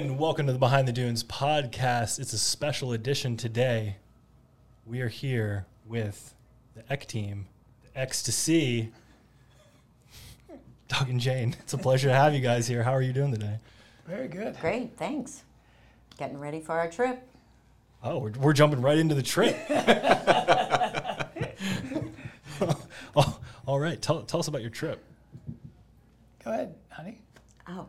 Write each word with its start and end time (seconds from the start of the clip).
And 0.00 0.18
welcome 0.18 0.46
to 0.46 0.54
the 0.54 0.58
Behind 0.58 0.88
the 0.88 0.94
Dunes 0.94 1.22
podcast. 1.22 2.18
It's 2.18 2.32
a 2.32 2.38
special 2.38 2.92
edition 2.92 3.36
today. 3.36 3.96
We 4.86 5.02
are 5.02 5.10
here 5.10 5.66
with 5.86 6.34
the 6.74 6.90
Eck 6.90 7.04
team, 7.06 7.48
the 7.82 8.00
Ecks2Sea. 8.00 8.92
Doug 10.88 11.10
and 11.10 11.20
Jane, 11.20 11.54
it's 11.60 11.74
a 11.74 11.78
pleasure 11.78 12.08
to 12.08 12.14
have 12.14 12.32
you 12.32 12.40
guys 12.40 12.66
here. 12.66 12.82
How 12.82 12.92
are 12.92 13.02
you 13.02 13.12
doing 13.12 13.30
today? 13.30 13.58
Very 14.06 14.26
good. 14.26 14.58
Great, 14.58 14.96
thanks. 14.96 15.42
Getting 16.16 16.38
ready 16.38 16.60
for 16.60 16.72
our 16.80 16.90
trip. 16.90 17.22
Oh, 18.02 18.20
we're, 18.20 18.32
we're 18.40 18.52
jumping 18.54 18.80
right 18.80 18.96
into 18.96 19.14
the 19.14 19.22
trip. 19.22 19.54
oh, 23.14 23.38
all 23.66 23.78
right, 23.78 24.00
tell, 24.00 24.22
tell 24.22 24.40
us 24.40 24.48
about 24.48 24.62
your 24.62 24.70
trip. 24.70 25.04
Go 26.42 26.52
ahead, 26.52 26.74
honey. 26.88 27.20
Oh, 27.68 27.86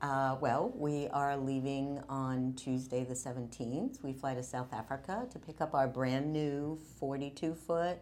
uh, 0.00 0.36
well, 0.40 0.72
we 0.76 1.08
are 1.08 1.36
leaving 1.36 2.00
on 2.08 2.54
Tuesday 2.54 3.04
the 3.04 3.14
17th. 3.14 4.02
We 4.02 4.12
fly 4.12 4.34
to 4.34 4.42
South 4.42 4.72
Africa 4.72 5.26
to 5.30 5.38
pick 5.38 5.60
up 5.60 5.74
our 5.74 5.88
brand 5.88 6.32
new 6.32 6.78
42 6.98 7.54
foot 7.54 7.98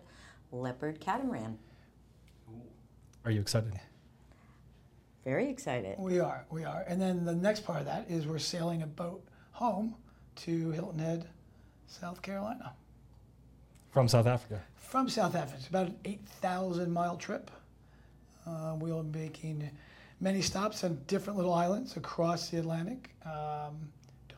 leopard 0.52 1.00
catamaran. 1.00 1.58
Are 3.24 3.30
you 3.30 3.40
excited? 3.40 3.72
Very 5.24 5.48
excited. 5.48 5.96
We 5.98 6.20
are, 6.20 6.46
we 6.50 6.64
are. 6.64 6.84
And 6.86 7.00
then 7.00 7.24
the 7.24 7.34
next 7.34 7.64
part 7.64 7.80
of 7.80 7.86
that 7.86 8.06
is 8.08 8.26
we're 8.26 8.38
sailing 8.38 8.82
a 8.82 8.86
boat 8.86 9.24
home 9.52 9.96
to 10.36 10.70
Hilton 10.70 11.00
Head, 11.00 11.26
South 11.86 12.22
Carolina. 12.22 12.74
From 13.90 14.06
South 14.06 14.26
Africa. 14.26 14.62
From 14.76 15.08
South 15.08 15.34
Africa. 15.34 15.56
It's 15.58 15.68
about 15.68 15.86
an 15.86 15.96
8,000 16.04 16.92
mile 16.92 17.16
trip. 17.16 17.50
Uh, 18.46 18.76
we'll 18.78 19.02
be 19.02 19.18
making 19.18 19.70
many 20.20 20.42
stops 20.42 20.84
on 20.84 20.98
different 21.06 21.36
little 21.36 21.54
islands 21.54 21.96
across 21.96 22.48
the 22.50 22.58
Atlantic. 22.58 23.10
Um, 23.24 23.76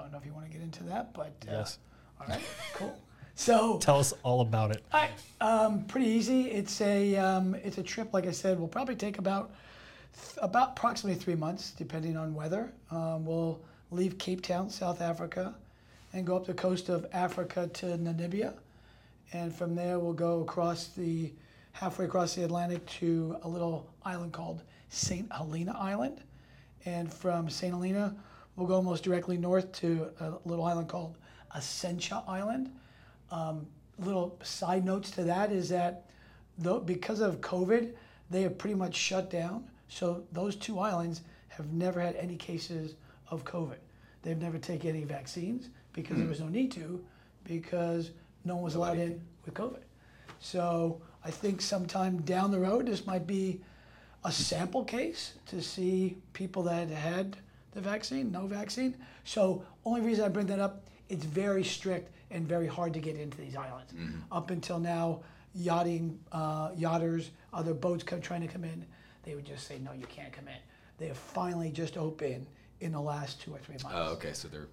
don't 0.08 0.12
know 0.12 0.18
if 0.18 0.26
you 0.26 0.32
want 0.32 0.46
to 0.46 0.52
get 0.52 0.62
into 0.62 0.84
that, 0.84 1.12
but. 1.12 1.32
Uh, 1.46 1.52
Yes. 1.52 1.78
All 2.20 2.26
right, 2.28 2.40
cool. 2.74 2.98
So. 3.34 3.78
Tell 3.78 3.98
us 4.00 4.12
all 4.24 4.40
about 4.40 4.70
it. 4.72 4.82
All 4.92 5.00
right, 5.00 5.10
um, 5.40 5.84
pretty 5.84 6.08
easy. 6.08 6.50
It's 6.50 6.80
a 6.80 7.14
um, 7.16 7.54
it's 7.56 7.78
a 7.78 7.82
trip. 7.82 8.12
Like 8.12 8.26
I 8.26 8.32
said, 8.32 8.58
will 8.58 8.66
probably 8.68 8.96
take 8.96 9.18
about 9.18 9.50
th- 10.14 10.38
about 10.42 10.70
approximately 10.70 11.20
three 11.20 11.36
months, 11.36 11.70
depending 11.70 12.16
on 12.16 12.34
weather. 12.34 12.72
Um, 12.90 13.24
we'll 13.24 13.60
leave 13.92 14.18
Cape 14.18 14.42
Town, 14.42 14.68
South 14.70 15.00
Africa, 15.00 15.54
and 16.12 16.26
go 16.26 16.36
up 16.36 16.46
the 16.46 16.54
coast 16.54 16.88
of 16.88 17.06
Africa 17.12 17.68
to 17.74 17.86
Namibia, 17.86 18.54
and 19.32 19.54
from 19.54 19.74
there 19.76 19.98
we'll 20.00 20.14
go 20.14 20.40
across 20.40 20.88
the 20.88 21.32
halfway 21.72 22.06
across 22.06 22.34
the 22.34 22.42
Atlantic 22.42 22.84
to 22.86 23.36
a 23.42 23.48
little 23.48 23.88
island 24.04 24.32
called 24.32 24.62
Saint 24.88 25.30
Helena 25.32 25.76
Island, 25.78 26.22
and 26.84 27.12
from 27.12 27.50
Saint 27.50 27.72
Helena 27.72 28.16
we'll 28.56 28.66
go 28.66 28.74
almost 28.74 29.04
directly 29.04 29.36
north 29.36 29.70
to 29.72 30.10
a 30.20 30.34
little 30.44 30.64
island 30.64 30.88
called 30.88 31.16
Ascension 31.54 32.18
Island. 32.26 32.70
Um, 33.30 33.66
little 33.98 34.38
side 34.42 34.84
notes 34.84 35.10
to 35.12 35.24
that 35.24 35.52
is 35.52 35.68
that 35.68 36.10
though, 36.58 36.80
because 36.80 37.20
of 37.20 37.40
COVID, 37.40 37.92
they 38.30 38.42
have 38.42 38.58
pretty 38.58 38.74
much 38.74 38.94
shut 38.94 39.30
down. 39.30 39.64
So 39.88 40.24
those 40.32 40.56
two 40.56 40.80
islands 40.80 41.22
have 41.48 41.72
never 41.72 42.00
had 42.00 42.16
any 42.16 42.36
cases 42.36 42.94
of 43.30 43.44
COVID. 43.44 43.76
They've 44.22 44.36
never 44.36 44.58
taken 44.58 44.90
any 44.90 45.04
vaccines 45.04 45.68
because 45.92 46.18
there 46.18 46.26
was 46.26 46.40
no 46.40 46.48
need 46.48 46.72
to, 46.72 47.02
because 47.44 48.10
no 48.44 48.56
one 48.56 48.64
was 48.64 48.74
allowed 48.74 48.98
in 48.98 49.20
with 49.44 49.54
COVID. 49.54 49.82
So 50.40 51.00
I 51.24 51.30
think 51.30 51.60
sometime 51.60 52.20
down 52.22 52.50
the 52.50 52.58
road, 52.58 52.86
this 52.86 53.06
might 53.06 53.26
be 53.26 53.60
a 54.28 54.32
sample 54.32 54.84
case 54.84 55.34
to 55.46 55.62
see 55.62 56.16
people 56.32 56.62
that 56.64 56.88
had 56.88 57.36
the 57.72 57.80
vaccine, 57.80 58.30
no 58.32 58.46
vaccine. 58.46 58.96
So 59.24 59.64
only 59.84 60.00
reason 60.00 60.24
I 60.24 60.28
bring 60.28 60.46
that 60.46 60.60
up, 60.60 60.86
it's 61.08 61.24
very 61.24 61.64
strict 61.64 62.12
and 62.30 62.46
very 62.46 62.66
hard 62.66 62.92
to 62.94 63.00
get 63.00 63.16
into 63.16 63.38
these 63.38 63.56
islands. 63.56 63.92
Up 64.32 64.50
until 64.50 64.78
now, 64.78 65.20
yachting, 65.54 66.18
uh, 66.32 66.70
yachters, 66.70 67.28
other 67.52 67.74
boats 67.74 68.02
come 68.04 68.20
trying 68.20 68.42
to 68.42 68.48
come 68.48 68.64
in, 68.64 68.84
they 69.22 69.34
would 69.34 69.46
just 69.46 69.66
say, 69.66 69.78
no, 69.78 69.92
you 69.92 70.06
can't 70.06 70.32
come 70.32 70.48
in. 70.48 70.60
They 70.98 71.06
have 71.06 71.16
finally 71.16 71.70
just 71.70 71.96
opened 71.96 72.46
in 72.80 72.92
the 72.92 73.00
last 73.00 73.40
two 73.40 73.54
or 73.54 73.58
three 73.58 73.76
months. 73.82 73.92
Oh, 73.92 74.12
okay. 74.12 74.32
So 74.32 74.48
they're 74.48 74.68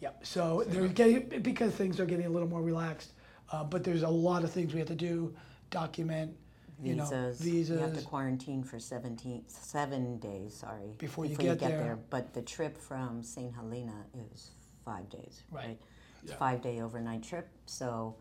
Yep. 0.00 0.26
So 0.26 0.64
they're 0.68 0.88
getting 0.88 1.42
because 1.42 1.72
things 1.72 1.98
are 1.98 2.06
getting 2.06 2.26
a 2.26 2.28
little 2.28 2.48
more 2.48 2.62
relaxed, 2.62 3.12
uh, 3.50 3.64
but 3.64 3.82
there's 3.82 4.02
a 4.02 4.08
lot 4.08 4.44
of 4.44 4.52
things 4.52 4.72
we 4.72 4.78
have 4.78 4.88
to 4.88 4.94
do, 4.94 5.34
document, 5.70 6.36
you 6.82 6.94
know, 6.94 7.04
Visas. 7.04 7.40
visas. 7.40 7.70
You 7.80 7.82
have 7.84 7.96
to 7.98 8.02
quarantine 8.04 8.62
for 8.62 8.78
17, 8.78 9.44
seven 9.48 10.18
days, 10.18 10.54
sorry. 10.54 10.94
Before 10.98 11.24
you 11.26 11.36
get 11.36 11.58
there. 11.58 11.98
But 12.10 12.34
the 12.34 12.42
trip 12.42 12.78
from 12.78 13.22
St. 13.22 13.54
Helena 13.54 14.04
is 14.32 14.50
five 14.84 15.08
days, 15.10 15.42
Right. 15.50 15.66
right? 15.66 15.78
It's 16.22 16.30
Yeah. 16.30 16.36
a 16.36 16.38
five 16.38 16.62
day 16.62 16.80
overnight 16.80 17.22
trip, 17.22 17.48
so 17.66 18.16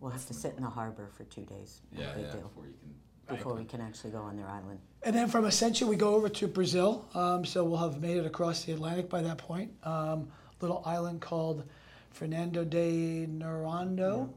we'll 0.00 0.10
have 0.12 0.26
to 0.26 0.34
sit 0.34 0.54
in 0.56 0.62
the 0.62 0.70
harbor 0.70 1.08
for 1.08 1.24
two 1.24 1.44
days. 1.44 1.80
No 1.92 2.00
yeah, 2.00 2.14
big 2.14 2.24
yeah. 2.26 2.32
deal. 2.32 2.42
Before 2.42 2.66
you 2.66 2.74
can. 2.80 2.94
Before 3.36 3.54
we 3.54 3.64
can 3.64 3.80
actually 3.80 4.12
go 4.12 4.20
on 4.20 4.36
their 4.36 4.46
island. 4.46 4.78
And 5.02 5.14
then 5.16 5.26
from 5.28 5.46
Ascension, 5.46 5.88
we 5.88 5.96
go 5.96 6.14
over 6.14 6.28
to 6.28 6.46
Brazil. 6.46 7.08
Um, 7.12 7.44
so 7.44 7.64
we'll 7.64 7.78
have 7.78 8.00
made 8.00 8.18
it 8.18 8.24
across 8.24 8.64
the 8.64 8.72
Atlantic 8.72 9.08
by 9.10 9.20
that 9.22 9.36
point. 9.38 9.72
Um, 9.82 10.28
little 10.60 10.80
island 10.86 11.20
called 11.20 11.64
Fernando 12.10 12.64
de 12.64 13.26
Noronha. 13.26 14.28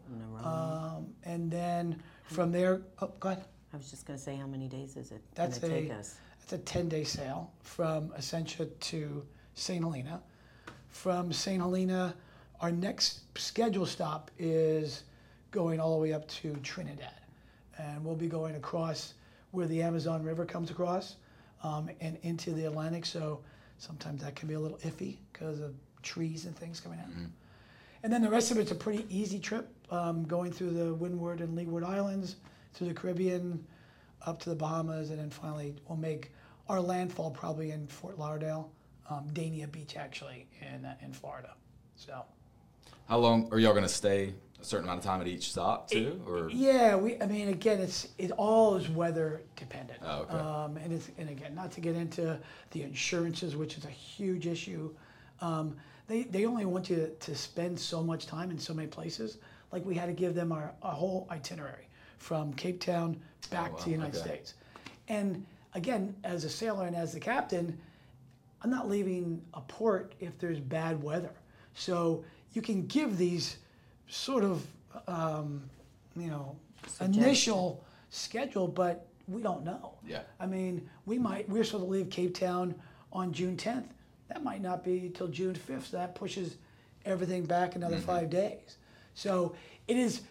Um, 0.44 1.14
and 1.24 1.52
then 1.52 2.02
from 2.24 2.52
there, 2.52 2.82
oh, 3.00 3.12
go 3.20 3.30
ahead. 3.30 3.46
I 3.74 3.78
was 3.78 3.90
just 3.90 4.06
gonna 4.06 4.20
say, 4.20 4.36
how 4.36 4.48
many 4.48 4.68
days 4.68 4.98
is 4.98 5.12
it 5.12 5.22
That's 5.36 5.60
gonna 5.60 5.74
take 5.74 5.90
a- 5.90 5.96
us? 5.96 6.16
It's 6.42 6.54
a 6.54 6.58
10 6.58 6.90
day 6.90 7.04
sail 7.04 7.52
from 7.62 8.12
Ascension 8.16 8.72
to 8.80 9.24
St. 9.54 9.84
Helena. 9.84 10.22
From 10.88 11.32
St. 11.32 11.62
Helena, 11.62 12.16
our 12.62 12.72
next 12.72 13.22
scheduled 13.38 13.88
stop 13.90 14.32
is 14.40 15.04
going 15.52 15.80
all 15.80 15.96
the 15.96 16.02
way 16.02 16.14
up 16.14 16.28
to 16.28 16.56
Trinidad. 16.58 17.14
And 17.78 18.04
we'll 18.04 18.16
be 18.16 18.28
going 18.28 18.56
across 18.56 19.14
where 19.52 19.68
the 19.68 19.82
Amazon 19.82 20.24
River 20.24 20.46
comes 20.46 20.72
across 20.72 21.16
um, 21.64 21.90
and 22.02 22.18
into 22.24 22.52
the 22.52 22.66
Atlantic. 22.66 23.06
So 23.06 23.42
sometimes 23.78 24.24
that 24.24 24.36
can 24.36 24.48
be 24.48 24.56
a 24.56 24.60
little 24.60 24.78
iffy 24.80 25.18
because 25.32 25.60
of 25.60 25.76
trees 26.02 26.46
and 26.46 26.56
things 26.56 26.80
coming 26.80 27.00
out. 27.00 27.10
And 28.04 28.12
then 28.12 28.22
the 28.22 28.30
rest 28.30 28.52
of 28.52 28.58
it's 28.58 28.72
a 28.72 28.76
pretty 28.76 29.06
easy 29.10 29.40
trip, 29.40 29.68
um, 29.92 30.24
going 30.24 30.52
through 30.52 30.72
the 30.72 30.94
Windward 30.94 31.42
and 31.42 31.56
Leeward 31.56 31.84
Islands, 31.84 32.38
through 32.74 32.88
the 32.88 32.94
Caribbean, 32.94 33.66
up 34.26 34.40
to 34.42 34.50
the 34.50 34.56
Bahamas, 34.56 35.10
and 35.10 35.20
then 35.20 35.30
finally 35.30 35.76
we'll 35.88 35.98
make 35.98 36.32
our 36.68 36.80
landfall 36.80 37.32
probably 37.32 37.72
in 37.72 37.88
Fort 37.88 38.20
Lauderdale, 38.20 38.72
um, 39.10 39.28
Dania 39.34 39.72
Beach 39.72 39.96
actually 39.98 40.48
in 40.62 40.86
uh, 40.86 40.96
in 41.02 41.14
Florida. 41.14 41.56
So 41.96 42.24
How 43.08 43.18
long 43.18 43.50
are 43.52 43.60
y'all 43.60 43.74
gonna 43.74 43.90
stay? 43.90 44.34
A 44.62 44.66
certain 44.66 44.88
amount 44.88 45.00
of 45.00 45.06
time 45.06 45.22
at 45.22 45.28
each 45.28 45.52
stop 45.52 45.90
too, 45.90 46.22
or 46.28 46.50
yeah, 46.50 46.94
we 46.94 47.20
I 47.22 47.28
mean 47.28 47.48
again 47.48 47.80
it's 47.80 48.10
it 48.18 48.32
all 48.32 48.76
is 48.76 48.90
weather 48.90 49.42
dependent. 49.56 50.00
Oh, 50.04 50.20
okay. 50.24 50.36
Um, 50.36 50.76
and 50.76 50.92
it's 50.92 51.10
and 51.18 51.30
again 51.30 51.56
not 51.56 51.72
to 51.72 51.82
get 51.82 51.96
into 51.96 52.38
the 52.72 52.84
insurances, 52.84 53.56
which 53.56 53.78
is 53.78 53.86
a 53.86 53.90
huge 53.90 54.48
issue. 54.48 54.94
Um, 55.40 55.78
they, 56.08 56.24
they 56.24 56.46
only 56.46 56.66
want 56.66 56.90
you 56.90 57.12
to 57.20 57.36
spend 57.36 57.80
so 57.80 58.04
much 58.04 58.26
time 58.26 58.52
in 58.52 58.60
so 58.60 58.74
many 58.74 58.88
places. 58.90 59.38
Like 59.72 59.86
we 59.86 59.96
had 59.96 60.08
to 60.08 60.14
give 60.14 60.34
them 60.36 60.52
our, 60.52 60.74
our 60.82 60.92
whole 60.92 61.28
itinerary 61.32 61.88
from 62.20 62.54
Cape 62.54 62.80
Town 62.80 63.20
back 63.50 63.72
Oh, 63.74 63.78
to 63.80 63.86
the 63.86 63.92
United 63.92 64.16
okay. 64.20 64.28
States. 64.30 64.54
And 65.08 65.46
again, 65.74 66.16
as 66.24 66.44
a 66.44 66.50
sailor 66.50 66.86
and 66.86 66.96
as 66.96 67.14
the 67.14 67.20
captain, 67.20 67.78
I'm 68.62 68.70
not 68.70 68.88
leaving 68.90 69.42
a 69.54 69.62
port 69.62 70.14
if 70.20 70.38
there's 70.38 70.60
bad 70.60 71.02
weather. 71.02 71.32
So 71.74 72.24
you 72.54 72.62
can 72.62 72.86
give 72.88 73.18
these 73.18 73.58
sort 74.08 74.44
of, 74.44 74.66
um, 75.08 75.64
you 76.16 76.28
know, 76.28 76.56
initial 77.02 77.84
schedule, 78.10 78.68
but 78.68 79.08
we 79.28 79.42
don't 79.42 79.64
know. 79.64 79.94
Yeah. 80.06 80.22
I 80.40 80.46
mean, 80.46 80.90
we 81.06 81.18
might, 81.20 81.48
we're 81.50 81.64
supposed 81.64 81.86
to 81.86 81.90
leave 81.90 82.10
Cape 82.10 82.36
Town 82.38 82.76
on 83.14 83.32
June 83.32 83.56
10th. 83.56 83.86
That 84.28 84.44
might 84.44 84.62
not 84.62 84.84
be 84.84 85.10
till 85.14 85.28
June 85.28 85.56
5th. 85.56 85.86
So 85.92 85.98
that 85.98 86.16
pushes 86.16 86.58
everything 87.06 87.46
back 87.46 87.76
another 87.76 87.96
Mm-hmm. 87.96 88.06
five 88.06 88.30
days. 88.30 88.78
So 89.14 89.56
it 89.88 89.98
is, 89.98 90.22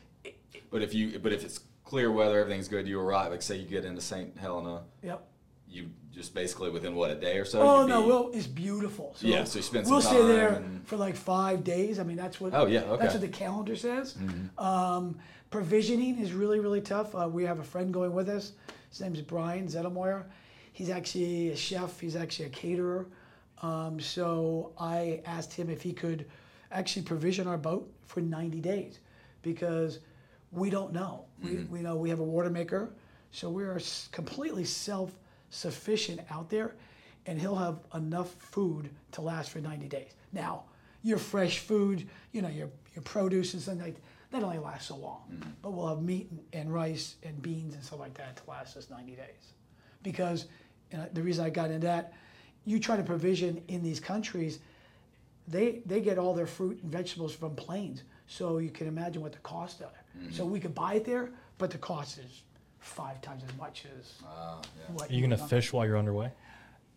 but 0.70 0.82
if 0.82 0.94
you 0.94 1.19
but 1.19 1.32
if 1.32 1.44
it's 1.44 1.61
clear 1.88 2.12
weather, 2.12 2.38
everything's 2.38 2.69
good, 2.69 2.87
you 2.87 3.00
arrive. 3.00 3.31
Like 3.31 3.40
say 3.40 3.56
you 3.56 3.67
get 3.67 3.87
into 3.87 4.02
St. 4.02 4.37
Helena, 4.37 4.82
yep. 5.02 5.26
you 5.67 5.88
just 6.12 6.35
basically 6.35 6.69
within 6.69 6.94
what 6.94 7.11
a 7.11 7.14
day 7.14 7.38
or 7.38 7.46
so. 7.46 7.62
Oh 7.62 7.87
no, 7.87 8.02
be- 8.02 8.08
we'll, 8.08 8.31
it's 8.32 8.46
beautiful. 8.46 9.14
So 9.17 9.26
Yeah, 9.26 9.44
so 9.44 9.58
you 9.58 9.62
spend 9.62 9.87
some 9.87 9.94
We'll 9.94 10.02
stay 10.02 10.23
there 10.26 10.56
and- 10.56 10.87
for 10.87 10.99
like 10.99 11.17
five 11.17 11.64
days. 11.64 11.99
I 11.99 12.02
mean, 12.02 12.19
that's 12.19 12.40
what. 12.40 12.52
Oh, 12.52 12.67
yeah, 12.67 12.81
okay. 12.81 12.88
Mm-hmm. 12.88 13.02
That's 13.02 13.14
what 13.14 13.20
the 13.23 13.29
calendar 13.29 13.75
says. 13.75 14.17
Um, 14.58 15.19
provisioning 15.50 16.19
is 16.19 16.32
really 16.35 16.61
really 16.61 16.82
tough. 16.82 17.14
Uh, 17.14 17.26
we 17.26 17.44
have 17.44 17.58
a 17.58 17.64
friend 17.64 17.93
going 17.93 18.12
with 18.12 18.29
us. 18.29 18.52
His 18.91 19.00
name's 19.00 19.23
Brian 19.23 19.67
Zettelmoyer. 19.67 20.25
He's 20.75 20.91
actually 20.91 21.50
a 21.52 21.56
chef. 21.56 21.99
He's 21.99 22.17
actually 22.17 22.46
a 22.46 22.50
caterer. 22.50 23.06
Um, 23.62 23.99
so 23.99 24.73
I 24.79 25.23
asked 25.25 25.55
him 25.55 25.70
if 25.70 25.82
he 25.82 25.93
could 25.94 26.26
actually 26.70 27.02
provision 27.02 27.49
our 27.49 27.56
boat 27.56 27.91
for 28.05 28.20
90 28.20 28.61
days 28.61 29.00
because 29.43 30.00
we 30.53 30.71
don't 30.71 30.93
know. 30.93 31.25
We, 31.43 31.50
mm-hmm. 31.50 31.73
we 31.73 31.81
know 31.81 31.97
we 31.97 32.11
have 32.11 32.21
a 32.21 32.25
water 32.25 32.50
maker, 32.50 32.91
so 33.31 33.50
we 33.50 33.65
are 33.65 33.81
completely 34.12 34.65
self 34.65 35.12
sufficient 35.50 36.21
out 36.31 36.50
there. 36.50 36.75
and 37.27 37.39
he'll 37.39 37.56
have 37.56 37.79
enough 37.95 38.35
food 38.39 38.89
to 39.12 39.21
last 39.21 39.50
for 39.50 39.59
90 39.59 39.87
days. 39.89 40.12
Now, 40.33 40.65
your 41.03 41.19
fresh 41.19 41.59
food, 41.59 42.09
you 42.33 42.41
know, 42.41 42.49
your, 42.49 42.71
your 42.95 43.03
produce 43.03 43.53
and 43.53 43.62
something 43.62 43.85
like 43.85 43.95
that 43.97 44.03
that 44.31 44.43
only 44.43 44.59
lasts 44.59 44.89
so 44.89 44.97
long. 44.97 45.23
Mm-hmm. 45.33 45.50
But 45.62 45.71
we'll 45.71 45.89
have 45.89 46.03
meat 46.03 46.29
and, 46.31 46.41
and 46.53 46.73
rice 46.73 47.17
and 47.23 47.41
beans 47.41 47.75
and 47.75 47.83
stuff 47.83 48.01
like 48.01 48.15
that 48.15 48.37
to 48.37 48.43
last 48.51 48.77
us 48.77 48.91
90 48.91 49.12
days. 49.12 49.53
Because 50.03 50.47
you 50.93 50.99
know, 50.99 51.09
the 51.12 51.23
reason 51.23 51.44
I 51.44 51.51
got 51.51 51.71
into 51.71 51.87
that, 51.87 52.12
you 52.65 52.79
try 52.79 52.97
to 52.97 53.03
provision 53.03 53.62
in 53.69 53.83
these 53.83 54.01
countries, 54.01 54.59
they 55.47 55.81
they 55.87 56.01
get 56.01 56.19
all 56.19 56.35
their 56.35 56.47
fruit 56.47 56.83
and 56.83 56.93
vegetables 56.93 57.35
from 57.35 57.55
planes. 57.56 58.03
So 58.29 58.59
you 58.59 58.71
can 58.71 58.87
imagine 58.87 59.21
what 59.23 59.33
the 59.33 59.39
cost 59.39 59.83
are. 59.83 59.91
So 60.31 60.45
we 60.45 60.61
could 60.61 60.75
buy 60.75 60.95
it 60.95 61.05
there, 61.05 61.31
but 61.59 61.71
the 61.71 61.79
cost 61.79 62.19
is 62.19 62.43
five 62.79 63.21
times 63.23 63.43
as 63.49 63.57
much 63.57 63.85
as 63.99 64.13
Ah, 64.25 64.61
yeah. 64.63 64.95
what 64.95 65.11
Are 65.11 65.15
you 65.15 65.23
gonna 65.23 65.37
fish 65.39 65.73
while 65.73 65.85
you're 65.87 65.99
underway? 65.99 66.31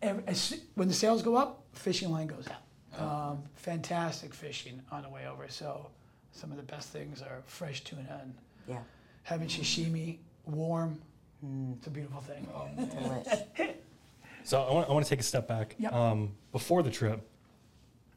Ev- 0.02 0.22
as- 0.26 0.60
when 0.74 0.88
the 0.88 0.94
sales 0.94 1.22
go 1.22 1.36
up, 1.36 1.62
fishing 1.72 2.10
line 2.10 2.26
goes 2.26 2.46
out. 2.48 3.00
Um, 3.00 3.42
fantastic 3.54 4.34
fishing 4.34 4.82
on 4.90 5.02
the 5.02 5.08
way 5.08 5.26
over. 5.26 5.48
So 5.48 5.90
some 6.32 6.50
of 6.50 6.56
the 6.58 6.62
best 6.64 6.88
things 6.90 7.22
are 7.22 7.42
fresh 7.46 7.82
tuna 7.82 8.20
and 8.22 8.34
Yeah, 8.68 8.78
having 9.22 9.48
sashimi 9.48 10.18
warm. 10.46 11.00
It's 11.78 11.86
a 11.86 11.90
beautiful 11.90 12.20
thing. 12.20 12.46
delish. 12.78 13.74
So 14.44 14.60
I 14.60 14.72
want, 14.72 14.88
I 14.88 14.92
want 14.92 15.04
to 15.06 15.08
take 15.08 15.20
a 15.20 15.22
step 15.22 15.46
back. 15.46 15.76
Yep. 15.78 15.92
Um, 15.92 16.32
before 16.50 16.82
the 16.82 16.90
trip, 16.90 17.24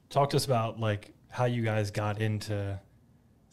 talk 0.10 0.32
to 0.32 0.38
us 0.38 0.46
about 0.46 0.80
like 0.80 1.12
how 1.30 1.46
you 1.46 1.62
guys 1.62 1.92
got 1.92 2.20
into 2.20 2.80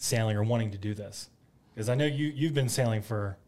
sailing 0.02 0.36
or 0.36 0.42
wanting 0.42 0.72
to 0.72 0.78
do 0.78 0.94
this, 0.94 1.30
because 1.74 1.88
I 1.88 1.94
know 1.94 2.04
you 2.06 2.26
you've 2.34 2.54
been 2.54 2.68
sailing 2.68 3.02
for 3.02 3.38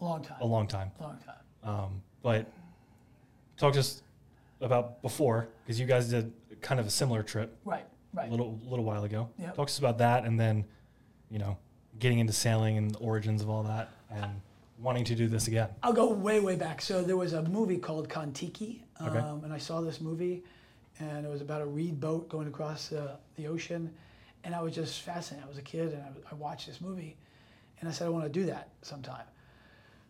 A 0.00 0.04
long 0.04 0.22
time. 0.22 0.36
a 0.40 0.46
long 0.46 0.66
time. 0.68 0.90
long 1.00 1.18
time. 1.26 1.34
Um, 1.64 2.02
but 2.22 2.46
talk 3.56 3.72
to 3.74 3.80
us 3.80 4.02
about 4.60 5.02
before, 5.02 5.48
because 5.64 5.78
you 5.80 5.86
guys 5.86 6.08
did 6.08 6.32
kind 6.60 6.78
of 6.78 6.86
a 6.86 6.90
similar 6.90 7.22
trip 7.22 7.56
Right, 7.64 7.84
right. 8.12 8.28
a 8.28 8.30
little 8.30 8.60
little 8.64 8.84
while 8.84 9.02
ago. 9.04 9.28
Yep. 9.38 9.56
Talk 9.56 9.66
to 9.66 9.72
us 9.72 9.78
about 9.78 9.98
that, 9.98 10.24
and 10.24 10.38
then 10.38 10.64
you 11.30 11.38
know 11.40 11.58
getting 11.98 12.20
into 12.20 12.32
sailing 12.32 12.78
and 12.78 12.90
the 12.92 12.98
origins 12.98 13.42
of 13.42 13.50
all 13.50 13.64
that, 13.64 13.88
and 14.10 14.40
wanting 14.78 15.04
to 15.04 15.14
do 15.16 15.26
this 15.26 15.48
again. 15.48 15.68
I'll 15.82 15.92
go 15.92 16.12
way, 16.12 16.38
way 16.40 16.54
back. 16.56 16.80
So 16.80 17.02
there 17.02 17.16
was 17.16 17.32
a 17.32 17.42
movie 17.42 17.78
called 17.78 18.08
Kon-Tiki, 18.08 18.84
um, 19.00 19.08
Okay. 19.08 19.18
and 19.44 19.52
I 19.52 19.58
saw 19.58 19.80
this 19.80 20.00
movie, 20.00 20.42
and 21.00 21.24
it 21.26 21.28
was 21.28 21.40
about 21.40 21.60
a 21.62 21.66
reed 21.66 22.00
boat 22.00 22.28
going 22.28 22.46
across 22.48 22.92
uh, 22.92 23.16
the 23.36 23.46
ocean, 23.46 23.92
and 24.44 24.54
I 24.54 24.62
was 24.62 24.74
just 24.74 25.00
fascinated. 25.00 25.44
I 25.44 25.48
was 25.48 25.58
a 25.58 25.62
kid, 25.62 25.92
and 25.92 26.02
I, 26.02 26.32
I 26.32 26.34
watched 26.34 26.66
this 26.66 26.80
movie, 26.80 27.16
and 27.80 27.88
I 27.88 27.92
said 27.92 28.06
I 28.06 28.10
want 28.10 28.24
to 28.24 28.30
do 28.30 28.46
that 28.46 28.68
sometime. 28.82 29.24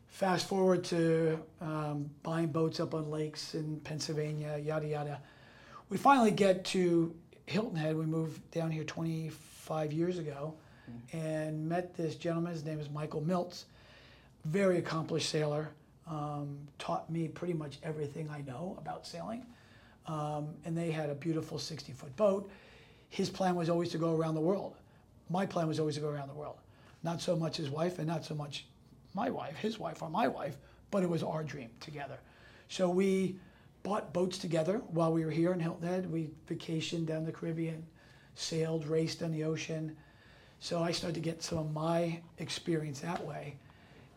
Fast 0.06 0.48
forward 0.48 0.84
to 0.84 1.40
um, 1.60 2.10
buying 2.22 2.48
boats 2.48 2.78
up 2.80 2.94
on 2.94 3.10
lakes 3.10 3.54
in 3.54 3.80
Pennsylvania, 3.80 4.58
yada 4.58 4.86
yada. 4.86 5.20
We 5.88 5.96
finally 5.96 6.30
get 6.30 6.64
to 6.66 7.14
Hilton 7.46 7.76
Head. 7.76 7.96
We 7.96 8.06
moved 8.06 8.50
down 8.50 8.70
here 8.70 8.84
25 8.84 9.92
years 9.92 10.18
ago, 10.18 10.54
and 11.12 11.68
met 11.68 11.96
this 11.96 12.14
gentleman. 12.14 12.52
His 12.52 12.64
name 12.64 12.80
is 12.80 12.90
Michael 12.90 13.22
Miltz 13.22 13.64
very 14.44 14.78
accomplished 14.78 15.28
sailor. 15.28 15.70
Um, 16.06 16.58
taught 16.78 17.10
me 17.10 17.28
pretty 17.28 17.54
much 17.54 17.78
everything 17.82 18.28
I 18.30 18.42
know 18.42 18.76
about 18.78 19.06
sailing. 19.06 19.46
Um, 20.06 20.48
and 20.66 20.76
they 20.76 20.90
had 20.90 21.08
a 21.08 21.14
beautiful 21.14 21.58
60 21.58 21.92
foot 21.92 22.14
boat. 22.16 22.50
His 23.14 23.30
plan 23.30 23.54
was 23.54 23.70
always 23.70 23.90
to 23.90 23.98
go 23.98 24.16
around 24.16 24.34
the 24.34 24.40
world. 24.40 24.74
My 25.30 25.46
plan 25.46 25.68
was 25.68 25.78
always 25.78 25.94
to 25.94 26.00
go 26.00 26.08
around 26.08 26.26
the 26.26 26.34
world. 26.34 26.56
Not 27.04 27.20
so 27.20 27.36
much 27.36 27.56
his 27.56 27.70
wife, 27.70 28.00
and 28.00 28.08
not 28.08 28.24
so 28.24 28.34
much 28.34 28.66
my 29.14 29.30
wife, 29.30 29.54
his 29.54 29.78
wife, 29.78 30.02
or 30.02 30.10
my 30.10 30.26
wife, 30.26 30.56
but 30.90 31.04
it 31.04 31.08
was 31.08 31.22
our 31.22 31.44
dream 31.44 31.70
together. 31.78 32.18
So 32.66 32.88
we 32.88 33.36
bought 33.84 34.12
boats 34.12 34.36
together 34.36 34.78
while 34.88 35.12
we 35.12 35.24
were 35.24 35.30
here 35.30 35.52
in 35.52 35.60
Hilton 35.60 35.86
Head. 35.86 36.10
We 36.10 36.30
vacationed 36.48 37.06
down 37.06 37.24
the 37.24 37.30
Caribbean, 37.30 37.86
sailed, 38.34 38.84
raced 38.84 39.22
on 39.22 39.30
the 39.30 39.44
ocean. 39.44 39.96
So 40.58 40.82
I 40.82 40.90
started 40.90 41.14
to 41.14 41.20
get 41.20 41.40
some 41.40 41.58
of 41.58 41.72
my 41.72 42.20
experience 42.38 42.98
that 42.98 43.24
way. 43.24 43.54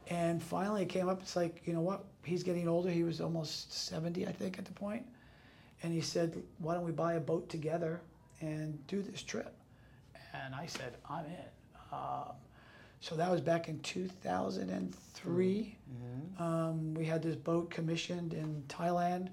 And 0.08 0.42
finally, 0.42 0.82
it 0.82 0.90
came 0.90 1.08
up. 1.08 1.22
It's 1.22 1.36
like, 1.36 1.62
you 1.66 1.74
know 1.74 1.82
what? 1.82 2.04
He's 2.24 2.42
getting 2.42 2.68
older. 2.68 2.90
He 2.90 3.04
was 3.04 3.22
almost 3.22 3.72
70, 3.72 4.26
I 4.26 4.32
think, 4.32 4.58
at 4.58 4.66
the 4.66 4.74
point. 4.74 5.06
And 5.84 5.94
he 5.94 6.02
said, 6.02 6.42
why 6.58 6.74
don't 6.74 6.84
we 6.84 6.92
buy 6.92 7.14
a 7.14 7.20
boat 7.20 7.48
together 7.48 8.02
and 8.42 8.86
do 8.88 9.02
this 9.02 9.22
trip? 9.22 9.56
And 10.34 10.54
I 10.54 10.66
said, 10.66 10.98
I'm 11.10 11.26
in. 11.26 11.50
Um, 11.92 12.34
so 13.00 13.16
that 13.16 13.30
was 13.30 13.42
back 13.42 13.70
in 13.70 13.80
2003. 13.80 15.78
Um, 16.40 16.94
we 16.94 17.06
had 17.06 17.22
this 17.22 17.36
boat 17.36 17.70
commissioned 17.70 18.34
in 18.34 18.64
Thailand, 18.68 19.30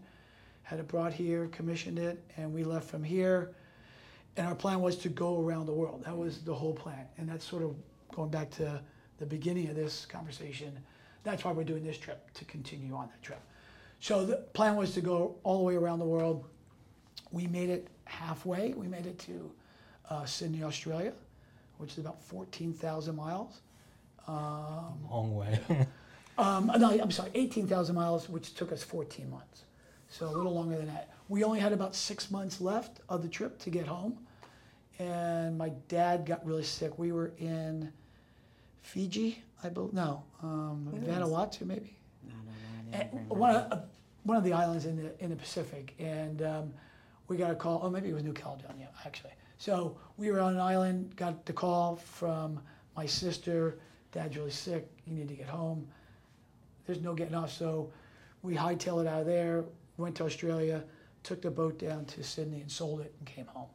had 0.63 0.79
it 0.79 0.89
brought 0.89 1.13
here, 1.13 1.49
commissioned 1.49 1.99
it, 1.99 2.23
and 2.37 2.53
we 2.53 2.63
left 2.65 2.89
from 2.89 3.03
here. 3.03 3.55
And 4.37 4.47
our 4.47 4.55
plan 4.55 4.81
was 4.81 4.97
to 4.99 5.09
go 5.09 5.41
around 5.41 5.67
the 5.67 5.73
world. 5.73 6.05
That 6.05 6.17
was 6.17 6.43
the 6.43 6.55
whole 6.55 6.75
plan. 6.75 7.07
And 7.19 7.29
that's 7.29 7.45
sort 7.45 7.63
of 7.63 7.75
going 8.15 8.31
back 8.31 8.51
to 8.53 8.81
the 9.19 9.27
beginning 9.27 9.69
of 9.69 9.77
this 9.77 10.07
conversation. 10.07 10.77
That's 11.23 11.45
why 11.45 11.53
we're 11.53 11.65
doing 11.65 11.85
this 11.85 11.99
trip, 11.99 12.33
to 12.35 12.45
continue 12.45 12.95
on 12.95 13.09
that 13.09 13.23
trip. 13.23 13.41
So 14.01 14.27
the 14.27 14.37
plan 14.53 14.77
was 14.77 14.93
to 14.95 15.01
go 15.01 15.37
all 15.45 15.59
the 15.59 15.65
way 15.65 15.77
around 15.77 16.01
the 16.01 16.05
world. 16.05 16.45
We 17.31 17.47
made 17.47 17.71
it 17.71 17.89
halfway. 18.05 18.73
We 18.75 18.87
made 18.87 19.07
it 19.07 19.19
to 19.21 19.51
uh, 20.11 20.25
Sydney, 20.25 20.63
Australia, 20.63 21.13
which 21.79 21.93
is 21.93 21.99
about 21.99 22.23
14,000 22.23 23.17
miles. 23.17 23.61
Um, 24.27 24.99
Long 25.11 25.35
way. 25.35 25.59
um, 26.39 26.71
no, 26.79 26.91
I'm 26.91 27.11
sorry, 27.11 27.31
18,000 27.35 27.95
miles, 27.95 28.29
which 28.29 28.55
took 28.55 28.73
us 28.73 28.83
14 28.83 29.31
months. 29.31 29.63
So 30.09 30.27
a 30.27 30.31
little 30.31 30.55
longer 30.55 30.77
than 30.77 30.87
that. 30.87 31.11
We 31.29 31.43
only 31.45 31.59
had 31.61 31.73
about 31.73 31.95
six 31.95 32.31
months 32.31 32.61
left 32.61 33.01
of 33.09 33.23
the 33.23 33.29
trip 33.29 33.59
to 33.61 33.71
get 33.71 33.87
home. 33.87 34.19
And 34.99 35.59
my 35.59 35.71
dad 35.89 36.25
got 36.25 36.45
really 36.47 36.63
sick. 36.63 36.99
We 36.99 37.11
were 37.11 37.33
in 37.39 37.93
Fiji, 38.83 39.43
I 39.63 39.71
believe. 39.71 39.93
No, 39.93 40.23
um, 40.43 40.89
Vanuatu, 41.05 41.63
maybe. 41.67 41.97
No, 42.29 42.35
no, 42.35 42.91
no, 42.93 42.99
I 42.99 43.01
And 43.01 43.13
never 43.15 43.35
one 43.35 43.57
of, 43.57 43.73
uh, 43.73 43.81
one 44.23 44.37
of 44.37 44.45
the 44.45 44.53
islands 44.53 44.85
in 44.87 44.97
the 44.97 45.25
in 45.25 45.31
the 45.31 45.37
Pacific, 45.37 45.95
and 45.99 46.43
um, 46.43 46.73
we 47.29 47.37
got 47.37 47.51
a 47.51 47.55
call. 47.55 47.81
Oh, 47.83 47.91
maybe 47.91 48.09
it 48.11 48.15
was 48.15 48.23
New 48.23 48.33
Caledonia, 48.33 48.89
actually. 49.05 49.33
So 49.59 49.97
we 50.17 50.31
were 50.31 50.41
on 50.41 50.55
an 50.55 50.61
island. 50.61 51.17
Got 51.17 51.47
the 51.47 51.53
call 51.53 51.97
from 51.97 52.61
my 52.97 53.07
sister. 53.07 53.79
Dad's 54.13 54.37
really 54.37 54.51
sick. 54.51 54.87
You 55.07 55.15
need 55.15 55.29
to 55.29 55.35
get 55.35 55.49
home. 55.49 55.87
There's 56.87 57.01
no 57.01 57.15
getting 57.15 57.35
off. 57.35 57.51
So 57.51 57.91
we 58.43 58.55
hightailed 58.55 59.01
it 59.03 59.07
out 59.07 59.21
of 59.21 59.27
there. 59.27 59.65
Went 59.97 60.17
to 60.17 60.25
Australia. 60.25 60.85
Took 61.23 61.41
the 61.41 61.51
boat 61.51 61.79
down 61.79 62.05
to 62.07 62.23
Sydney 62.23 62.61
and 62.61 62.71
sold 62.71 63.01
it 63.01 63.15
and 63.19 63.27
came 63.27 63.47
home. 63.47 63.69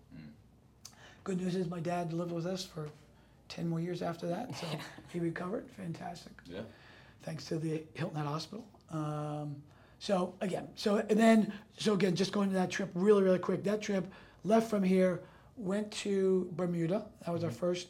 Good 1.23 1.41
news 1.41 1.55
is 1.55 1.67
my 1.69 1.79
dad 1.79 2.13
lived 2.13 2.31
with 2.31 2.45
us 2.45 2.63
for 2.65 2.87
ten 3.49 3.67
more 3.67 3.79
years 3.79 4.01
after 4.01 4.27
that. 4.27 4.55
So 4.55 4.65
he 5.09 5.19
recovered. 5.19 5.65
Fantastic 5.77 6.33
Yeah. 6.45 6.61
thanks 7.23 7.45
to 7.45 7.57
the 7.57 7.83
Hilton 7.93 8.17
Head 8.17 8.25
Hospital. 8.27 8.65
Um, 8.91 9.55
so 9.99 10.33
again, 10.41 10.67
so 10.75 10.97
and 10.97 11.19
then 11.19 11.53
so 11.77 11.93
again, 11.93 12.15
just 12.15 12.31
going 12.31 12.49
to 12.49 12.55
that 12.55 12.69
trip 12.71 12.89
really 12.93 13.21
really 13.21 13.39
quick. 13.39 13.63
That 13.63 13.81
trip 13.81 14.11
left 14.43 14.69
from 14.69 14.83
here, 14.83 15.21
went 15.57 15.91
to 15.91 16.49
Bermuda. 16.55 17.05
That 17.25 17.31
was 17.33 17.43
our 17.43 17.51
first 17.51 17.89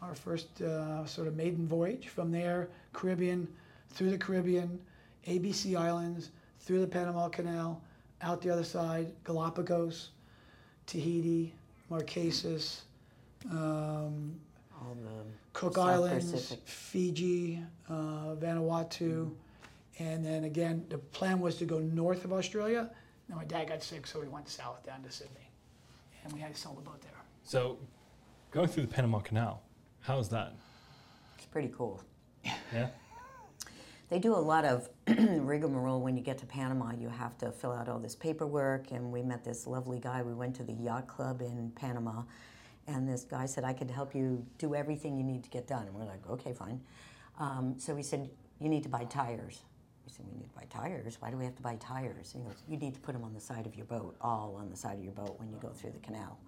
our 0.00 0.14
first 0.14 0.60
uh, 0.62 1.04
sort 1.04 1.28
of 1.28 1.36
maiden 1.36 1.66
voyage. 1.66 2.08
From 2.08 2.30
there, 2.30 2.68
Caribbean, 2.92 3.48
through 3.90 4.10
the 4.10 4.18
Caribbean, 4.18 4.78
ABC 5.26 5.76
Islands, 5.76 6.30
through 6.60 6.80
the 6.80 6.86
Panama 6.86 7.28
Canal, 7.28 7.82
out 8.22 8.40
the 8.40 8.50
other 8.50 8.64
side, 8.64 9.12
Galapagos, 9.24 10.10
Tahiti, 10.86 11.54
Marquesas. 11.90 12.82
Um, 13.50 14.34
Cook 15.52 15.74
South 15.74 15.86
Islands, 15.86 16.32
Pacific. 16.32 16.66
Fiji, 16.66 17.60
uh, 17.88 18.34
Vanuatu, 18.40 19.30
and 20.02 20.24
then 20.24 20.44
again, 20.44 20.84
the 20.88 20.98
plan 20.98 21.38
was 21.38 21.56
to 21.56 21.64
go 21.64 21.78
north 21.78 22.24
of 22.24 22.32
Australia. 22.32 22.90
Now 23.28 23.36
my 23.36 23.44
dad 23.44 23.68
got 23.68 23.82
sick, 23.82 24.06
so 24.06 24.20
we 24.20 24.26
went 24.26 24.48
south 24.48 24.84
down 24.84 25.02
to 25.02 25.10
Sydney, 25.10 25.48
and 26.24 26.32
we 26.32 26.40
had 26.40 26.54
to 26.54 26.60
sell 26.60 26.74
the 26.74 26.82
boat 26.82 27.00
there. 27.02 27.12
so, 27.44 27.78
going 28.50 28.68
through 28.68 28.84
the 28.84 28.88
Panama 28.88 29.20
Canal, 29.20 29.62
how 30.00 30.18
is 30.18 30.28
that? 30.30 30.54
It's 31.36 31.46
pretty 31.46 31.72
cool. 31.76 32.02
Yeah. 32.44 32.88
They 34.08 34.18
do 34.18 34.34
a 34.34 34.36
lot 34.36 34.66
of 34.66 34.90
rigmarole 35.06 36.02
when 36.02 36.18
you 36.18 36.22
get 36.22 36.36
to 36.36 36.44
Panama. 36.44 36.92
You 36.92 37.08
have 37.08 37.38
to 37.38 37.50
fill 37.50 37.72
out 37.72 37.88
all 37.88 37.98
this 37.98 38.14
paperwork, 38.14 38.90
and 38.90 39.10
we 39.10 39.22
met 39.22 39.42
this 39.42 39.66
lovely 39.66 39.98
guy. 39.98 40.20
We 40.20 40.34
went 40.34 40.54
to 40.56 40.64
the 40.64 40.74
yacht 40.74 41.08
club 41.08 41.40
in 41.40 41.72
Panama, 41.74 42.24
and 42.86 43.08
this 43.08 43.24
guy 43.24 43.46
said, 43.46 43.64
I 43.64 43.72
could 43.72 43.90
help 43.90 44.14
you 44.14 44.44
do 44.58 44.74
everything 44.74 45.16
you 45.16 45.24
need 45.24 45.42
to 45.44 45.48
get 45.48 45.66
done. 45.66 45.86
And 45.86 45.94
we're 45.94 46.04
like, 46.04 46.28
okay, 46.28 46.52
fine. 46.52 46.78
Um, 47.38 47.76
so 47.78 47.96
he 47.96 48.02
said, 48.02 48.28
You 48.60 48.68
need 48.68 48.82
to 48.82 48.90
buy 48.90 49.04
tires. 49.04 49.62
We 50.04 50.12
said, 50.12 50.26
We 50.30 50.38
need 50.38 50.48
to 50.48 50.54
buy 50.54 50.66
tires? 50.70 51.16
Why 51.20 51.30
do 51.30 51.36
we 51.36 51.44
have 51.44 51.56
to 51.56 51.62
buy 51.62 51.76
tires? 51.76 52.34
And 52.34 52.42
he 52.42 52.48
goes, 52.48 52.62
You 52.68 52.76
need 52.76 52.94
to 52.94 53.00
put 53.00 53.12
them 53.12 53.24
on 53.24 53.34
the 53.34 53.40
side 53.40 53.66
of 53.66 53.74
your 53.74 53.86
boat, 53.86 54.16
all 54.20 54.56
on 54.58 54.70
the 54.70 54.76
side 54.76 54.98
of 54.98 55.04
your 55.04 55.12
boat 55.12 55.38
when 55.38 55.50
you 55.50 55.58
go 55.60 55.68
through 55.68 55.92
the 55.92 55.98
canal. 56.00 56.38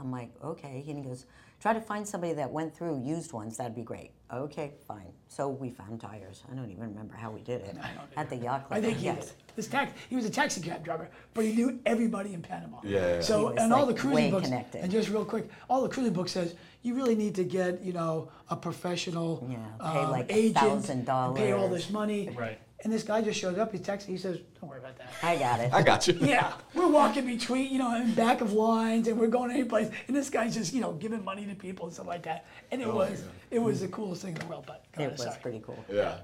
I'm 0.00 0.12
like, 0.12 0.30
okay. 0.42 0.84
And 0.86 0.96
he 0.96 1.04
goes, 1.04 1.26
try 1.60 1.72
to 1.72 1.80
find 1.80 2.06
somebody 2.06 2.32
that 2.34 2.50
went 2.50 2.74
through 2.74 3.02
used 3.04 3.32
ones. 3.32 3.56
That'd 3.56 3.74
be 3.74 3.82
great. 3.82 4.12
Okay, 4.32 4.74
fine. 4.86 5.12
So 5.26 5.48
we 5.48 5.70
found 5.70 6.00
tires. 6.00 6.44
I 6.50 6.54
don't 6.54 6.70
even 6.70 6.84
remember 6.84 7.16
how 7.16 7.30
we 7.30 7.40
did 7.40 7.62
it 7.62 7.76
at 8.16 8.30
the 8.30 8.36
yacht 8.36 8.68
club. 8.68 8.78
I 8.78 8.80
think 8.80 8.98
he 8.98 9.06
yes. 9.06 9.26
did. 9.26 9.34
This 9.56 9.66
tax, 9.66 9.92
he 10.08 10.14
was 10.14 10.24
a 10.24 10.30
taxi 10.30 10.60
cab 10.60 10.84
driver, 10.84 11.10
but 11.34 11.44
he 11.44 11.52
knew 11.52 11.80
everybody 11.84 12.32
in 12.32 12.42
Panama. 12.42 12.78
Yeah, 12.84 12.90
yeah, 13.00 13.14
yeah. 13.14 13.20
So, 13.20 13.38
He 13.38 13.44
was, 13.46 13.54
and 13.58 13.72
all 13.72 13.86
the 13.86 13.94
cruising 13.94 14.14
way 14.14 14.30
books, 14.30 14.44
connected. 14.44 14.82
and 14.82 14.92
just 14.92 15.08
real 15.08 15.24
quick, 15.24 15.50
all 15.68 15.82
the 15.82 15.88
cruising 15.88 16.12
book 16.12 16.28
says 16.28 16.54
you 16.82 16.94
really 16.94 17.16
need 17.16 17.34
to 17.34 17.44
get, 17.44 17.82
you 17.82 17.92
know, 17.92 18.30
a 18.50 18.56
professional 18.56 19.44
Yeah, 19.50 19.56
pay 19.80 19.98
um, 19.98 20.10
like 20.12 20.26
agent, 20.28 20.88
and 20.90 21.06
pay 21.36 21.52
all 21.52 21.68
this 21.68 21.90
money. 21.90 22.30
Right. 22.36 22.60
And 22.84 22.92
this 22.92 23.02
guy 23.02 23.22
just 23.22 23.40
shows 23.40 23.58
up. 23.58 23.72
He 23.72 23.78
texts. 23.78 24.08
He 24.08 24.16
says, 24.16 24.38
"Don't 24.60 24.70
worry 24.70 24.78
about 24.78 24.96
that." 24.98 25.10
I 25.22 25.36
got 25.36 25.58
it. 25.58 25.72
I 25.72 25.82
got 25.82 26.06
you. 26.06 26.14
Yeah, 26.20 26.52
we're 26.74 26.86
walking 26.86 27.26
between, 27.26 27.72
you 27.72 27.78
know, 27.78 27.96
in 27.96 28.14
back 28.14 28.40
of 28.40 28.52
lines, 28.52 29.08
and 29.08 29.18
we're 29.18 29.26
going 29.26 29.50
any 29.50 29.64
place, 29.64 29.90
and 30.06 30.16
this 30.16 30.30
guy's 30.30 30.54
just, 30.54 30.72
you 30.72 30.80
know, 30.80 30.92
giving 30.92 31.24
money 31.24 31.44
to 31.46 31.56
people 31.56 31.86
and 31.86 31.94
stuff 31.94 32.06
like 32.06 32.22
that. 32.22 32.46
And 32.70 32.80
it 32.80 32.86
oh, 32.86 32.94
was, 32.94 33.24
it 33.50 33.58
was 33.58 33.80
the 33.80 33.88
coolest 33.88 34.22
thing 34.22 34.34
in 34.34 34.40
the 34.40 34.46
world. 34.46 34.64
But 34.66 34.84
go 34.96 35.02
it 35.02 35.10
was 35.10 35.22
sorry. 35.22 35.36
pretty 35.42 35.60
cool. 35.60 35.84
Yeah. 35.92 36.18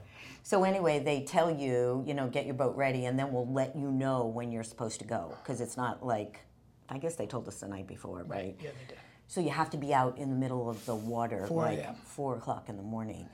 So 0.44 0.62
anyway, 0.62 1.00
they 1.00 1.22
tell 1.22 1.50
you, 1.50 2.04
you 2.06 2.14
know, 2.14 2.28
get 2.28 2.44
your 2.44 2.54
boat 2.54 2.76
ready, 2.76 3.06
and 3.06 3.18
then 3.18 3.32
we'll 3.32 3.50
let 3.50 3.74
you 3.74 3.90
know 3.90 4.26
when 4.26 4.52
you're 4.52 4.62
supposed 4.62 5.00
to 5.00 5.06
go, 5.06 5.36
because 5.42 5.60
it's 5.60 5.76
not 5.76 6.04
like, 6.06 6.40
I 6.88 6.98
guess 6.98 7.16
they 7.16 7.26
told 7.26 7.48
us 7.48 7.60
the 7.60 7.66
night 7.66 7.86
before, 7.86 8.22
right? 8.24 8.54
Yeah, 8.60 8.70
they 8.78 8.94
did. 8.94 8.98
So 9.26 9.40
you 9.40 9.50
have 9.50 9.70
to 9.70 9.78
be 9.78 9.94
out 9.94 10.18
in 10.18 10.28
the 10.28 10.36
middle 10.36 10.68
of 10.68 10.84
the 10.84 10.94
water, 10.94 11.46
4 11.46 11.62
like 11.62 11.78
a.m.. 11.78 11.94
four 11.94 12.36
o'clock 12.36 12.68
in 12.68 12.76
the 12.76 12.82
morning, 12.82 13.26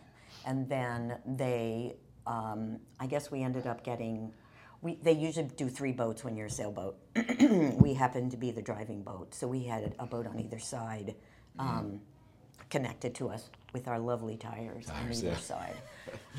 and 0.47 0.69
then 0.69 1.19
they, 1.27 1.97
um, 2.31 2.79
I 3.01 3.07
guess 3.07 3.31
we 3.31 3.43
ended 3.43 3.67
up 3.67 3.83
getting. 3.85 4.33
We, 4.83 4.95
they 5.03 5.13
usually 5.13 5.49
do 5.57 5.69
three 5.69 5.93
boats 5.93 6.25
when 6.25 6.37
you're 6.37 6.47
a 6.47 6.51
sailboat. 6.51 6.97
we 7.81 7.93
happened 7.93 8.31
to 8.31 8.39
be 8.39 8.51
the 8.51 8.63
driving 8.63 9.03
boat, 9.03 9.35
so 9.35 9.47
we 9.47 9.65
had 9.65 9.95
a 9.99 10.07
boat 10.07 10.27
on 10.27 10.41
either 10.41 10.59
side, 10.59 11.15
um, 11.59 12.01
connected 12.71 13.15
to 13.17 13.29
us 13.29 13.51
with 13.75 13.89
our 13.89 13.99
lovely 13.99 14.37
tires, 14.39 14.89
on 14.89 14.95
Tires, 15.03 15.19
either 15.23 15.33
yeah. 15.33 15.37
side. 15.39 15.75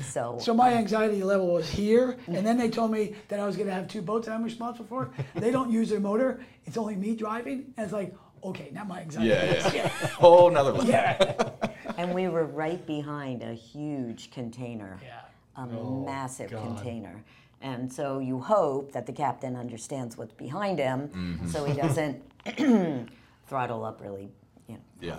So, 0.00 0.38
So 0.40 0.52
my 0.54 0.72
anxiety 0.74 1.22
level 1.22 1.52
was 1.52 1.68
here, 1.70 2.16
and 2.26 2.44
then 2.44 2.56
they 2.58 2.68
told 2.78 2.90
me 2.90 3.14
that 3.28 3.38
I 3.38 3.46
was 3.46 3.54
going 3.56 3.68
to 3.68 3.74
have 3.74 3.86
two 3.86 4.02
boats 4.02 4.26
that 4.26 4.34
I'm 4.34 4.42
responsible 4.42 4.86
for. 4.88 5.10
They 5.36 5.52
don't 5.52 5.70
use 5.70 5.90
their 5.90 6.00
motor; 6.00 6.40
it's 6.64 6.76
only 6.76 6.96
me 6.96 7.14
driving. 7.14 7.72
And 7.76 7.84
it's 7.84 7.92
like, 7.92 8.12
okay, 8.42 8.70
now 8.72 8.82
my 8.84 9.02
anxiety. 9.02 9.28
Yeah, 9.28 9.66
is- 9.66 9.74
yeah. 9.74 9.88
Whole 10.18 10.50
nother 10.50 10.72
level. 10.72 10.88
yeah, 10.88 11.50
and 11.96 12.12
we 12.12 12.26
were 12.28 12.44
right 12.46 12.84
behind 12.86 13.42
a 13.44 13.54
huge 13.54 14.32
container. 14.32 14.98
yeah. 15.00 15.20
A 15.56 15.60
Oh, 15.62 16.02
massive 16.04 16.50
God. 16.50 16.62
container. 16.76 17.22
And 17.60 17.92
so 17.92 18.18
you 18.18 18.40
hope 18.40 18.92
that 18.92 19.06
the 19.06 19.12
captain 19.12 19.54
understands 19.54 20.16
what's 20.18 20.32
behind 20.34 20.78
him, 20.78 21.40
so 21.48 21.64
he 21.64 21.74
doesn't 21.74 22.20
throttle 23.46 23.84
up 23.84 24.00
really, 24.00 24.28
you 24.66 24.74
know. 24.74 24.80
Yeah. 25.00 25.18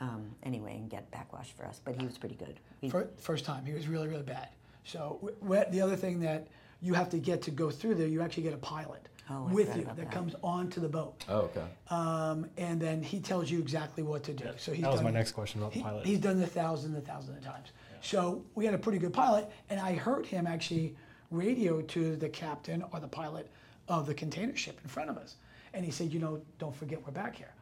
Um, 0.00 0.30
anyway, 0.44 0.76
and 0.76 0.88
get 0.88 1.10
backwash 1.10 1.50
for 1.52 1.66
us, 1.66 1.80
but 1.84 1.96
he 2.00 2.06
was 2.06 2.16
pretty 2.16 2.36
good. 2.36 2.60
We- 2.80 2.88
Fir- 2.88 3.10
First 3.18 3.44
time, 3.44 3.64
he 3.66 3.72
was 3.72 3.88
really, 3.88 4.08
really 4.08 4.22
bad. 4.22 4.48
So 4.84 5.18
w- 5.20 5.36
w- 5.42 5.64
the 5.70 5.80
other 5.80 5.96
thing 5.96 6.20
that 6.20 6.46
you 6.80 6.94
have 6.94 7.10
to 7.10 7.18
get 7.18 7.42
to 7.42 7.50
go 7.50 7.68
through 7.70 7.96
there, 7.96 8.06
you 8.06 8.22
actually 8.22 8.44
get 8.44 8.54
a 8.54 8.58
pilot 8.58 9.08
Oh, 9.28 9.42
with 9.52 9.76
you 9.76 9.84
that, 9.84 9.96
that. 9.96 10.10
comes 10.10 10.34
onto 10.42 10.80
the 10.80 10.88
boat, 10.88 11.22
Oh, 11.28 11.50
okay. 11.50 11.64
um, 11.90 12.46
and 12.56 12.80
then 12.80 13.02
he 13.02 13.20
tells 13.20 13.50
you 13.50 13.58
exactly 13.58 14.02
what 14.02 14.22
to 14.22 14.32
do. 14.32 14.48
So 14.56 14.72
he's 14.72 14.82
That 14.82 14.90
was 14.92 15.00
done, 15.00 15.04
my 15.04 15.10
next 15.10 15.32
question 15.32 15.60
about 15.60 15.72
the 15.72 15.78
he- 15.80 15.82
pilot. 15.84 16.06
He's 16.06 16.18
done 16.20 16.40
it 16.40 16.48
thousands 16.50 16.94
and 16.96 17.04
thousands 17.04 17.36
of 17.38 17.44
times. 17.44 17.66
So 18.00 18.44
we 18.54 18.64
had 18.64 18.74
a 18.74 18.78
pretty 18.78 18.98
good 18.98 19.12
pilot, 19.12 19.50
and 19.70 19.80
I 19.80 19.94
heard 19.94 20.26
him 20.26 20.46
actually 20.46 20.96
radio 21.30 21.80
to 21.82 22.16
the 22.16 22.28
captain 22.28 22.84
or 22.92 23.00
the 23.00 23.08
pilot 23.08 23.50
of 23.88 24.06
the 24.06 24.14
container 24.14 24.56
ship 24.56 24.78
in 24.82 24.88
front 24.88 25.10
of 25.10 25.18
us. 25.18 25.36
And 25.74 25.84
he 25.84 25.90
said, 25.90 26.12
you 26.12 26.20
know, 26.20 26.40
don't 26.58 26.74
forget 26.74 27.04
we're 27.04 27.12
back 27.12 27.36
here. 27.36 27.52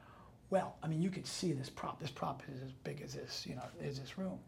Well, 0.50 0.76
I 0.82 0.86
mean, 0.86 1.02
you 1.02 1.10
could 1.10 1.26
see 1.26 1.52
this 1.52 1.68
prop. 1.68 2.00
This 2.00 2.10
prop 2.10 2.42
is 2.54 2.62
as 2.62 2.72
big 2.84 3.02
as 3.02 3.14
this, 3.14 3.44
you 3.48 3.56
know, 3.56 3.64
is 3.80 3.98
this 3.98 4.16
room. 4.16 4.38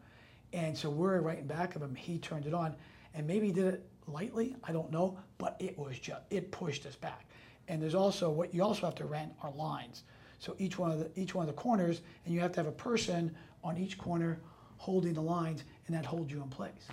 And 0.52 0.76
so 0.76 0.88
we're 0.88 1.21
right 1.21 1.38
in 1.38 1.47
back 1.47 1.75
of 1.75 1.83
him. 1.83 1.95
He 1.95 2.18
turned 2.18 2.47
it 2.47 2.54
on, 2.54 2.75
and 3.14 3.26
maybe 3.26 3.47
he 3.47 3.52
did 3.52 3.66
it 3.66 3.87
lightly. 4.07 4.57
I 4.64 4.73
don't 4.73 4.90
know, 4.90 5.18
but 5.38 5.57
it 5.59 5.76
was 5.76 5.99
just 5.99 6.21
it 6.30 6.50
pushed 6.52 6.87
us 6.87 6.95
back. 6.95 7.26
And 7.66 7.83
there's 7.83 7.95
also 7.95 8.30
what 8.30 8.54
you 8.54 8.62
also 8.62 8.87
have 8.87 8.95
to 8.97 9.04
rent 9.04 9.33
are 9.42 9.50
lines. 9.50 10.04
So 10.38 10.54
each 10.59 10.78
one 10.78 10.90
of 10.90 11.00
the 11.00 11.11
each 11.21 11.35
one 11.35 11.49
of 11.49 11.54
the 11.54 11.61
corners, 11.61 12.00
and 12.25 12.35
you 12.35 12.40
have 12.40 12.52
to 12.52 12.61
have 12.61 12.66
a 12.66 12.73
person 12.73 13.35
on 13.64 13.76
each 13.76 13.99
corner 13.99 14.38
holding 14.78 15.12
the 15.12 15.21
lines, 15.21 15.64
and 15.88 15.97
that 15.97 16.07
holds 16.07 16.30
you 16.30 16.40
in 16.42 16.49
place. 16.49 16.87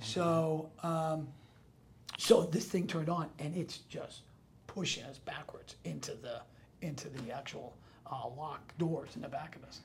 So 0.00 0.68
um, 0.82 1.28
so 2.18 2.42
this 2.42 2.66
thing 2.66 2.86
turned 2.86 3.08
on, 3.08 3.28
and 3.38 3.56
it's 3.56 3.78
just 3.88 4.20
pushing 4.66 5.04
us 5.04 5.18
backwards 5.18 5.76
into 5.84 6.12
the 6.12 6.40
into 6.82 7.08
the 7.08 7.32
actual 7.32 7.74
uh, 8.10 8.28
locked 8.36 8.76
doors 8.78 9.16
in 9.16 9.22
the 9.22 9.28
back 9.28 9.56
of 9.56 9.64
us. 9.64 9.80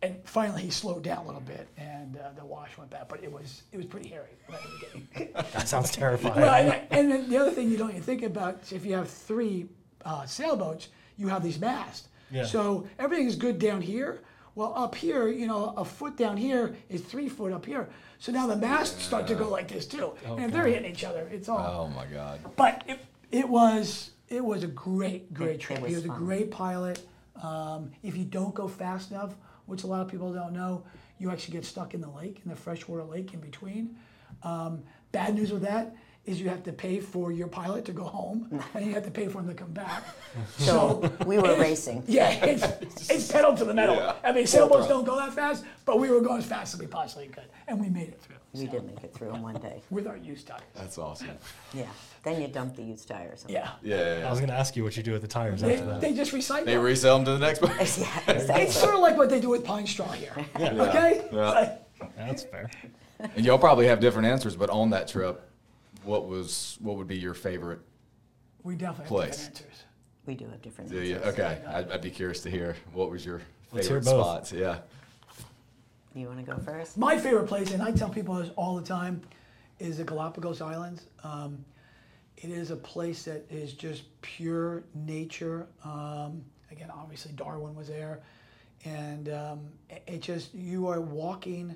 And 0.00 0.16
finally, 0.24 0.62
he 0.62 0.70
slowed 0.70 1.02
down 1.02 1.24
a 1.24 1.26
little 1.26 1.40
bit, 1.40 1.66
and 1.76 2.16
uh, 2.16 2.30
the 2.36 2.44
wash 2.44 2.78
went 2.78 2.88
back. 2.88 3.08
But 3.08 3.22
it 3.24 3.32
was 3.32 3.62
it 3.72 3.76
was 3.76 3.86
pretty 3.86 4.08
hairy 4.08 4.28
right 4.48 5.34
that 5.52 5.68
sounds 5.68 5.90
terrifying. 5.90 6.36
well, 6.40 6.54
and, 6.54 6.86
and 6.90 7.10
then 7.10 7.28
the 7.28 7.36
other 7.36 7.50
thing 7.50 7.68
you 7.70 7.76
don't 7.76 7.90
even 7.90 8.02
think 8.02 8.22
about 8.22 8.62
is 8.62 8.72
if 8.72 8.86
you 8.86 8.94
have 8.94 9.10
three 9.10 9.68
uh, 10.04 10.24
sailboats, 10.24 10.88
you 11.16 11.26
have 11.28 11.42
these 11.42 11.58
masts. 11.58 12.08
Yeah. 12.30 12.44
So 12.44 12.86
everything 12.98 13.26
is 13.26 13.36
good 13.36 13.58
down 13.58 13.80
here. 13.80 14.20
Well, 14.58 14.72
up 14.74 14.96
here, 14.96 15.28
you 15.28 15.46
know, 15.46 15.72
a 15.76 15.84
foot 15.84 16.16
down 16.16 16.36
here 16.36 16.74
is 16.88 17.00
three 17.00 17.28
foot 17.28 17.52
up 17.52 17.64
here. 17.64 17.88
So 18.18 18.32
now 18.32 18.48
the 18.48 18.56
masts 18.56 19.04
start 19.04 19.28
to 19.28 19.36
go 19.36 19.48
like 19.48 19.68
this 19.68 19.86
too, 19.86 20.14
and 20.26 20.46
if 20.46 20.50
they're 20.50 20.66
hitting 20.66 20.90
each 20.90 21.04
other, 21.04 21.28
it's 21.30 21.48
all. 21.48 21.60
Oh 21.84 21.86
my 21.94 22.06
God. 22.06 22.40
But 22.56 22.82
it, 22.88 22.98
it 23.30 23.48
was 23.48 24.10
it 24.26 24.44
was 24.44 24.64
a 24.64 24.66
great 24.66 25.32
great 25.32 25.54
It- 25.54 25.60
trip. 25.60 25.78
it 25.78 25.88
he 25.90 25.94
was 25.94 26.02
was 26.02 26.04
a 26.06 26.08
fun. 26.08 26.18
great 26.24 26.50
pilot. 26.50 27.06
Um, 27.40 27.92
if 28.02 28.16
you 28.16 28.24
don't 28.24 28.52
go 28.52 28.66
fast 28.66 29.12
enough, 29.12 29.36
which 29.66 29.84
a 29.84 29.86
lot 29.86 30.00
of 30.00 30.08
people 30.08 30.32
don't 30.32 30.52
know, 30.54 30.82
you 31.20 31.30
actually 31.30 31.52
get 31.52 31.64
stuck 31.64 31.94
in 31.94 32.00
the 32.00 32.10
lake, 32.10 32.40
in 32.44 32.50
the 32.50 32.56
freshwater 32.56 33.04
lake 33.04 33.32
in 33.34 33.38
between. 33.38 33.96
Um, 34.42 34.82
bad 35.12 35.36
news 35.36 35.52
with 35.52 35.62
that 35.62 35.94
is 36.28 36.40
you 36.40 36.48
have 36.48 36.62
to 36.64 36.72
pay 36.72 37.00
for 37.00 37.32
your 37.32 37.48
pilot 37.48 37.84
to 37.86 37.92
go 37.92 38.04
home, 38.04 38.62
and 38.74 38.86
you 38.86 38.92
have 38.92 39.04
to 39.04 39.10
pay 39.10 39.28
for 39.28 39.40
him 39.40 39.48
to 39.48 39.54
come 39.54 39.72
back. 39.72 40.04
So 40.58 41.10
we 41.26 41.38
were 41.38 41.58
racing. 41.58 42.04
Yeah, 42.06 42.30
it's, 42.44 43.10
it's 43.10 43.32
pedal 43.32 43.56
to 43.56 43.64
the 43.64 43.74
metal. 43.74 43.96
Yeah. 43.96 44.14
I 44.22 44.30
mean, 44.32 44.46
sailboats 44.46 44.86
don't 44.86 45.04
go 45.04 45.16
that 45.16 45.32
fast, 45.32 45.64
but 45.84 45.98
we 45.98 46.10
were 46.10 46.20
going 46.20 46.38
as 46.38 46.46
fast 46.46 46.74
as 46.74 46.80
we 46.80 46.86
possibly 46.86 47.26
could, 47.28 47.48
and 47.66 47.80
we 47.80 47.88
made 47.88 48.08
it 48.08 48.20
through. 48.20 48.36
We 48.52 48.66
so, 48.66 48.72
did 48.72 48.84
make 48.86 49.02
it 49.02 49.12
through 49.12 49.34
in 49.34 49.42
one 49.42 49.56
day. 49.56 49.82
with 49.90 50.06
our 50.06 50.16
used 50.16 50.46
tires. 50.46 50.62
That's 50.74 50.96
awesome. 50.98 51.30
Yeah. 51.72 51.86
Then 52.22 52.40
you 52.40 52.48
dump 52.48 52.76
the 52.76 52.82
used 52.82 53.08
tires. 53.08 53.44
Yeah, 53.48 53.70
Yeah, 53.82 54.18
yeah, 54.20 54.26
I 54.26 54.30
was 54.30 54.38
going 54.38 54.50
to 54.50 54.56
ask 54.56 54.76
you 54.76 54.84
what 54.84 54.96
you 54.96 55.02
do 55.02 55.12
with 55.12 55.22
the 55.22 55.28
tires 55.28 55.60
they, 55.60 55.74
after 55.74 55.86
that. 55.86 56.00
they 56.00 56.12
just 56.14 56.32
recycle. 56.32 56.56
Them. 56.58 56.66
They 56.66 56.78
resell 56.78 57.16
them 57.16 57.24
to 57.24 57.32
the 57.32 57.38
next 57.38 57.60
person. 57.62 58.04
Yeah, 58.04 58.32
exactly. 58.34 58.64
It's 58.64 58.76
sort 58.76 58.94
of 58.94 59.00
like 59.00 59.16
what 59.16 59.30
they 59.30 59.40
do 59.40 59.48
with 59.48 59.64
pine 59.64 59.86
straw 59.86 60.10
here. 60.12 60.34
Okay? 60.56 61.26
Yeah. 61.32 61.50
Like, 61.50 62.16
That's 62.16 62.44
fair. 62.44 62.70
And 63.18 63.44
y'all 63.44 63.58
probably 63.58 63.86
have 63.86 63.98
different 64.00 64.28
answers, 64.28 64.54
but 64.56 64.70
on 64.70 64.90
that 64.90 65.08
trip, 65.08 65.47
what 66.08 66.26
was 66.26 66.78
what 66.80 66.96
would 66.96 67.06
be 67.06 67.18
your 67.18 67.34
favorite? 67.34 67.80
we 68.64 68.74
definitely 68.74 69.02
have 69.04 69.08
Place. 69.08 69.36
different 69.36 69.60
answers. 69.60 69.84
We 70.26 70.34
do 70.34 70.44
have 70.46 70.62
different 70.62 70.90
Do 70.90 71.00
you? 71.02 71.16
answers. 71.16 71.32
Okay, 71.34 71.58
I'd, 71.68 71.90
I'd 71.92 72.00
be 72.02 72.10
curious 72.10 72.40
to 72.42 72.50
hear 72.50 72.76
what 72.92 73.10
was 73.10 73.24
your 73.24 73.40
Let's 73.72 73.86
hear 73.86 74.00
favorite 74.00 74.16
both. 74.16 74.24
spots. 74.26 74.52
Yeah. 74.52 74.78
You 76.14 76.26
want 76.26 76.44
to 76.44 76.50
go 76.50 76.58
first? 76.58 76.96
My 76.98 77.16
favorite 77.18 77.46
place, 77.46 77.72
and 77.72 77.82
I 77.82 77.92
tell 77.92 78.08
people 78.08 78.34
this 78.34 78.50
all 78.56 78.76
the 78.76 78.82
time, 78.82 79.20
is 79.78 79.98
the 79.98 80.04
Galapagos 80.04 80.60
Islands. 80.60 81.04
Um, 81.22 81.64
it 82.38 82.50
is 82.50 82.70
a 82.70 82.76
place 82.76 83.22
that 83.24 83.44
is 83.50 83.74
just 83.74 84.02
pure 84.22 84.82
nature. 84.94 85.66
Um, 85.84 86.42
again, 86.72 86.90
obviously 86.90 87.32
Darwin 87.32 87.74
was 87.74 87.88
there, 87.88 88.20
and 88.84 89.28
um, 89.28 89.60
it, 89.88 90.02
it 90.06 90.20
just 90.22 90.52
you 90.54 90.88
are 90.88 91.00
walking 91.00 91.74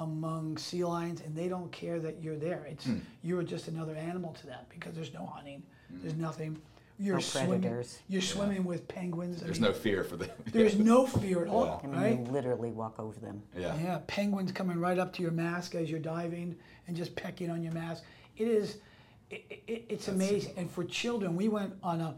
among 0.00 0.56
sea 0.58 0.84
lions, 0.84 1.20
and 1.20 1.34
they 1.36 1.48
don't 1.48 1.70
care 1.72 1.98
that 2.00 2.22
you're 2.22 2.36
there. 2.36 2.66
It's 2.70 2.88
you're 3.22 3.42
just 3.42 3.68
another 3.68 3.94
animal 3.94 4.32
to 4.34 4.46
them 4.46 4.60
because 4.68 4.94
there's 4.94 5.12
no 5.12 5.26
hunting, 5.26 5.62
there's 5.90 6.14
nothing. 6.16 6.60
You're 7.00 7.14
No 7.16 7.20
swimming. 7.20 7.60
predators. 7.60 8.00
You're 8.08 8.20
swimming 8.22 8.64
with 8.64 8.88
penguins. 8.88 9.40
I 9.40 9.46
There's 9.46 9.60
mean, 9.60 9.70
no 9.70 9.72
fear 9.76 10.02
for 10.02 10.16
them. 10.16 10.30
There's 10.52 10.76
no 10.76 11.06
fear 11.06 11.42
at 11.42 11.48
all, 11.48 11.80
I 11.84 11.86
mean, 11.86 11.96
right? 11.96 12.18
you 12.18 12.24
literally 12.24 12.72
walk 12.72 12.98
over 12.98 13.20
them. 13.20 13.40
Yeah. 13.56 13.72
Yeah, 13.80 14.00
penguins 14.08 14.50
coming 14.50 14.80
right 14.80 14.98
up 14.98 15.12
to 15.12 15.22
your 15.22 15.30
mask 15.30 15.76
as 15.76 15.88
you're 15.88 16.00
diving 16.00 16.56
and 16.88 16.96
just 16.96 17.14
pecking 17.14 17.50
on 17.50 17.62
your 17.62 17.72
mask. 17.72 18.02
It 18.36 18.48
is, 18.48 18.78
it, 19.30 19.62
it, 19.68 19.84
it's 19.88 20.08
amazing. 20.08 20.54
And 20.56 20.68
for 20.68 20.82
children, 20.82 21.36
we 21.36 21.46
went 21.48 21.72
on 21.84 22.00
a, 22.00 22.16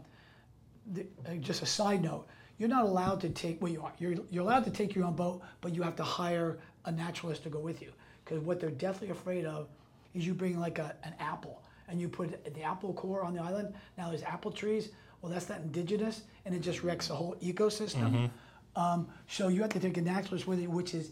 the, 0.93 1.05
uh, 1.29 1.35
just 1.35 1.61
a 1.61 1.67
side 1.67 2.01
note, 2.01 2.25
you're 2.57 2.67
not 2.67 2.85
allowed 2.85 3.21
to 3.21 3.29
take, 3.29 3.61
well, 3.61 3.71
you 3.71 3.83
are, 3.83 3.93
you're, 3.99 4.15
you're 4.31 4.43
allowed 4.43 4.63
to 4.65 4.71
take 4.71 4.95
your 4.95 5.05
own 5.05 5.15
boat, 5.15 5.43
but 5.61 5.75
you 5.75 5.83
have 5.83 5.95
to 5.97 6.03
hire 6.03 6.57
a 6.85 6.91
naturalist 6.91 7.43
to 7.43 7.49
go 7.49 7.59
with 7.59 7.81
you. 7.81 7.91
Because 8.23 8.39
what 8.39 8.59
they're 8.59 8.69
deathly 8.69 9.09
afraid 9.09 9.45
of 9.45 9.67
is 10.13 10.25
you 10.25 10.33
bring 10.33 10.59
like 10.59 10.79
a, 10.79 10.95
an 11.03 11.13
apple 11.19 11.61
and 11.87 11.99
you 11.99 12.07
put 12.07 12.53
the 12.53 12.63
apple 12.63 12.93
core 12.93 13.23
on 13.23 13.33
the 13.33 13.41
island. 13.41 13.73
Now 13.97 14.09
there's 14.09 14.23
apple 14.23 14.51
trees. 14.51 14.89
Well, 15.21 15.31
that's 15.31 15.49
not 15.49 15.59
indigenous, 15.59 16.23
and 16.45 16.55
it 16.55 16.61
just 16.61 16.81
wrecks 16.81 17.07
the 17.09 17.13
whole 17.13 17.35
ecosystem. 17.43 18.31
Um, 18.75 19.07
so 19.27 19.49
you 19.49 19.61
have 19.61 19.69
to 19.71 19.79
take 19.79 19.97
a 19.97 20.01
naturalist 20.01 20.47
with 20.47 20.59
you, 20.59 20.69
which 20.69 20.95
is 20.95 21.11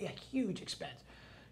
a 0.00 0.08
huge 0.08 0.60
expense. 0.60 1.04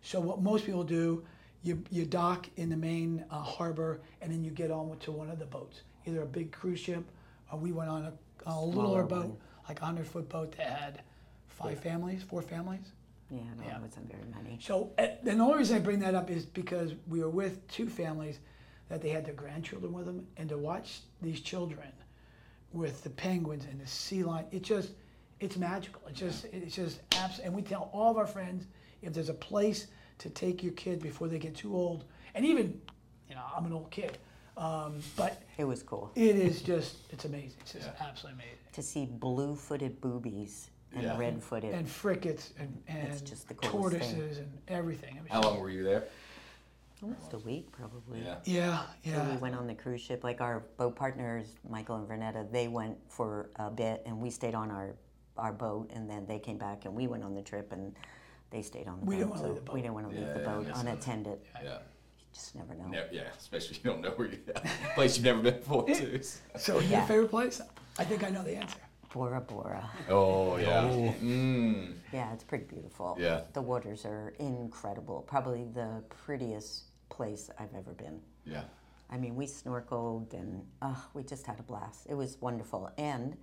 So 0.02 0.19
what 0.19 0.40
most 0.42 0.66
people 0.66 0.83
do, 0.83 1.23
you, 1.62 1.81
you 1.90 2.04
dock 2.04 2.49
in 2.57 2.71
the 2.71 2.76
main 2.76 3.25
uh, 3.31 3.40
harbor, 3.40 4.00
and 4.21 4.33
then 4.33 4.42
you 4.42 4.50
get 4.50 4.73
on 4.73 4.97
to 4.99 5.12
one 5.12 5.31
of 5.31 5.38
the 5.38 5.45
boats, 5.45 5.83
either 6.07 6.23
a 6.23 6.26
big 6.26 6.50
cruise 6.50 6.81
ship, 6.81 7.04
or 7.52 7.59
we 7.59 7.71
went 7.71 7.88
on 7.88 8.04
a, 8.07 8.12
a 8.47 8.61
littler 8.61 9.04
boat, 9.04 9.26
one. 9.26 9.37
like 9.69 9.81
a 9.81 9.85
hundred 9.85 10.09
foot 10.09 10.28
boat 10.28 10.57
that 10.57 10.66
had 10.66 11.02
five 11.49 11.78
families, 11.78 12.25
four 12.25 12.42
families. 12.42 12.90
Yeah, 13.33 13.41
no, 13.57 13.65
Yeah. 13.65 13.77
it 13.77 13.83
wasn't 13.83 14.11
very 14.11 14.25
many. 14.27 14.59
So, 14.61 14.93
uh, 14.99 15.07
and 15.27 15.41
the 15.41 15.45
only 15.45 15.59
reason 15.59 15.77
I 15.77 15.81
bring 15.81 16.01
that 16.01 16.15
up 16.15 16.31
is 16.31 16.45
because 16.45 16.93
we 17.09 17.21
were 17.21 17.31
with 17.31 17.67
two 17.69 17.89
families 17.89 18.39
that 18.89 19.01
they 19.01 19.09
had 19.09 19.25
their 19.25 19.35
grandchildren 19.35 19.93
with 19.93 20.05
them, 20.05 20.27
and 20.37 20.49
to 20.51 20.59
watch 20.59 21.01
these 21.23 21.41
children 21.41 21.89
with 22.73 23.03
the 23.05 23.11
penguins 23.11 23.65
and 23.65 23.81
the 23.81 23.87
sea 23.87 24.23
lion, 24.23 24.45
it 24.51 24.62
just, 24.62 24.91
it's 25.41 25.57
magical. 25.57 26.03
It's 26.09 26.19
just, 26.21 26.45
it's 26.47 26.75
just 26.77 27.01
absolutely. 27.12 27.45
And 27.47 27.55
we 27.57 27.62
tell 27.62 27.91
all 27.93 28.11
of 28.11 28.19
our 28.19 28.27
friends 28.27 28.67
if 29.01 29.12
there's 29.15 29.31
a 29.31 29.35
place 29.35 29.87
to 30.19 30.29
take 30.31 30.62
your 30.62 30.73
kid 30.75 31.01
before 31.01 31.27
they 31.29 31.39
get 31.39 31.55
too 31.57 31.75
old, 31.75 32.05
and 32.35 32.45
even, 32.45 32.81
you 33.29 33.35
know, 33.35 33.43
I'm 33.57 33.65
an 33.65 33.73
old 33.73 33.91
kid, 33.91 34.19
um, 34.59 35.01
but 35.17 35.43
It 35.57 35.65
was 35.65 35.83
cool 35.83 36.12
it 36.15 36.37
is 36.37 36.61
just, 36.61 36.97
it's 37.11 37.25
amazing. 37.25 37.57
It's 37.62 37.73
just 37.73 37.87
Yeah. 37.87 38.07
absolutely 38.09 38.43
amazing. 38.43 38.59
to 38.73 38.83
see 38.83 39.07
blue-footed 39.07 40.01
boobies 40.03 40.69
and 40.94 41.02
Yeah. 41.02 41.18
red-footed. 41.18 41.75
And 41.75 41.88
frigates 41.88 42.52
and, 42.58 42.82
and 42.88 43.26
just 43.26 43.49
the 43.49 43.54
coolest 43.54 43.96
thing. 43.96 44.00
tortoises 44.11 44.38
and 44.38 44.52
everything. 44.68 45.16
It 45.16 45.22
was 45.22 45.30
How 45.30 45.40
long 45.42 45.61
were 45.61 45.70
you 45.70 45.82
there? 45.82 46.04
Almost 47.02 47.32
a 47.32 47.38
week, 47.38 47.72
probably. 47.72 48.20
Yeah. 48.22 48.37
Yeah, 48.44 48.84
So 49.25 49.30
we 49.32 49.37
went 49.38 49.56
on 49.56 49.66
the 49.66 49.75
cruise 49.75 50.00
ship. 50.00 50.22
Like 50.22 50.40
our 50.40 50.61
boat 50.76 50.94
partners, 50.94 51.46
Michael 51.68 51.96
and 51.96 52.06
Vernetta, 52.08 52.50
they 52.52 52.68
went 52.68 52.96
for 53.08 53.50
a 53.56 53.70
bit, 53.70 54.02
and 54.06 54.20
we 54.20 54.30
stayed 54.30 54.54
on 54.54 54.70
our 54.70 54.94
our 55.38 55.52
boat, 55.52 55.90
and 55.94 56.08
then 56.11 56.26
they 56.26 56.38
came 56.38 56.58
back, 56.58 56.84
and 56.84 56.94
we 56.94 57.06
went 57.06 57.25
on 57.25 57.34
the 57.34 57.40
trip, 57.40 57.72
and 57.72 57.96
they 58.50 58.61
stayed 58.62 58.87
on 58.87 59.00
the 59.00 59.06
We 59.06 59.14
boat. 59.16 59.18
didn't 59.18 59.30
wanna 59.30 59.42
so 59.42 59.46
leave 59.49 59.54
the 59.56 59.61
boat. 59.62 59.75
We 59.75 59.80
didn't 59.80 59.94
want 59.94 60.11
to 60.11 60.14
leave 60.14 60.26
Yeah, 60.26 60.32
the 60.34 60.40
yeah, 60.40 60.44
boat 60.46 60.64
that's- 60.66 60.80
unattended. 60.82 61.38
Yeah. 61.64 61.70
You 61.72 61.78
just 62.34 62.54
never 62.54 62.75
know. 62.75 62.87
Ne- 62.88 63.06
yeah, 63.12 63.22
especially 63.38 63.76
if 63.78 63.84
you 63.84 63.90
don't 63.90 64.02
know 64.02 64.11
where 64.11 64.28
you're 64.28 64.40
at. 64.54 64.62
Place 64.94 65.16
you've 65.16 65.25
never 65.25 65.40
been 65.40 65.54
before, 65.56 65.87
too. 65.88 66.20
So 66.58 66.78
your 66.80 67.00
favorite 67.02 67.30
place? 67.30 67.62
I 67.99 68.04
think 68.04 68.22
I 68.25 68.28
know 68.28 68.42
the 68.42 68.56
answer. 68.56 68.78
Bora 69.12 69.40
Bora. 69.40 69.90
Oh, 70.09 70.57
yeah. 70.57 70.85
Mm. 71.23 71.95
Yeah, 72.12 72.33
it's 72.33 72.45
pretty 72.45 72.64
beautiful. 72.64 73.16
Yeah. 73.21 73.42
The 73.52 73.61
waters 73.61 74.04
are 74.04 74.33
incredible. 74.38 75.23
Probably 75.23 75.64
the 75.64 76.02
prettiest 76.25 76.85
place 77.11 77.50
I've 77.59 77.75
ever 77.76 77.92
been. 77.92 78.21
Yeah. 78.47 78.62
I 79.11 79.19
mean, 79.19 79.37
we 79.37 79.47
snorkeled 79.47 80.33
and 80.33 80.64
uh, 80.81 80.95
we 81.12 81.23
just 81.23 81.47
had 81.47 81.61
a 81.61 81.62
blast. 81.62 82.07
It 82.09 82.14
was 82.14 82.38
wonderful. 82.40 82.90
And 82.97 83.37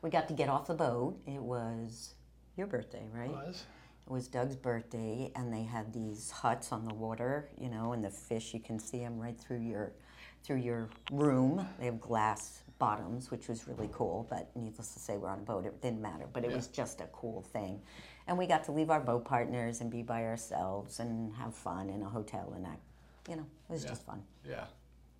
we 0.00 0.10
got 0.10 0.28
to 0.28 0.34
get 0.34 0.48
off 0.48 0.68
the 0.68 0.74
boat. 0.74 1.18
It 1.26 1.42
was 1.42 2.14
your 2.56 2.68
birthday, 2.68 3.08
right? 3.12 3.30
Was 3.30 3.64
It 4.06 4.12
was 4.12 4.28
Doug's 4.28 4.54
birthday, 4.54 5.32
and 5.34 5.52
they 5.52 5.64
had 5.64 5.92
these 5.92 6.30
huts 6.30 6.70
on 6.70 6.86
the 6.86 6.94
water, 6.94 7.48
you 7.58 7.68
know, 7.68 7.92
and 7.92 8.04
the 8.04 8.10
fish 8.10 8.54
you 8.54 8.60
can 8.60 8.78
see 8.78 8.98
them 8.98 9.18
right 9.18 9.36
through 9.36 9.62
your 9.62 9.92
through 10.44 10.58
your 10.58 10.88
room. 11.10 11.66
They 11.80 11.86
have 11.86 12.00
glass 12.00 12.62
bottoms, 12.78 13.30
which 13.30 13.48
was 13.48 13.66
really 13.66 13.88
cool. 13.92 14.26
But 14.28 14.50
needless 14.54 14.92
to 14.94 14.98
say, 15.00 15.16
we're 15.16 15.28
on 15.28 15.38
a 15.38 15.42
boat. 15.42 15.64
It 15.66 15.80
didn't 15.82 16.02
matter, 16.02 16.26
but 16.32 16.44
it 16.44 16.52
was 16.52 16.66
just 16.68 17.00
a 17.00 17.06
cool 17.12 17.42
thing. 17.52 17.80
And 18.28 18.36
we 18.36 18.46
got 18.46 18.64
to 18.64 18.72
leave 18.72 18.90
our 18.90 19.00
boat 19.00 19.24
partners 19.24 19.80
and 19.80 19.90
be 19.90 20.02
by 20.02 20.24
ourselves 20.24 20.98
and 21.00 21.32
have 21.34 21.54
fun 21.54 21.88
in 21.90 22.02
a 22.02 22.08
hotel, 22.08 22.52
and 22.56 22.64
that, 22.64 22.78
you 23.28 23.36
know, 23.36 23.46
it 23.68 23.72
was 23.72 23.82
Yeah. 23.84 23.90
just 23.90 24.04
fun. 24.04 24.22
Yeah. 24.44 24.64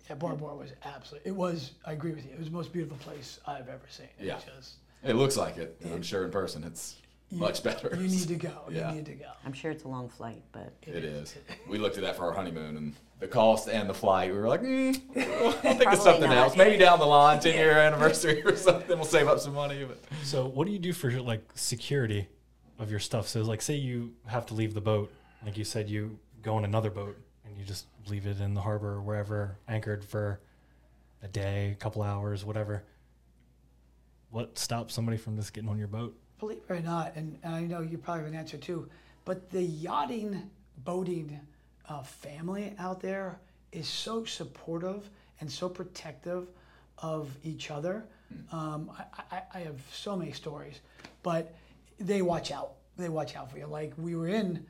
yeah, 0.09 0.15
Bora 0.15 0.35
Bora 0.35 0.55
was 0.55 0.71
absolutely. 0.83 1.29
It 1.29 1.35
was. 1.35 1.71
I 1.85 1.93
agree 1.93 2.11
with 2.11 2.25
you. 2.25 2.31
It 2.33 2.37
was 2.39 2.47
the 2.47 2.53
most 2.53 2.71
beautiful 2.73 2.97
place 2.97 3.39
I've 3.45 3.69
ever 3.69 3.87
seen. 3.89 4.07
It 4.19 4.25
Yeah. 4.25 4.39
just. 4.39 4.75
It 5.03 5.13
looks 5.13 5.37
like 5.37 5.57
it. 5.57 5.77
and 5.83 5.93
I'm 5.93 6.01
sure 6.01 6.25
in 6.25 6.31
person 6.31 6.63
it's 6.63 6.97
much 7.31 7.63
better. 7.63 7.89
You 7.95 8.07
need 8.07 8.27
to 8.29 8.35
go. 8.35 8.63
Yeah. 8.69 8.89
You 8.89 8.95
need 8.97 9.05
to 9.07 9.13
go. 9.15 9.25
I'm 9.45 9.53
sure 9.53 9.71
it's 9.71 9.83
a 9.83 9.87
long 9.87 10.07
flight, 10.09 10.43
but 10.51 10.73
It 10.83 11.03
is. 11.03 11.35
We 11.67 11.77
looked 11.77 11.97
at 11.97 12.03
that 12.03 12.15
for 12.15 12.25
our 12.25 12.33
honeymoon 12.33 12.77
and 12.77 12.93
the 13.19 13.27
cost 13.27 13.67
and 13.67 13.89
the 13.89 13.93
flight. 13.93 14.31
We 14.31 14.37
were 14.37 14.47
like, 14.47 14.61
mm, 14.61 15.01
we'll 15.15 15.51
think 15.51 15.91
of 15.91 15.99
something 15.99 16.29
not. 16.29 16.37
else. 16.37 16.55
Maybe 16.55 16.77
down 16.77 16.99
the 16.99 17.05
line, 17.05 17.39
10 17.39 17.53
year 17.53 17.71
anniversary 17.71 18.41
or 18.43 18.55
something, 18.55 18.95
we'll 18.97 19.05
save 19.05 19.27
up 19.27 19.39
some 19.39 19.53
money. 19.53 19.83
But 19.83 19.99
So, 20.23 20.47
what 20.47 20.67
do 20.67 20.73
you 20.73 20.79
do 20.79 20.93
for 20.93 21.11
like 21.11 21.43
security 21.55 22.27
of 22.79 22.89
your 22.91 22.99
stuff? 22.99 23.27
So, 23.27 23.41
like, 23.41 23.61
say 23.61 23.75
you 23.75 24.13
have 24.27 24.45
to 24.47 24.53
leave 24.53 24.73
the 24.73 24.81
boat, 24.81 25.11
like 25.45 25.57
you 25.57 25.63
said, 25.65 25.89
you 25.89 26.19
go 26.41 26.55
on 26.55 26.63
another 26.65 26.89
boat 26.89 27.17
and 27.45 27.57
you 27.57 27.65
just 27.65 27.87
leave 28.07 28.25
it 28.25 28.39
in 28.39 28.53
the 28.53 28.61
harbor 28.61 28.93
or 28.93 29.01
wherever, 29.01 29.57
anchored 29.67 30.05
for 30.05 30.39
a 31.23 31.27
day, 31.27 31.71
a 31.71 31.75
couple 31.75 32.03
hours, 32.03 32.45
whatever. 32.45 32.83
What 34.29 34.57
stops 34.57 34.93
somebody 34.93 35.17
from 35.17 35.35
just 35.37 35.53
getting 35.53 35.69
on 35.69 35.77
your 35.77 35.87
boat? 35.87 36.15
Believe 36.39 36.59
it 36.69 36.71
or 36.71 36.79
not, 36.79 37.13
and, 37.15 37.37
and 37.43 37.55
I 37.55 37.61
know 37.61 37.81
you 37.81 37.97
probably 37.97 38.23
have 38.23 38.31
an 38.31 38.37
answer 38.37 38.57
too, 38.57 38.87
but 39.25 39.49
the 39.49 39.61
yachting, 39.61 40.49
boating 40.83 41.39
uh, 41.89 42.03
family 42.03 42.73
out 42.77 43.01
there 43.01 43.39
is 43.71 43.87
so 43.87 44.23
supportive 44.23 45.09
and 45.39 45.51
so 45.51 45.67
protective 45.67 46.47
of 46.99 47.29
each 47.43 47.71
other. 47.71 48.05
Um, 48.51 48.91
I, 48.97 49.35
I, 49.35 49.41
I 49.55 49.59
have 49.59 49.79
so 49.91 50.15
many 50.15 50.31
stories, 50.31 50.79
but 51.23 51.55
they 51.99 52.21
watch 52.21 52.51
out. 52.51 52.73
They 52.97 53.09
watch 53.09 53.35
out 53.35 53.51
for 53.51 53.57
you. 53.57 53.67
Like 53.67 53.93
we 53.97 54.15
were 54.15 54.27
in 54.27 54.65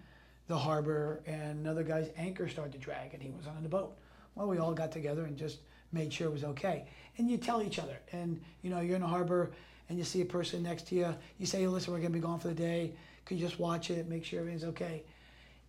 the 0.48 0.58
harbor 0.58 1.22
and 1.26 1.60
another 1.60 1.84
guy's 1.84 2.10
anchor 2.18 2.48
started 2.48 2.74
to 2.74 2.80
drag 2.80 3.14
and 3.14 3.22
he 3.22 3.30
was 3.32 3.48
on 3.48 3.62
the 3.64 3.70
boat. 3.70 3.98
Well, 4.36 4.48
we 4.48 4.58
all 4.58 4.74
got 4.74 4.92
together 4.92 5.26
and 5.26 5.38
just 5.38 5.60
made 5.92 6.14
sure 6.14 6.28
it 6.28 6.34
was 6.34 6.44
okay. 6.44 6.86
And 7.18 7.30
you 7.30 7.38
tell 7.38 7.62
each 7.62 7.80
other. 7.80 7.98
And 8.12 8.42
you 8.62 8.70
know, 8.70 8.80
you're 8.80 8.96
in 8.96 9.02
the 9.02 9.08
harbor 9.08 9.52
and 9.90 9.98
you 9.98 10.04
see 10.04 10.22
a 10.22 10.26
person 10.26 10.64
next 10.64 10.88
to 10.88 10.96
you. 10.96 11.16
You 11.38 11.46
say, 11.46 11.60
hey, 11.62 11.68
listen, 11.68 11.94
we're 11.94 12.00
gonna 12.00 12.10
be 12.10 12.20
gone 12.20 12.40
for 12.40 12.48
the 12.50 12.54
day. 12.54 12.94
Could 13.26 13.40
you 13.40 13.46
just 13.48 13.60
watch 13.60 13.90
it, 13.90 14.08
make 14.08 14.24
sure 14.26 14.40
everything's 14.40 14.64
okay? 14.66 15.04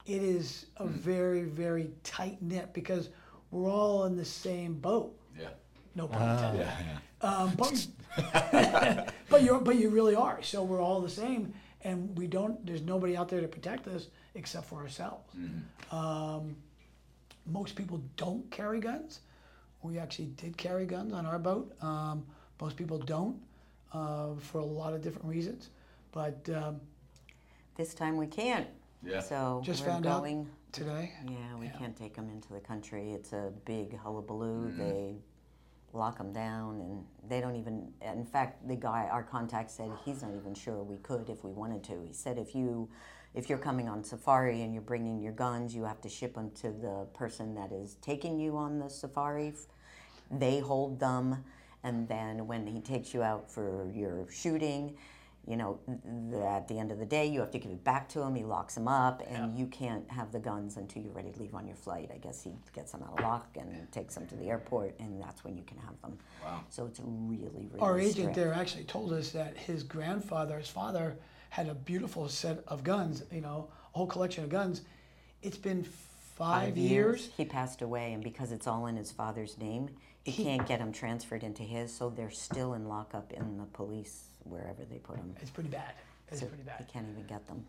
It 0.07 0.23
is 0.23 0.67
a 0.79 0.87
very, 0.87 1.43
very 1.45 1.91
tight 2.03 2.41
knit 2.41 2.73
because 2.73 3.11
we're 3.51 3.71
all 3.71 4.05
in 4.05 4.17
the 4.17 4.25
same 4.25 4.75
boat. 4.75 5.15
yeah. 5.39 5.49
No 5.95 6.07
pun 6.07 6.23
Ah. 6.23 6.37
intended. 6.51 6.67
Yeah. 6.67 7.29
Um, 7.29 7.53
but, 7.57 7.87
but 9.29 9.43
you 9.43 9.61
but 9.61 9.77
you 9.77 9.89
really 9.91 10.15
are. 10.15 10.41
So 10.43 10.63
we're 10.63 10.81
all 10.81 11.01
the 11.01 11.09
same, 11.11 11.53
and 11.83 12.17
we 12.17 12.27
don't. 12.29 12.65
There's 12.65 12.83
nobody 12.83 13.17
out 13.17 13.29
there 13.29 13.41
to 13.41 13.49
protect 13.49 13.89
us 13.89 14.07
except 14.35 14.67
for 14.69 14.81
ourselves. 14.81 15.35
Um, 15.91 16.57
most 17.47 17.75
people 17.75 18.01
don't 18.17 18.49
carry 18.51 18.79
guns. 18.81 19.21
We 19.83 19.99
actually 19.99 20.27
did 20.27 20.57
carry 20.57 20.87
guns 20.87 21.13
on 21.13 21.27
our 21.27 21.39
boat. 21.39 21.75
Um, 21.83 22.25
most 22.61 22.77
people 22.77 22.99
don't 22.99 23.37
uh, 23.93 24.35
for 24.39 24.59
a 24.59 24.65
lot 24.65 24.93
of 24.95 25.03
different 25.03 25.27
reasons. 25.29 25.71
But 26.13 26.49
um, 26.55 26.81
this 27.77 27.95
time 27.95 28.17
we 28.17 28.27
can't. 28.27 28.67
Yeah. 29.03 29.21
So 29.21 29.63
Just 29.65 29.83
we're 29.85 29.91
found 29.93 30.07
out 30.07 30.21
going. 30.23 30.49
today, 30.73 31.13
Yeah, 31.25 31.57
we 31.59 31.67
Yeah. 31.67 31.73
can't 31.79 31.97
take 31.97 32.15
them 32.15 32.29
into 32.31 32.53
the 32.53 32.61
country. 32.61 33.13
It's 33.13 33.33
a 33.33 33.53
big 33.65 33.97
hullabaloo. 33.97 34.69
Mm-hmm. 34.71 34.79
They 34.79 35.17
lock 35.93 36.19
them 36.19 36.33
down, 36.33 36.81
and 36.81 37.07
they 37.29 37.41
don't 37.41 37.57
even. 37.57 37.93
In 38.03 38.25
fact, 38.25 38.67
the 38.67 38.75
guy, 38.77 39.09
our 39.11 39.23
contact, 39.23 39.71
said 39.71 39.91
he's 40.05 40.23
not 40.23 40.33
even 40.35 40.55
sure 40.55 40.83
we 40.83 40.97
could 40.99 41.31
if 41.31 41.45
we 41.45 41.53
wanted 41.53 41.83
to. 41.85 42.03
He 42.07 42.13
said 42.13 42.39
if 42.39 42.55
you, 42.55 42.89
if 43.35 43.49
you're 43.49 43.59
coming 43.59 43.89
on 43.89 44.03
safari 44.03 44.63
and 44.63 44.73
you're 44.75 44.83
bringing 44.83 45.21
your 45.21 45.33
guns, 45.33 45.75
you 45.75 45.85
have 45.85 46.01
to 46.03 46.09
ship 46.09 46.35
them 46.35 46.51
to 46.63 46.71
the 46.73 47.07
person 47.15 47.55
that 47.55 47.71
is 47.73 47.95
taking 48.03 48.39
you 48.41 48.57
on 48.57 48.79
the 48.81 48.91
safari. 48.91 49.55
They 50.31 50.59
hold 50.59 50.99
them, 51.01 51.45
and 51.85 52.09
then 52.09 52.47
when 52.47 52.67
he 52.67 52.81
takes 52.81 53.15
you 53.15 53.23
out 53.23 53.51
for 53.51 53.91
your 53.95 54.27
shooting. 54.31 54.97
You 55.47 55.57
know, 55.57 55.79
th- 56.31 56.43
at 56.43 56.69
the 56.69 56.79
end 56.79 56.93
of 56.93 56.99
the 56.99 57.07
day, 57.07 57.25
you 57.25 57.41
have 57.41 57.51
to 57.53 57.59
give 57.59 57.71
it 57.71 57.83
back 57.83 58.07
to 58.11 58.21
him. 58.21 58.35
He 58.35 58.45
locks 58.45 58.75
them 58.75 58.87
up, 58.87 59.23
and 59.27 59.59
you 59.59 59.67
can't 59.67 60.07
have 60.11 60.31
the 60.31 60.39
guns 60.39 60.77
until 60.77 61.03
you're 61.03 61.13
ready 61.13 61.31
to 61.31 61.41
leave 61.41 61.55
on 61.55 61.67
your 61.67 61.77
flight. 61.77 62.11
I 62.13 62.19
guess 62.19 62.43
he 62.43 62.53
gets 62.75 62.93
them 62.93 63.03
out 63.03 63.19
of 63.19 63.25
lock 63.25 63.57
and 63.59 63.91
takes 63.91 64.15
them 64.15 64.27
to 64.27 64.35
the 64.35 64.51
airport, 64.51 64.95
and 65.01 65.19
that's 65.19 65.45
when 65.45 65.57
you 65.57 65.63
can 65.63 65.79
have 65.79 65.99
them. 66.03 66.19
Wow. 66.45 66.61
So 66.69 66.85
it's 66.85 67.01
really, 67.03 67.67
really 67.73 67.81
our 67.81 67.99
agent 67.99 68.35
there 68.35 68.53
actually 68.53 68.85
told 68.85 69.11
us 69.15 69.31
that 69.31 69.57
his 69.57 69.83
grandfather, 69.83 70.59
his 70.59 70.69
father, 70.69 71.17
had 71.49 71.71
a 71.71 71.75
beautiful 71.75 72.29
set 72.29 72.63
of 72.69 72.85
guns. 72.85 73.23
You 73.33 73.41
know, 73.41 73.71
a 73.95 73.97
whole 73.97 74.07
collection 74.07 74.45
of 74.45 74.51
guns. 74.51 74.83
It's 75.41 75.57
been 75.57 75.83
five, 76.39 76.77
years. 76.77 77.31
He 77.37 77.45
passed 77.45 77.83
away, 77.83 78.13
and 78.13 78.23
because 78.23 78.53
it's 78.53 78.67
all 78.67 78.87
in 78.87 78.97
his 78.97 79.11
father's 79.11 79.59
name, 79.59 79.89
he, 80.31 80.45
can't 80.45 80.67
get 80.67 80.79
them 80.79 80.93
transferred 80.93 81.43
into 81.43 81.63
his. 81.63 81.93
So 81.95 82.11
they're 82.11 82.31
still 82.31 82.75
in 82.75 82.89
lockup 82.89 83.33
in 83.33 83.59
the 83.59 83.65
police 83.65 84.25
wherever 84.45 84.85
they 84.85 84.97
put 84.99 85.17
them. 85.17 85.35
It's 85.41 85.51
pretty 85.51 85.71
bad. 85.71 85.93
It's 86.31 86.41
So 86.41 86.47
pretty 86.47 86.63
he 86.63 86.67
bad. 86.69 86.87
can't 86.93 87.07
even 87.11 87.27
get 87.27 87.47
them. 87.47 87.65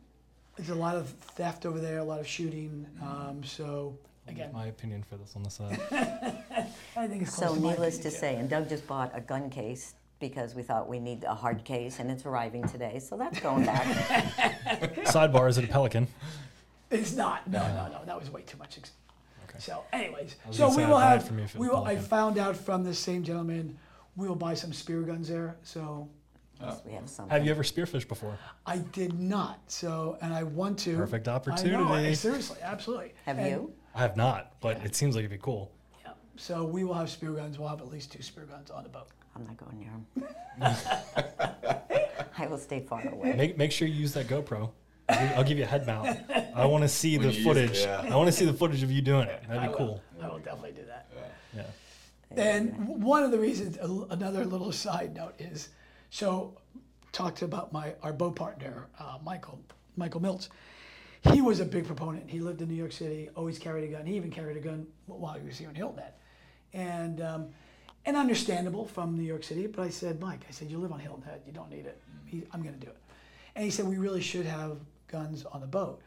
There's 0.57 0.69
a 0.69 0.75
lot 0.75 0.95
of 0.95 1.09
theft 1.09 1.65
over 1.65 1.79
there, 1.79 1.99
a 1.99 2.03
lot 2.03 2.19
of 2.19 2.27
shooting. 2.27 2.85
Um, 3.01 3.41
so 3.43 3.97
again, 4.27 4.51
My 4.53 4.65
opinion 4.67 5.03
for 5.03 5.15
this 5.15 5.35
on 5.35 5.43
the 5.43 5.49
side. 5.49 5.79
I 6.97 7.07
think 7.07 7.21
it's 7.21 7.35
close 7.35 7.49
So 7.51 7.55
to 7.55 7.61
needless 7.61 7.95
to 7.99 8.09
opinion, 8.09 8.19
say, 8.19 8.35
and 8.35 8.49
Doug 8.49 8.67
just 8.69 8.85
bought 8.85 9.11
a 9.13 9.21
gun 9.21 9.49
case 9.49 9.95
because 10.19 10.53
we 10.55 10.63
thought 10.63 10.89
we 10.89 10.99
need 10.99 11.23
a 11.23 11.33
hard 11.33 11.63
case, 11.63 11.99
and 11.99 12.11
it's 12.11 12.25
arriving 12.25 12.67
today. 12.67 12.99
So 12.99 13.15
that's 13.17 13.39
going 13.39 13.65
back. 13.65 13.85
Sidebar 15.05 15.47
is 15.49 15.57
it 15.57 15.63
a 15.63 15.67
Pelican? 15.67 16.07
It's 16.91 17.13
not. 17.15 17.47
No, 17.49 17.59
no, 17.73 17.87
no. 17.89 18.05
That 18.05 18.19
was 18.19 18.29
way 18.29 18.41
too 18.41 18.57
much. 18.57 18.77
Ex- 18.77 18.91
Okay. 18.91 18.95
So, 19.59 19.83
anyways, 19.93 20.35
so 20.51 20.69
we 20.75 20.85
will 20.85 20.95
I'd 20.95 21.01
buy 21.01 21.13
it 21.13 21.17
have. 21.17 21.27
from 21.27 21.37
you 21.39 21.43
if 21.45 21.55
We 21.55 21.67
will. 21.69 21.83
I 21.83 21.95
found 21.97 22.37
out 22.37 22.55
from 22.55 22.83
the 22.83 22.93
same 22.93 23.23
gentleman. 23.23 23.77
We 24.15 24.27
will 24.27 24.35
buy 24.35 24.53
some 24.53 24.73
spear 24.73 25.01
guns 25.01 25.27
there. 25.27 25.57
So 25.63 26.09
Yes, 26.61 26.73
uh, 26.73 26.79
we 26.85 26.91
have 26.93 27.09
some. 27.09 27.29
Have 27.29 27.45
you 27.45 27.51
ever 27.51 27.63
spearfished 27.63 28.07
before? 28.07 28.37
I 28.65 28.77
did 28.77 29.17
not. 29.19 29.59
So, 29.67 30.17
and 30.21 30.33
I 30.33 30.43
want 30.43 30.79
to. 30.79 30.95
Perfect 30.97 31.27
I 31.27 31.31
know. 31.31 31.35
opportunity. 31.35 32.07
Eh, 32.07 32.13
seriously, 32.15 32.57
absolutely. 32.61 33.13
Have 33.25 33.37
And- 33.37 33.49
you? 33.49 33.73
I 33.95 33.99
have 33.99 34.15
not, 34.17 34.53
but 34.61 34.77
it 34.85 34.95
seems 34.95 35.15
like 35.15 35.21
it'd 35.25 35.31
be 35.31 35.37
cool. 35.41 35.71
Yeah. 36.05 36.11
So 36.37 36.63
we 36.63 36.83
will 36.83 36.93
have 36.93 37.09
spear 37.09 37.31
guns. 37.31 37.57
We'll 37.59 37.69
have 37.69 37.81
at 37.81 37.89
least 37.89 38.11
two 38.11 38.21
spear 38.21 38.45
guns 38.45 38.69
on 38.69 38.83
the 38.83 38.89
boat. 38.89 39.07
I'm 39.35 39.45
not 39.45 39.57
going 39.57 39.79
near 39.79 39.91
them. 40.59 40.75
I 42.37 42.47
will 42.47 42.57
stay 42.57 42.81
far 42.81 43.07
away. 43.07 43.33
Make 43.33 43.57
make 43.57 43.71
sure 43.71 43.87
you 43.87 43.95
use 43.95 44.13
that 44.13 44.27
GoPro. 44.27 44.71
I'll 45.09 45.19
give, 45.19 45.37
I'll 45.37 45.43
give 45.43 45.57
you 45.57 45.63
a 45.63 45.67
head 45.67 45.85
mount. 45.87 46.19
I 46.55 46.65
want 46.65 46.83
to 46.83 46.87
see 46.87 47.17
the 47.17 47.31
you 47.31 47.43
footage. 47.43 47.79
yeah. 47.79 48.07
I 48.09 48.15
want 48.15 48.27
to 48.27 48.31
see 48.31 48.45
the 48.45 48.53
footage 48.53 48.83
of 48.83 48.91
you 48.91 49.01
doing 49.01 49.27
it. 49.27 49.43
That'd 49.47 49.63
be 49.63 49.67
will. 49.69 49.75
cool. 49.75 50.03
I 50.21 50.27
will 50.27 50.39
definitely 50.39 50.71
do 50.73 50.85
that. 50.85 51.09
Yeah. 51.55 51.63
And 52.37 53.01
one 53.01 53.23
of 53.23 53.31
the 53.31 53.39
reasons, 53.39 53.77
another 54.11 54.45
little 54.45 54.71
side 54.71 55.15
note 55.15 55.33
is, 55.39 55.69
so 56.11 56.57
talked 57.11 57.41
about 57.41 57.73
my 57.73 57.93
our 58.03 58.13
boat 58.13 58.35
partner, 58.35 58.87
uh, 58.99 59.17
Michael 59.23 59.59
Michael 59.97 60.21
Miltz. 60.21 60.49
He 61.33 61.41
was 61.41 61.59
a 61.59 61.65
big 61.65 61.85
proponent. 61.85 62.29
He 62.29 62.39
lived 62.39 62.61
in 62.61 62.69
New 62.69 62.75
York 62.75 62.91
City, 62.93 63.29
always 63.35 63.59
carried 63.59 63.83
a 63.83 63.87
gun. 63.91 64.05
He 64.05 64.15
even 64.15 64.31
carried 64.31 64.55
a 64.57 64.61
gun 64.61 64.87
while 65.07 65.33
he 65.33 65.45
was 65.45 65.57
here 65.57 65.69
in 65.69 65.75
Hilton 65.75 66.03
Head. 66.03 66.13
and 66.73 67.21
um, 67.21 67.47
and 68.05 68.15
understandable 68.15 68.85
from 68.85 69.17
New 69.17 69.23
York 69.23 69.43
City. 69.43 69.67
But 69.67 69.81
I 69.83 69.89
said, 69.89 70.21
Mike, 70.21 70.41
I 70.47 70.51
said 70.51 70.69
you 70.71 70.77
live 70.77 70.91
on 70.91 70.99
Hilton 70.99 71.23
Head, 71.23 71.41
you 71.45 71.51
don't 71.51 71.69
need 71.69 71.85
it. 71.85 71.99
He, 72.25 72.43
I'm 72.53 72.61
going 72.61 72.73
to 72.73 72.79
do 72.79 72.87
it. 72.87 72.97
And 73.55 73.65
he 73.65 73.71
said 73.71 73.85
we 73.87 73.97
really 73.97 74.21
should 74.21 74.45
have 74.45 74.77
guns 75.09 75.45
on 75.45 75.61
the 75.61 75.67
boat. 75.67 76.01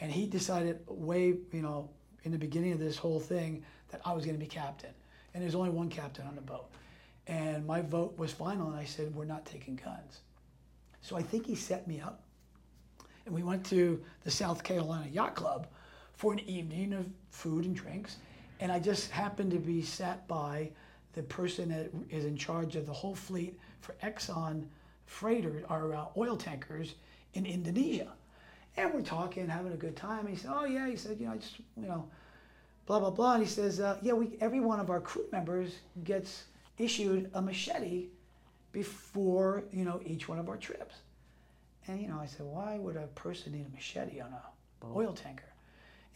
And 0.00 0.10
he 0.10 0.26
decided 0.26 0.80
way, 0.86 1.36
you 1.52 1.62
know, 1.62 1.88
in 2.24 2.32
the 2.32 2.38
beginning 2.38 2.72
of 2.72 2.78
this 2.78 2.96
whole 2.96 3.20
thing 3.20 3.62
that 3.88 4.00
I 4.04 4.12
was 4.12 4.24
going 4.24 4.36
to 4.36 4.44
be 4.44 4.48
captain. 4.50 4.90
And 5.32 5.42
there's 5.42 5.54
only 5.54 5.70
one 5.70 5.88
captain 5.88 6.26
on 6.26 6.34
the 6.34 6.40
boat. 6.42 6.68
And 7.26 7.66
my 7.66 7.80
vote 7.80 8.18
was 8.18 8.32
final, 8.32 8.68
and 8.68 8.76
I 8.76 8.84
said 8.84 9.14
we're 9.14 9.24
not 9.24 9.44
taking 9.46 9.76
guns. 9.76 10.20
So 11.00 11.16
I 11.16 11.22
think 11.22 11.46
he 11.46 11.54
set 11.54 11.86
me 11.86 12.00
up 12.00 12.22
and 13.26 13.34
we 13.34 13.42
went 13.42 13.64
to 13.66 14.00
the 14.24 14.30
South 14.30 14.62
Carolina 14.62 15.06
Yacht 15.12 15.34
Club 15.34 15.66
for 16.14 16.32
an 16.32 16.40
evening 16.40 16.92
of 16.92 17.06
food 17.30 17.64
and 17.64 17.76
drinks. 17.76 18.16
And 18.60 18.72
I 18.72 18.78
just 18.78 19.10
happened 19.10 19.50
to 19.50 19.58
be 19.58 19.82
sat 19.82 20.26
by 20.26 20.70
the 21.12 21.22
person 21.22 21.68
that 21.68 21.90
is 22.08 22.24
in 22.24 22.36
charge 22.36 22.76
of 22.76 22.86
the 22.86 22.92
whole 22.92 23.14
fleet 23.14 23.58
for 23.80 23.94
Exxon 24.02 24.64
freighter 25.04 25.64
or 25.68 25.94
uh, 25.94 26.06
oil 26.16 26.36
tankers 26.36 26.94
in 27.34 27.44
Indonesia. 27.44 28.12
And 28.76 28.92
we're 28.92 29.02
talking, 29.02 29.48
having 29.48 29.72
a 29.72 29.76
good 29.76 29.96
time. 29.96 30.26
He 30.26 30.36
said, 30.36 30.50
"Oh 30.54 30.64
yeah," 30.64 30.88
he 30.88 30.96
said, 30.96 31.18
"You 31.18 31.26
know, 31.26 31.32
I 31.32 31.36
just 31.36 31.58
you 31.76 31.88
know, 31.88 32.08
blah 32.86 33.00
blah 33.00 33.10
blah." 33.10 33.34
And 33.34 33.42
he 33.42 33.48
says, 33.48 33.80
uh, 33.80 33.98
"Yeah, 34.02 34.12
we 34.12 34.36
every 34.40 34.60
one 34.60 34.80
of 34.80 34.90
our 34.90 35.00
crew 35.00 35.24
members 35.32 35.76
gets 36.04 36.44
issued 36.78 37.30
a 37.34 37.40
machete 37.40 38.08
before 38.72 39.64
you 39.72 39.84
know 39.84 40.00
each 40.04 40.28
one 40.28 40.38
of 40.38 40.48
our 40.48 40.56
trips." 40.56 40.96
And 41.88 42.00
you 42.00 42.08
know, 42.08 42.18
I 42.18 42.26
said, 42.26 42.46
why 42.46 42.78
would 42.78 42.96
a 42.96 43.06
person 43.08 43.52
need 43.52 43.66
a 43.66 43.74
machete 43.74 44.20
on 44.20 44.32
a 44.32 44.86
oil 44.86 45.12
tanker? 45.12 45.44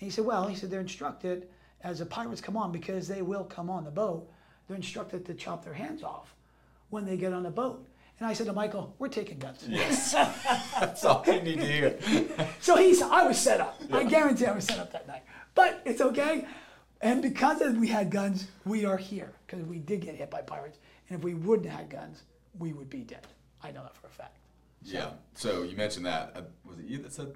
And 0.01 0.07
he 0.07 0.11
said, 0.11 0.25
well, 0.25 0.47
he 0.47 0.57
said 0.57 0.71
they're 0.71 0.81
instructed 0.81 1.49
as 1.83 2.01
the 2.01 2.07
pirates 2.07 2.41
come 2.41 2.57
on 2.57 2.73
because 2.73 3.07
they 3.07 3.23
will 3.23 3.45
come 3.45 3.71
on 3.71 3.85
the 3.85 3.91
boat. 3.91 4.29
They're 4.67 4.77
instructed 4.77 5.25
to 5.27 5.35
chop 5.35 5.65
their 5.65 5.75
hands 5.75 6.03
off 6.03 6.35
when 6.91 7.05
they 7.05 7.17
get 7.17 7.33
on 7.33 7.45
the 7.45 7.51
boat. 7.51 7.87
And 8.21 8.29
I 8.29 8.35
said 8.35 8.47
to 8.47 8.53
Michael, 8.53 8.95
we're 8.99 9.09
taking 9.09 9.39
guns. 9.39 9.65
Yes. 9.67 10.13
That's 10.81 11.05
all 11.07 11.25
you 11.27 11.41
need 11.41 11.59
to 11.61 11.67
hear. 11.67 11.99
So 12.61 12.77
he's, 12.77 13.01
I 13.01 13.23
was 13.27 13.39
set 13.39 13.61
up. 13.61 13.81
I 13.91 14.05
guarantee 14.05 14.45
I 14.45 14.53
was 14.53 14.65
set 14.65 14.79
up 14.79 14.93
that 14.93 15.09
night. 15.09 15.23
But 15.55 15.81
it's 15.87 16.03
okay. 16.03 16.45
And 17.01 17.23
because 17.23 17.63
of- 17.63 17.79
we 17.79 17.89
had 17.89 18.11
guns, 18.11 18.47
we 18.67 18.85
are 18.85 18.99
here 18.99 19.33
because 19.47 19.65
we 19.65 19.79
did 19.79 20.03
get 20.03 20.15
hit 20.15 20.31
by 20.31 20.43
pirates. 20.43 20.79
And 21.09 21.19
if 21.19 21.25
we 21.25 21.33
wouldn't 21.33 21.67
have 21.69 21.81
had 21.81 21.91
guns, 21.91 22.23
we 22.59 22.75
would 22.75 22.91
be 22.91 22.99
dead. 22.99 23.27
I 23.63 23.71
know 23.73 23.83
that 23.83 23.97
for 23.97 24.07
a 24.07 24.11
fact. 24.11 24.37
Yeah. 24.83 25.09
So 25.35 25.63
you 25.63 25.75
mentioned 25.77 26.05
that. 26.05 26.33
Uh, 26.37 26.43
was 26.67 26.79
it 26.79 26.85
you 26.85 26.99
that 26.99 27.13
said 27.15 27.35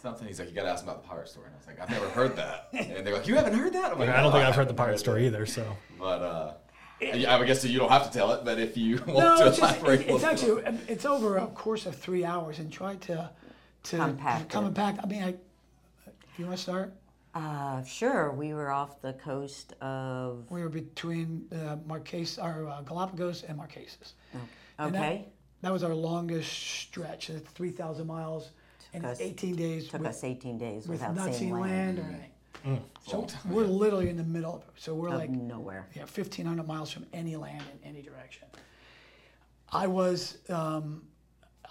something? 0.00 0.26
He's 0.28 0.38
like, 0.38 0.48
you 0.48 0.54
got 0.54 0.62
to 0.62 0.70
ask 0.70 0.84
him 0.84 0.88
about 0.90 1.02
the 1.02 1.08
pirate 1.08 1.28
story. 1.28 1.46
And 1.46 1.54
I 1.56 1.58
was 1.58 1.66
like, 1.66 1.80
I've 1.80 1.90
never 1.90 2.08
heard 2.10 2.36
that. 2.36 2.68
And 2.72 3.04
they're 3.04 3.14
like, 3.14 3.26
you 3.26 3.34
haven't 3.34 3.54
heard 3.54 3.72
that? 3.72 3.92
I'm 3.92 3.98
like, 3.98 4.08
I 4.08 4.14
don't 4.22 4.26
"No, 4.26 4.30
think 4.32 4.44
I've 4.44 4.54
heard 4.54 4.68
the 4.68 4.72
haven't 4.72 4.76
pirate 4.76 4.98
story 5.00 5.22
that." 5.22 5.26
either. 5.36 5.46
So 5.46 5.76
But 5.98 6.22
uh, 6.22 6.52
yeah, 7.00 7.36
I 7.36 7.44
guess 7.44 7.64
you 7.64 7.78
don't 7.78 7.90
have 7.90 8.10
to 8.10 8.16
tell 8.16 8.32
it. 8.32 8.44
But 8.44 8.58
if 8.58 8.76
you 8.76 8.96
want 9.06 9.18
No, 9.18 9.38
to 9.38 9.48
it's, 9.48 9.58
just, 9.58 9.76
elaborate, 9.80 10.00
it's, 10.02 10.10
it's 10.10 10.24
actually 10.24 10.62
it's 10.88 11.04
over 11.04 11.36
a 11.38 11.46
course 11.48 11.86
of 11.86 11.94
three 11.96 12.24
hours, 12.24 12.58
and 12.58 12.72
try 12.72 12.96
to 12.96 13.30
to 13.84 13.96
Compact 13.96 14.42
it. 14.44 14.48
compact. 14.50 15.00
I 15.02 15.06
mean, 15.06 15.22
I, 15.22 15.34
you 16.38 16.46
want 16.46 16.56
to 16.56 16.62
start? 16.62 16.94
Uh, 17.34 17.82
sure, 17.82 18.30
we 18.32 18.54
were 18.54 18.70
off 18.70 19.02
the 19.02 19.12
coast 19.14 19.72
of. 19.80 20.44
We 20.50 20.62
were 20.62 20.68
between 20.68 21.46
uh, 21.52 21.76
Marquesas, 21.86 22.42
our 22.42 22.66
uh, 22.68 22.82
Galapagos 22.82 23.42
and 23.42 23.58
Marquesas. 23.58 24.12
And 24.78 24.94
that- 24.94 25.00
Okay. 25.02 25.26
That, 25.62 25.72
was 25.72 25.82
our 25.82 25.94
longest 25.94 26.52
stretch. 26.52 27.30
It's 27.30 27.50
three 27.52 27.70
thousand 27.70 28.06
miles, 28.06 28.50
and 28.92 29.04
us- 29.06 29.20
eighteen 29.20 29.56
days 29.56 29.88
Took 29.88 30.02
with, 30.02 30.10
us 30.10 30.22
18 30.22 30.58
days 30.58 30.86
with 30.86 31.00
without 31.00 31.16
not 31.16 31.24
seeing 31.26 31.38
seeing 31.38 31.52
land. 31.52 31.96
land 31.96 31.98
or 31.98 32.02
anything. 32.02 32.30
So 33.06 33.18
long 33.18 33.28
we're 33.50 33.64
literally 33.66 34.08
in 34.08 34.16
the 34.16 34.24
middle 34.24 34.54
of 34.54 34.62
it. 34.62 34.68
So 34.76 34.94
we're 34.94 35.08
Of 35.08 35.14
like 35.14 35.30
nowhere. 35.30 35.86
yeah, 35.94 36.02
1,500 36.02 36.66
miles 36.66 36.90
from 36.90 37.06
any 37.12 37.36
land 37.36 37.62
in 37.72 37.88
any 37.88 38.02
direction. 38.02 38.48
I 39.70 39.86
was, 39.86 40.38
um, 40.48 41.02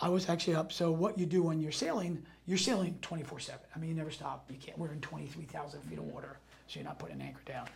I 0.02 0.10
was 0.10 0.30
actually 0.30 0.56
up. 0.56 0.72
So 0.72 0.92
what 0.92 1.18
you 1.18 1.26
do 1.26 1.42
when 1.44 1.60
you're 1.62 1.72
sailing, 1.72 2.24
you're 2.46 2.58
sailing 2.58 2.98
24/7. 3.02 3.52
I 3.76 3.80
mean, 3.80 3.90
you 3.90 3.96
never 3.96 4.12
stop. 4.12 4.50
You 4.52 4.58
can't. 4.58 4.78
We're 4.78 4.92
in 4.92 5.02
23,000 5.02 5.82
feet 5.84 5.98
of 5.98 6.06
water, 6.06 6.38
so 6.68 6.80
you're 6.80 6.88
not 6.88 7.00
putting 7.00 7.16
an 7.16 7.22
anchor 7.28 7.42
down. 7.46 7.68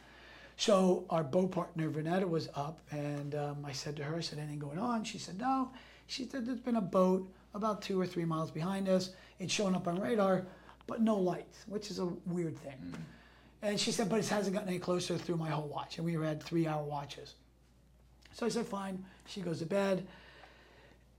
So 0.58 1.06
our 1.10 1.24
boat 1.24 1.52
partner 1.52 1.90
Vanetta 1.90 2.28
was 2.28 2.50
up, 2.56 2.80
and 2.92 3.36
um, 3.36 3.64
I 3.66 3.72
said 3.72 3.96
to 3.98 4.04
her, 4.04 4.16
I 4.18 4.22
said, 4.22 4.40
"Anything 4.40 4.60
going 4.60 4.80
on?" 4.80 5.04
She 5.04 5.18
said, 5.20 5.38
"No." 5.40 5.72
She 6.08 6.26
said, 6.28 6.46
"There's 6.46 6.60
been 6.60 6.78
a 6.78 6.82
boat 6.82 7.32
about 7.54 7.82
two 7.82 8.00
or 8.00 8.06
three 8.08 8.26
miles 8.26 8.50
behind 8.52 8.90
us. 8.90 9.12
It's 9.40 9.54
showing 9.54 9.76
up 9.76 9.88
on 9.88 10.00
radar, 10.00 10.46
but 10.88 11.02
no 11.02 11.16
lights, 11.16 11.60
which 11.68 11.92
is 11.92 12.00
a 12.00 12.06
weird 12.26 12.58
thing." 12.58 12.96
And 13.62 13.80
she 13.80 13.92
said, 13.92 14.10
but 14.10 14.20
it 14.20 14.28
hasn't 14.28 14.54
gotten 14.54 14.70
any 14.70 14.80
closer 14.80 15.18
through 15.18 15.38
my 15.38 15.50
whole 15.50 15.68
watch. 15.68 15.98
And 15.98 16.06
we 16.06 16.14
had 16.14 16.42
three 16.42 16.68
hour 16.68 16.84
watches. 16.84 17.34
So 18.34 18.46
I 18.46 18.50
said, 18.50 18.68
fine. 18.68 19.04
She 19.26 19.42
goes 19.42 19.60
to 19.60 19.66
bed. 19.66 20.06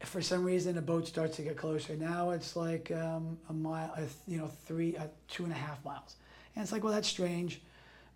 For 0.00 0.22
some 0.22 0.44
reason, 0.44 0.76
the 0.76 0.82
boat 0.82 1.08
starts 1.08 1.36
to 1.36 1.42
get 1.42 1.56
closer. 1.56 1.96
Now 1.96 2.30
it's 2.30 2.54
like 2.54 2.92
um, 2.92 3.36
a 3.48 3.52
mile, 3.52 3.92
uh, 3.96 4.02
you 4.28 4.38
know, 4.38 4.46
three, 4.46 4.96
uh, 4.96 5.08
two 5.26 5.42
and 5.42 5.52
a 5.52 5.56
half 5.56 5.84
miles. 5.84 6.14
And 6.54 6.62
it's 6.62 6.70
like, 6.70 6.84
well, 6.84 6.92
that's 6.92 7.08
strange. 7.08 7.60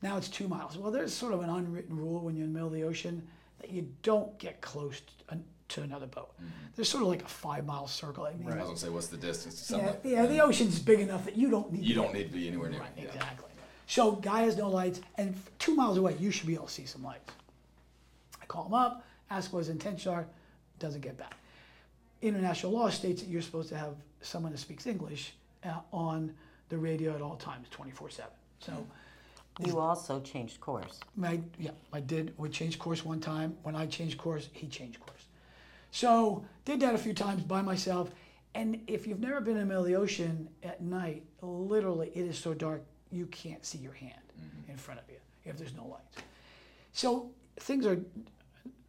Now 0.03 0.17
it's 0.17 0.29
two 0.29 0.47
miles. 0.47 0.79
Well, 0.79 0.93
there's 0.93 1.13
sort 1.13 1.33
of 1.33 1.41
an 1.41 1.51
unwritten 1.51 1.97
rule 1.97 2.21
when 2.21 2.37
you're 2.37 2.45
in 2.45 2.53
the 2.53 2.55
middle 2.55 2.69
of 2.69 2.75
the 2.75 2.85
ocean 2.85 3.27
that 3.61 3.71
you 3.71 3.89
don't 4.03 4.39
get 4.39 4.61
close 4.61 5.01
to, 5.01 5.39
to 5.73 5.83
another 5.83 6.07
boat. 6.07 6.31
There's 6.77 6.89
sort 6.89 7.03
of 7.03 7.09
like 7.09 7.23
a 7.23 7.29
five 7.29 7.67
mile 7.67 7.87
circle. 7.87 8.25
I 8.25 8.35
mean, 8.35 8.51
I 8.51 8.57
was 8.57 8.65
gonna 8.65 8.77
say, 8.77 8.89
what's 8.89 9.09
the 9.09 9.17
distance 9.17 9.67
to 9.67 9.77
yeah, 9.77 9.87
something? 9.87 10.11
yeah, 10.11 10.27
the 10.27 10.41
ocean's 10.41 10.79
big 10.79 11.01
enough 11.01 11.25
that 11.25 11.37
you 11.37 11.51
don't 11.51 11.73
need 11.73 11.85
You 11.85 11.95
don't 11.95 12.15
need 12.15 12.25
to 12.25 12.33
be 12.33 12.49
anywhere 12.49 12.71
near. 12.71 12.81
Right, 12.81 12.91
it. 12.97 13.05
Yeah. 13.05 13.15
exactly. 13.15 13.49
So 13.87 14.13
guy 14.13 14.43
has 14.43 14.57
no 14.57 14.71
lights, 14.71 15.01
and 15.17 15.35
two 15.59 15.75
miles 15.75 15.99
away, 15.99 16.17
you 16.19 16.31
should 16.31 16.47
be 16.47 16.55
able 16.55 16.67
to 16.67 16.73
see 16.73 16.87
some 16.87 17.03
lights. 17.03 17.31
I 18.41 18.47
call 18.47 18.67
him 18.67 18.75
up, 18.75 19.05
ask 19.31 19.53
what 19.53 19.61
his 19.61 19.69
intentions 19.69 20.07
are, 20.07 20.27
doesn't 20.79 21.01
get 21.01 21.19
back. 21.19 21.35
International 22.23 22.73
law 22.73 22.89
states 22.89 23.23
that 23.23 23.29
you're 23.29 23.43
supposed 23.43 23.69
to 23.71 23.77
have 23.77 23.95
someone 24.21 24.53
that 24.53 24.59
speaks 24.59 24.87
English 24.87 25.35
uh, 25.65 25.81
on 25.93 26.33
the 26.69 26.79
radio 26.79 27.15
at 27.15 27.21
all 27.21 27.37
times, 27.37 27.69
24/7. 27.71 28.25
So, 28.61 28.73
You 29.67 29.79
also 29.79 30.21
changed 30.21 30.61
course. 30.61 31.01
I, 31.23 31.41
yeah, 31.59 31.73
I 31.93 32.01
did. 32.01 32.33
We 32.39 32.49
changed 32.49 32.79
course 32.79 33.05
one 33.05 33.21
time. 33.21 33.57
When 33.63 33.77
I 33.77 33.87
changed 33.87 34.17
course, 34.17 34.49
he 34.53 34.67
changed 34.69 35.01
course. 35.01 35.22
So 36.03 36.45
did 36.65 36.81
that 36.81 36.95
a 36.95 36.99
few 36.99 37.15
times 37.15 37.43
by 37.43 37.63
myself. 37.63 38.11
And 38.55 38.81
if 38.87 39.07
you've 39.07 39.21
never 39.21 39.41
been 39.41 39.55
in 39.55 39.61
the 39.61 39.67
middle 39.67 39.83
of 39.83 39.89
the 39.89 39.95
ocean 39.95 40.49
at 40.63 40.83
night, 40.83 41.23
literally 41.41 42.11
it 42.15 42.27
is 42.27 42.37
so 42.37 42.53
dark 42.55 42.83
you 43.11 43.27
can't 43.27 43.65
see 43.65 43.79
your 43.79 43.93
hand 43.93 44.15
in 44.69 44.77
front 44.77 44.99
of 45.01 45.09
you 45.09 45.17
if 45.45 45.57
there's 45.59 45.75
no 45.77 45.87
lights. 45.87 46.17
So 46.93 47.31
things 47.61 47.87
are, 47.87 47.99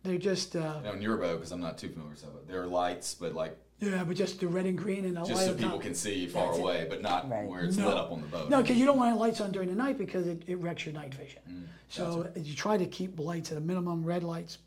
they're 0.04 0.18
just, 0.18 0.56
uh, 0.56 0.80
Now, 0.82 0.94
in 0.94 1.02
your 1.02 1.18
boat, 1.18 1.38
because 1.38 1.52
I'm 1.52 1.62
not 1.62 1.78
too 1.78 1.90
familiar 1.90 2.12
with 2.12 2.22
that, 2.22 2.48
there 2.48 2.62
are 2.62 2.68
lights, 2.68 3.14
but 3.14 3.34
like 3.34 3.58
yeah, 3.80 4.04
but 4.06 4.16
just 4.16 4.40
the 4.40 4.48
red 4.48 4.66
and 4.66 4.78
green 4.78 5.04
and 5.04 5.18
the 5.18 5.22
just 5.26 5.34
light 5.42 5.46
so 5.46 5.54
people 5.56 5.72
top. 5.72 5.82
can 5.82 5.94
see 5.96 6.26
far 6.28 6.54
away, 6.54 6.86
but 6.90 7.02
not 7.02 7.30
Right. 7.30 7.46
where 7.46 7.66
it's 7.66 7.76
No. 7.76 7.90
lit 7.90 7.98
up 7.98 8.12
on 8.14 8.22
the 8.22 8.28
boat. 8.28 8.50
No, 8.50 8.62
because 8.62 8.78
you 8.78 8.86
don't 8.86 8.98
want 8.98 9.18
lights 9.18 9.42
on 9.42 9.52
during 9.52 9.68
the 9.68 9.76
night 9.76 9.98
because 9.98 10.26
it, 10.26 10.44
it 10.48 10.56
wrecks 10.56 10.86
your 10.86 10.94
night 10.94 11.14
vision. 11.14 11.68
So 11.90 12.30
you 12.38 12.54
try 12.56 12.78
to 12.78 12.86
keep 12.86 13.20
lights 13.20 13.52
at 13.52 13.58
a 13.58 13.62
minimum, 13.62 14.06
red 14.06 14.24
lights. 14.24 14.58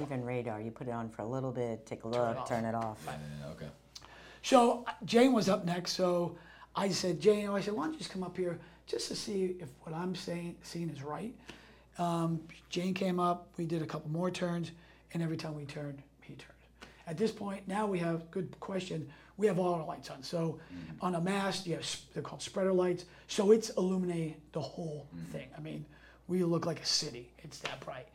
Even 0.00 0.24
radar, 0.24 0.60
you 0.60 0.70
put 0.70 0.88
it 0.88 0.92
on 0.92 1.08
for 1.08 1.22
a 1.22 1.26
little 1.26 1.52
bit, 1.52 1.84
take 1.86 2.04
a 2.04 2.08
it 2.08 2.10
look, 2.10 2.38
off. 2.38 2.48
turn 2.48 2.64
it 2.64 2.74
off. 2.74 2.98
Yeah, 3.06 3.48
okay. 3.52 3.68
So 4.42 4.84
uh, 4.86 4.92
Jane 5.04 5.32
was 5.32 5.48
up 5.48 5.64
next. 5.64 5.92
So 5.92 6.36
I 6.74 6.88
said, 6.88 7.20
Jane, 7.20 7.48
I 7.48 7.60
said, 7.60 7.74
why 7.74 7.84
don't 7.84 7.92
you 7.92 7.98
just 7.98 8.10
come 8.10 8.22
up 8.22 8.36
here 8.36 8.58
just 8.86 9.08
to 9.08 9.16
see 9.16 9.56
if 9.60 9.68
what 9.82 9.94
I'm 9.94 10.14
saying 10.14 10.56
seeing 10.62 10.88
is 10.90 11.02
right. 11.02 11.34
Um, 11.98 12.40
Jane 12.70 12.94
came 12.94 13.20
up. 13.20 13.48
We 13.56 13.66
did 13.66 13.82
a 13.82 13.86
couple 13.86 14.10
more 14.10 14.30
turns, 14.30 14.70
and 15.12 15.22
every 15.22 15.36
time 15.36 15.54
we 15.54 15.64
turned, 15.64 16.02
he 16.22 16.34
turned. 16.34 16.48
At 17.06 17.18
this 17.18 17.30
point, 17.30 17.66
now 17.68 17.86
we 17.86 17.98
have 17.98 18.30
good 18.30 18.58
question. 18.60 19.08
We 19.36 19.46
have 19.46 19.58
all 19.58 19.74
our 19.74 19.84
lights 19.84 20.08
on. 20.10 20.22
So 20.22 20.58
on 21.00 21.14
a 21.14 21.20
mast, 21.20 21.66
you 21.66 21.74
have 21.74 21.86
they're 22.14 22.22
called 22.22 22.42
spreader 22.42 22.72
lights. 22.72 23.04
So 23.26 23.50
it's 23.50 23.70
illuminating 23.70 24.36
the 24.52 24.60
whole 24.60 25.06
thing. 25.32 25.48
I 25.56 25.60
mean, 25.60 25.84
we 26.28 26.44
look 26.44 26.64
like 26.64 26.80
a 26.80 26.86
city. 26.86 27.30
It's 27.40 27.58
that 27.60 27.80
bright. 27.80 28.06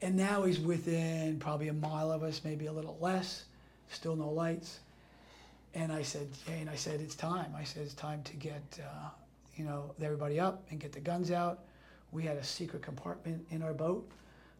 And 0.00 0.16
now 0.16 0.44
he's 0.44 0.60
within 0.60 1.38
probably 1.38 1.68
a 1.68 1.72
mile 1.72 2.12
of 2.12 2.22
us, 2.22 2.42
maybe 2.44 2.66
a 2.66 2.72
little 2.72 2.96
less. 3.00 3.44
Still 3.90 4.14
no 4.16 4.28
lights. 4.30 4.80
And 5.74 5.92
I 5.92 6.02
said, 6.02 6.28
Jane, 6.46 6.68
I 6.68 6.76
said, 6.76 7.00
it's 7.00 7.14
time. 7.14 7.52
I 7.56 7.64
said, 7.64 7.82
it's 7.82 7.94
time 7.94 8.22
to 8.24 8.36
get, 8.36 8.62
uh, 8.80 9.08
you 9.56 9.64
know, 9.64 9.94
everybody 10.02 10.38
up 10.40 10.62
and 10.70 10.78
get 10.80 10.92
the 10.92 11.00
guns 11.00 11.30
out. 11.30 11.60
We 12.12 12.22
had 12.22 12.36
a 12.36 12.44
secret 12.44 12.82
compartment 12.82 13.44
in 13.50 13.62
our 13.62 13.74
boat 13.74 14.08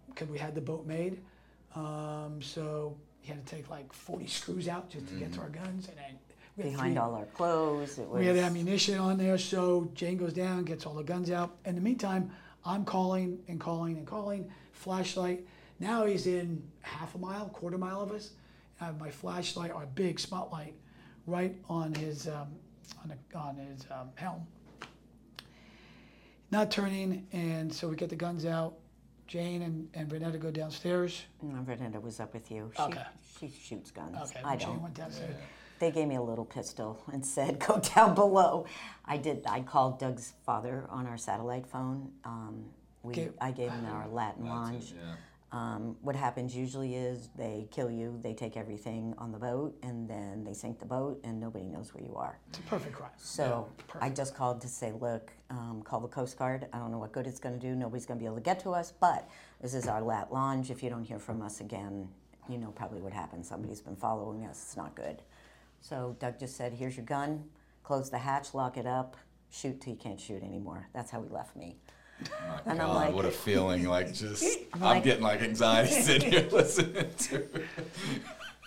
because 0.09 0.29
we 0.29 0.38
had 0.38 0.55
the 0.55 0.61
boat 0.61 0.87
made. 0.87 1.20
Um, 1.74 2.40
so 2.42 2.96
he 3.20 3.29
had 3.33 3.44
to 3.46 3.55
take 3.57 3.70
like 3.70 3.92
40 3.92 4.27
screws 4.27 4.68
out 4.68 4.90
just 4.90 5.07
to 5.09 5.14
get 5.14 5.33
to 5.35 5.40
our 5.40 5.48
guns, 5.48 5.88
and 5.88 5.96
then 5.96 6.18
we 6.57 6.64
had 6.64 6.72
Behind 6.72 6.94
three- 6.94 6.98
all 7.01 7.14
our 7.14 7.27
clothes, 7.27 7.98
it 7.98 8.09
was. 8.09 8.18
we 8.20 8.27
had 8.27 8.37
ammunition 8.37 8.98
on 8.98 9.16
there, 9.18 9.38
so 9.38 9.90
Jane 9.94 10.16
goes 10.16 10.33
down, 10.33 10.64
gets 10.64 10.87
all 10.87 10.94
the 10.94 11.03
guns 11.05 11.31
out. 11.31 11.57
In 11.64 11.74
the 11.74 11.81
meantime, 11.81 12.31
I'm 12.64 12.85
calling 12.85 13.38
and 13.48 13.61
calling 13.61 13.96
and 13.96 14.07
calling. 14.07 14.51
Flashlight. 14.79 15.45
Now 15.81 16.07
he's 16.07 16.27
in 16.27 16.62
half 16.83 17.14
a 17.14 17.19
mile, 17.19 17.49
quarter 17.49 17.79
mile 17.79 18.01
of 18.01 18.12
us. 18.12 18.31
I 18.81 18.85
have 18.87 19.01
my 19.01 19.11
flashlight, 19.11 19.73
our 19.73 19.87
big 19.87 20.21
spotlight, 20.21 20.75
right 21.27 21.57
on 21.69 21.93
his 21.95 22.29
um, 22.29 22.47
on, 23.03 23.09
the, 23.12 23.38
on 23.38 23.57
his 23.57 23.85
um, 23.91 24.11
helm. 24.14 24.47
Not 26.51 26.71
turning, 26.71 27.27
and 27.33 27.73
so 27.73 27.88
we 27.88 27.97
get 27.97 28.09
the 28.09 28.17
guns 28.17 28.47
out. 28.47 28.75
Jane 29.27 29.61
and, 29.62 29.88
and 29.93 30.09
Vanetta 30.09 30.38
go 30.41 30.51
downstairs. 30.51 31.23
No, 31.43 31.59
Renata 31.61 32.01
was 32.01 32.19
up 32.19 32.33
with 32.33 32.51
you. 32.51 32.71
She, 32.75 32.83
Okay. 32.83 33.03
She 33.38 33.51
shoots 33.51 33.91
guns. 33.91 34.17
Okay, 34.31 34.41
I 34.43 34.57
Jane 34.57 34.69
don't. 34.69 34.83
went 34.83 34.95
downstairs. 34.95 35.35
They 35.81 35.91
gave 35.91 36.09
me 36.09 36.14
a 36.17 36.23
little 36.23 36.47
pistol 36.47 37.03
and 37.12 37.25
said, 37.37 37.59
"Go 37.59 37.79
down 37.81 38.14
below." 38.14 38.64
I 39.05 39.17
did. 39.19 39.45
I 39.49 39.61
called 39.61 39.99
Doug's 39.99 40.33
father 40.47 40.87
on 40.88 41.07
our 41.07 41.19
satellite 41.19 41.67
phone. 41.67 42.12
Um, 42.25 42.64
we, 43.03 43.13
Okay. 43.13 43.31
I 43.41 43.51
gave 43.53 43.71
him 43.71 43.87
our 43.87 44.09
Latin 44.09 44.45
That's 44.45 44.55
lounge. 44.55 44.91
it, 44.93 44.97
yeah. 45.05 45.15
Um, 45.51 45.97
what 46.03 46.15
happens 46.15 46.55
usually 46.55 46.95
is 46.95 47.31
they 47.35 47.69
kill 47.71 47.91
you, 47.91 48.19
they 48.23 48.35
take 48.35 48.55
everything 48.59 49.15
on 49.17 49.33
the 49.33 49.39
boat, 49.39 49.75
and 49.83 50.07
then 50.07 50.45
they 50.45 50.53
sink 50.53 50.79
the 50.79 50.85
boat, 50.85 51.19
and 51.25 51.41
nobody 51.41 51.65
knows 51.65 51.95
where 51.95 52.05
you 52.05 52.15
are. 52.17 52.39
It's 52.51 52.59
a 52.59 52.63
perfect 52.63 52.95
crime. 52.95 53.11
So 53.17 53.67
I 53.99 54.11
just 54.11 54.35
called 54.35 54.61
to 54.61 54.69
say, 54.69 54.93
look, 54.93 55.33
um, 55.49 55.81
call 55.83 56.01
the 56.01 56.09
Coast 56.09 56.39
Guard. 56.39 56.67
I 56.75 56.79
don't 56.79 56.91
know 56.91 56.99
what 56.99 57.13
good 57.13 57.27
it's 57.27 57.41
going 57.41 57.59
to 57.59 57.67
do. 57.67 57.75
Nobody's 57.75 58.05
going 58.05 58.19
to 58.19 58.23
be 58.23 58.27
able 58.27 58.37
to 58.37 58.43
get 58.43 58.61
to 58.61 58.75
us, 58.75 58.93
but 58.93 59.27
this 59.63 59.73
is 59.73 59.89
our 59.89 60.03
lat 60.03 60.31
long. 60.31 60.69
If 60.69 60.83
you 60.83 60.91
don't 60.91 61.05
hear 61.05 61.19
from 61.19 61.41
us 61.41 61.61
again, 61.63 62.09
you 62.47 62.59
know 62.59 62.71
probably 62.73 63.01
what 63.01 63.15
happened. 63.15 63.47
Somebody's 63.47 63.81
been 63.81 63.97
following 63.97 64.45
us. 64.45 64.63
It's 64.63 64.77
not 64.77 64.95
good. 64.95 65.23
So 65.81 66.15
Doug 66.19 66.39
just 66.39 66.57
said, 66.59 66.75
here's 66.75 66.97
your 66.97 67.07
gun. 67.07 67.45
Close 67.85 68.11
the 68.11 68.19
hatch, 68.19 68.53
lock 68.53 68.77
it 68.77 68.87
up, 68.87 69.17
shoot 69.51 69.81
till 69.81 69.95
you 69.95 69.99
can't 69.99 70.21
shoot 70.21 70.43
anymore. 70.43 70.89
That's 70.93 71.11
how 71.11 71.23
he 71.23 71.29
left 71.31 71.57
me. 71.57 71.77
My 72.21 72.61
And 72.73 72.81
I'm 72.83 72.89
like- 72.95 73.15
what 73.15 73.25
a 73.25 73.31
feeling! 73.31 73.85
Like 73.89 74.13
just, 74.13 74.45
I'm, 74.75 74.81
like- 74.81 75.05
getting 75.05 75.23
like 75.23 75.41
anxiety 75.43 75.93
sitting 75.93 76.33
here 76.33 76.49
listening 76.53 77.11
to. 77.19 77.37
it. 77.37 77.65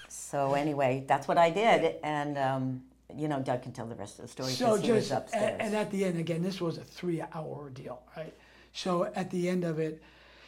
So 0.08 0.54
anyway, 0.54 1.04
that's 1.08 1.28
what 1.28 1.38
I 1.38 1.50
did, 1.50 1.96
and 2.04 2.38
um, 2.38 2.84
you 3.18 3.28
know 3.28 3.42
Doug 3.42 3.64
can 3.64 3.72
tell 3.74 3.86
the 3.86 3.96
rest 3.96 4.20
of 4.20 4.26
the 4.26 4.32
story 4.32 4.52
So 4.52 4.66
because 4.76 4.86
he 4.86 4.92
was 4.94 5.10
just, 5.10 5.22
upstairs. 5.24 5.52
and, 5.54 5.62
and 5.62 5.76
at 5.76 5.92
the 5.92 6.06
end, 6.06 6.18
again, 6.18 6.42
this 6.42 6.62
was 6.62 6.78
a 6.78 6.84
three-hour 6.84 7.46
ordeal, 7.46 8.02
right? 8.16 8.34
So 8.74 9.04
at 9.16 9.30
the 9.30 9.50
end 9.50 9.66
of 9.66 9.80
it, 9.80 10.02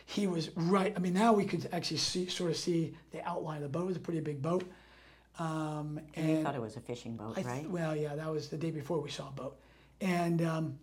he 0.06 0.28
was 0.28 0.50
right. 0.56 0.94
I 0.96 1.00
mean, 1.00 1.14
now 1.14 1.34
we 1.34 1.44
could 1.46 1.68
actually 1.74 1.98
see, 1.98 2.28
sort 2.30 2.52
of 2.52 2.58
see 2.58 2.96
the 3.12 3.28
outline 3.28 3.58
of 3.58 3.64
the 3.64 3.70
boat. 3.70 3.84
It 3.84 3.88
was 3.88 3.98
a 3.98 4.02
pretty 4.02 4.22
big 4.22 4.42
boat. 4.42 4.64
Um, 5.40 6.00
and 6.16 6.26
he 6.26 6.34
and 6.34 6.44
thought 6.46 6.56
it 6.56 6.62
was 6.62 6.78
a 6.78 6.80
fishing 6.82 7.18
boat, 7.18 7.32
I 7.32 7.42
th- 7.42 7.46
right? 7.48 7.70
Well, 7.70 7.96
yeah, 7.96 8.16
that 8.16 8.32
was 8.32 8.48
the 8.50 8.58
day 8.58 8.72
before 8.72 9.02
we 9.02 9.10
saw 9.10 9.28
a 9.30 9.32
boat, 9.32 9.58
and 10.00 10.42
um, 10.44 10.78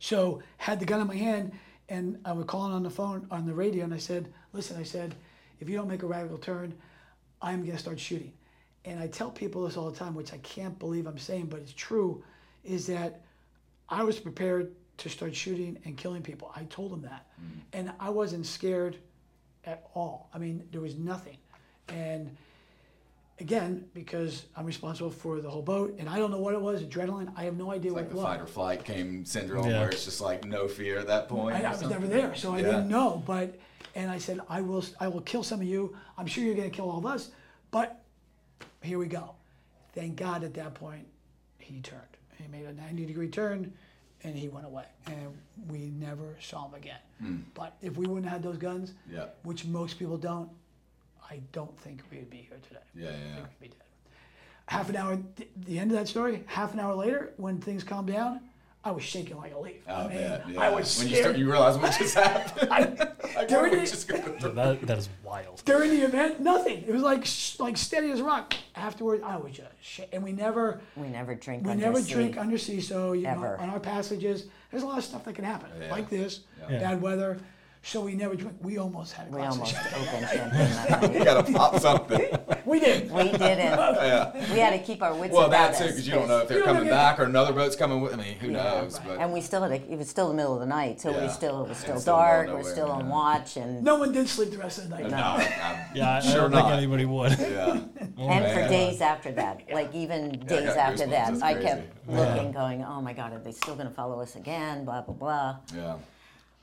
so 0.00 0.42
had 0.56 0.80
the 0.80 0.86
gun 0.86 1.00
in 1.00 1.06
my 1.06 1.14
hand, 1.14 1.52
and 1.88 2.18
I 2.24 2.32
was 2.32 2.46
calling 2.46 2.72
on 2.72 2.82
the 2.82 2.90
phone 2.90 3.28
on 3.30 3.46
the 3.46 3.54
radio, 3.54 3.84
and 3.84 3.94
I 3.94 3.98
said, 3.98 4.32
"Listen," 4.52 4.76
I 4.76 4.82
said, 4.82 5.14
"if 5.60 5.68
you 5.68 5.76
don't 5.76 5.88
make 5.88 6.02
a 6.02 6.06
radical 6.06 6.38
turn, 6.38 6.74
I'm 7.40 7.64
gonna 7.64 7.78
start 7.78 8.00
shooting." 8.00 8.32
And 8.84 8.98
I 8.98 9.06
tell 9.06 9.30
people 9.30 9.64
this 9.64 9.76
all 9.76 9.90
the 9.90 9.96
time, 9.96 10.14
which 10.14 10.32
I 10.32 10.38
can't 10.38 10.78
believe 10.78 11.06
I'm 11.06 11.18
saying, 11.18 11.46
but 11.46 11.60
it's 11.60 11.74
true, 11.74 12.24
is 12.64 12.86
that 12.86 13.20
I 13.88 14.02
was 14.02 14.18
prepared 14.18 14.74
to 14.98 15.08
start 15.08 15.36
shooting 15.36 15.78
and 15.84 15.96
killing 15.96 16.22
people. 16.22 16.50
I 16.56 16.64
told 16.64 16.92
them 16.92 17.02
that, 17.02 17.26
mm. 17.40 17.60
and 17.74 17.92
I 18.00 18.10
wasn't 18.10 18.46
scared 18.46 18.98
at 19.64 19.88
all. 19.94 20.30
I 20.32 20.38
mean, 20.38 20.66
there 20.72 20.80
was 20.80 20.96
nothing, 20.96 21.36
and 21.88 22.34
again, 23.44 23.86
because 23.94 24.44
I'm 24.56 24.66
responsible 24.66 25.10
for 25.10 25.40
the 25.40 25.48
whole 25.50 25.62
boat, 25.62 25.96
and 25.98 26.08
I 26.08 26.18
don't 26.18 26.30
know 26.30 26.38
what 26.40 26.54
it 26.54 26.60
was, 26.60 26.82
adrenaline. 26.82 27.32
I 27.36 27.44
have 27.44 27.56
no 27.56 27.72
idea 27.72 27.90
It's 27.90 27.94
what 27.94 28.02
like 28.02 28.06
it 28.06 28.10
the 28.10 28.16
was. 28.16 28.24
fight 28.24 28.40
or 28.40 28.46
flight 28.46 28.84
came 28.84 29.24
syndrome, 29.24 29.68
Yeah. 29.68 29.80
where 29.80 29.90
it's 29.90 30.04
just 30.04 30.20
like 30.20 30.44
no 30.44 30.68
fear 30.68 30.98
at 30.98 31.06
that 31.08 31.28
point. 31.28 31.56
I, 31.56 31.62
I 31.62 31.70
was 31.70 31.82
never 31.82 32.06
there, 32.06 32.34
so 32.34 32.52
I 32.54 32.58
Yeah. 32.58 32.64
didn't 32.66 32.88
know. 32.88 33.22
But 33.26 33.58
and 33.96 34.08
I 34.10 34.18
said, 34.18 34.40
I 34.48 34.60
will, 34.60 34.84
I 35.00 35.08
will 35.08 35.22
kill 35.22 35.42
some 35.42 35.60
of 35.60 35.66
you. 35.66 35.96
I'm 36.16 36.26
sure 36.26 36.44
you're 36.44 36.54
gonna 36.54 36.70
kill 36.70 36.88
all 36.90 36.98
of 36.98 37.06
us, 37.06 37.30
but 37.70 38.02
here 38.82 38.98
we 38.98 39.06
go. 39.06 39.34
Thank 39.94 40.16
God 40.16 40.44
at 40.44 40.54
that 40.54 40.74
point 40.74 41.06
he 41.58 41.80
turned. 41.80 42.02
He 42.36 42.46
made 42.48 42.66
a 42.66 42.72
90 42.72 43.06
degree 43.06 43.28
turn, 43.28 43.72
and 44.22 44.36
he 44.36 44.48
went 44.48 44.66
away, 44.66 44.84
and 45.06 45.36
we 45.68 45.90
never 45.90 46.36
saw 46.40 46.68
him 46.68 46.74
again. 46.74 47.00
Hmm. 47.20 47.36
But 47.54 47.76
if 47.82 47.96
we 47.96 48.06
wouldn't 48.06 48.24
have 48.26 48.34
had 48.34 48.42
those 48.42 48.58
guns, 48.58 48.92
Yeah. 49.10 49.26
which 49.42 49.64
most 49.66 49.98
people 49.98 50.16
don't, 50.18 50.48
I 51.30 51.40
don't 51.52 51.76
think 51.80 52.02
we'd 52.10 52.28
be 52.30 52.38
here 52.48 52.58
today. 52.66 52.80
Yeah, 52.94 53.10
yeah, 53.10 53.32
I 53.32 53.34
think 53.36 53.46
we'd 53.60 53.68
be 53.68 53.68
dead. 53.68 53.76
Half 54.66 54.88
an 54.88 54.96
hour, 54.96 55.18
th- 55.36 55.48
the 55.66 55.78
end 55.78 55.90
of 55.92 55.96
that 55.98 56.08
story. 56.08 56.44
Half 56.46 56.74
an 56.74 56.80
hour 56.80 56.94
later, 56.94 57.32
when 57.36 57.58
things 57.58 57.82
calmed 57.84 58.08
down, 58.12 58.40
I 58.84 58.92
was 58.92 59.02
shaking 59.04 59.36
like 59.36 59.52
a 59.54 59.58
leaf. 59.58 59.82
Oh, 59.88 59.94
I 59.94 60.08
mean, 60.08 60.18
yeah, 60.18 60.40
yeah. 60.48 60.60
I 60.60 60.70
was 60.70 60.98
when 60.98 61.08
you 61.08 61.14
scared. 61.14 61.24
start, 61.26 61.38
you 61.38 61.50
realize 61.50 61.76
what 61.76 61.96
just 61.98 62.14
happened. 62.16 62.70
like, 62.70 63.48
during 63.48 63.48
what 63.48 63.54
are 63.54 63.70
we 63.70 63.76
the- 63.76 63.86
just 63.86 64.08
Yeah, 64.10 64.48
that, 64.48 64.86
that 64.86 64.98
is 64.98 65.08
wild. 65.22 65.62
during 65.64 65.90
the 65.90 66.02
event, 66.02 66.40
nothing. 66.40 66.82
It 66.86 66.90
was 66.92 67.02
like 67.02 67.24
sh- 67.26 67.58
like 67.60 67.76
steady 67.76 68.10
as 68.10 68.20
a 68.20 68.24
rock. 68.24 68.54
Afterwards, 68.76 69.22
I 69.24 69.36
was 69.36 69.52
just 69.52 69.68
sh- 69.82 70.00
and 70.12 70.22
we 70.22 70.32
never 70.32 70.80
we 70.96 71.08
never 71.08 71.34
drink. 71.34 71.64
we 71.64 71.70
under 71.72 71.84
never 71.86 72.00
sea. 72.00 72.12
drink 72.12 72.38
undersea. 72.38 72.80
So 72.80 73.12
you 73.12 73.22
know, 73.24 73.56
on 73.58 73.70
our 73.70 73.80
passages, 73.80 74.46
there's 74.70 74.82
a 74.82 74.86
lot 74.86 74.98
of 74.98 75.04
stuff 75.04 75.24
that 75.24 75.34
can 75.34 75.44
happen, 75.44 75.68
Yeah. 75.80 75.90
like 75.90 76.08
this, 76.08 76.40
Yeah. 76.70 76.78
bad 76.78 77.02
weather. 77.02 77.38
So 77.82 78.02
we 78.02 78.14
never 78.14 78.34
drink. 78.36 78.56
We 78.60 78.76
almost 78.76 79.14
had 79.14 79.28
a 79.28 79.30
We 79.30 79.36
glass 79.38 79.52
almost 79.52 79.74
of 79.74 79.80
champagne. 79.82 80.08
opened 80.08 80.28
champagne 80.32 81.00
that 81.00 81.14
You 81.14 81.24
gotta 81.24 81.50
pop 81.52 81.78
something. 81.80 82.26
We 82.66 82.78
did. 82.78 83.10
We 83.10 83.24
didn't. 83.24 83.40
yeah. 83.40 84.32
We 84.52 84.58
had 84.60 84.72
to 84.72 84.78
keep 84.78 85.02
our 85.02 85.14
wits 85.14 85.32
Well, 85.32 85.46
about 85.46 85.72
that 85.72 85.78
too, 85.78 85.84
us, 85.84 85.90
because 85.92 86.06
you 86.06 86.12
don't 86.14 86.28
know 86.28 86.40
if 86.40 86.48
they're 86.48 86.58
You 86.58 86.64
don't 86.64 86.74
coming 86.74 86.90
know- 86.90 86.94
back 86.94 87.18
or 87.18 87.24
another 87.24 87.54
boat's 87.54 87.76
coming 87.76 88.02
with. 88.02 88.12
I 88.12 88.16
mean, 88.16 88.34
who 88.38 88.48
Yeah. 88.50 88.62
knows? 88.82 88.98
But 88.98 89.18
And 89.18 89.32
we 89.32 89.40
still 89.40 89.62
had 89.62 89.72
a, 89.72 89.76
it 89.92 89.96
was 89.96 90.10
still 90.10 90.28
the 90.28 90.34
middle 90.34 90.52
of 90.54 90.60
the 90.60 90.66
night, 90.66 91.00
so 91.00 91.10
Yeah. 91.10 91.22
we 91.22 91.28
still 91.30 91.64
it 91.64 91.68
was 91.68 91.78
And 91.78 91.78
still 91.78 92.00
still 92.00 92.16
middle 92.16 92.28
of 92.28 92.28
dark. 92.28 92.46
We're 92.48 92.52
nowhere, 92.58 92.72
still 92.72 92.90
on 92.92 93.00
yeah. 93.06 93.10
watch, 93.10 93.56
and 93.56 93.82
No 93.82 93.96
one 93.98 94.12
did 94.12 94.28
sleep 94.28 94.50
the 94.50 94.58
rest 94.58 94.78
of 94.78 94.84
the 94.84 94.90
night. 94.90 95.04
no, 95.04 95.16
No. 95.16 95.22
I'm 95.24 95.96
Yeah, 95.96 96.10
I, 96.10 96.16
I 96.18 96.20
sure 96.20 96.40
don't 96.42 96.50
not. 96.50 96.62
think 96.64 96.76
anybody 96.76 97.06
would. 97.06 97.38
Yeah. 97.38 97.80
Oh, 98.22 98.28
and 98.28 98.44
man. 98.44 98.54
for 98.54 98.68
days 98.68 99.00
after 99.00 99.32
that, 99.32 99.62
like 99.72 99.94
even 99.94 100.32
days 100.40 100.66
got 100.66 100.76
after 100.76 101.04
goosebumps. 101.06 101.10
that, 101.10 101.26
That's 101.30 101.42
I 101.42 101.52
crazy. 101.54 101.66
kept 101.68 102.08
looking, 102.08 102.52
going, 102.52 102.84
"Oh 102.84 103.00
my 103.00 103.14
God, 103.14 103.32
are 103.32 103.38
they 103.38 103.52
still 103.52 103.74
going 103.74 103.88
to 103.88 103.94
follow 103.94 104.20
us 104.20 104.36
again?" 104.36 104.84
Blah 104.84 105.00
blah 105.02 105.14
blah. 105.14 105.56
Yeah. 105.74 105.94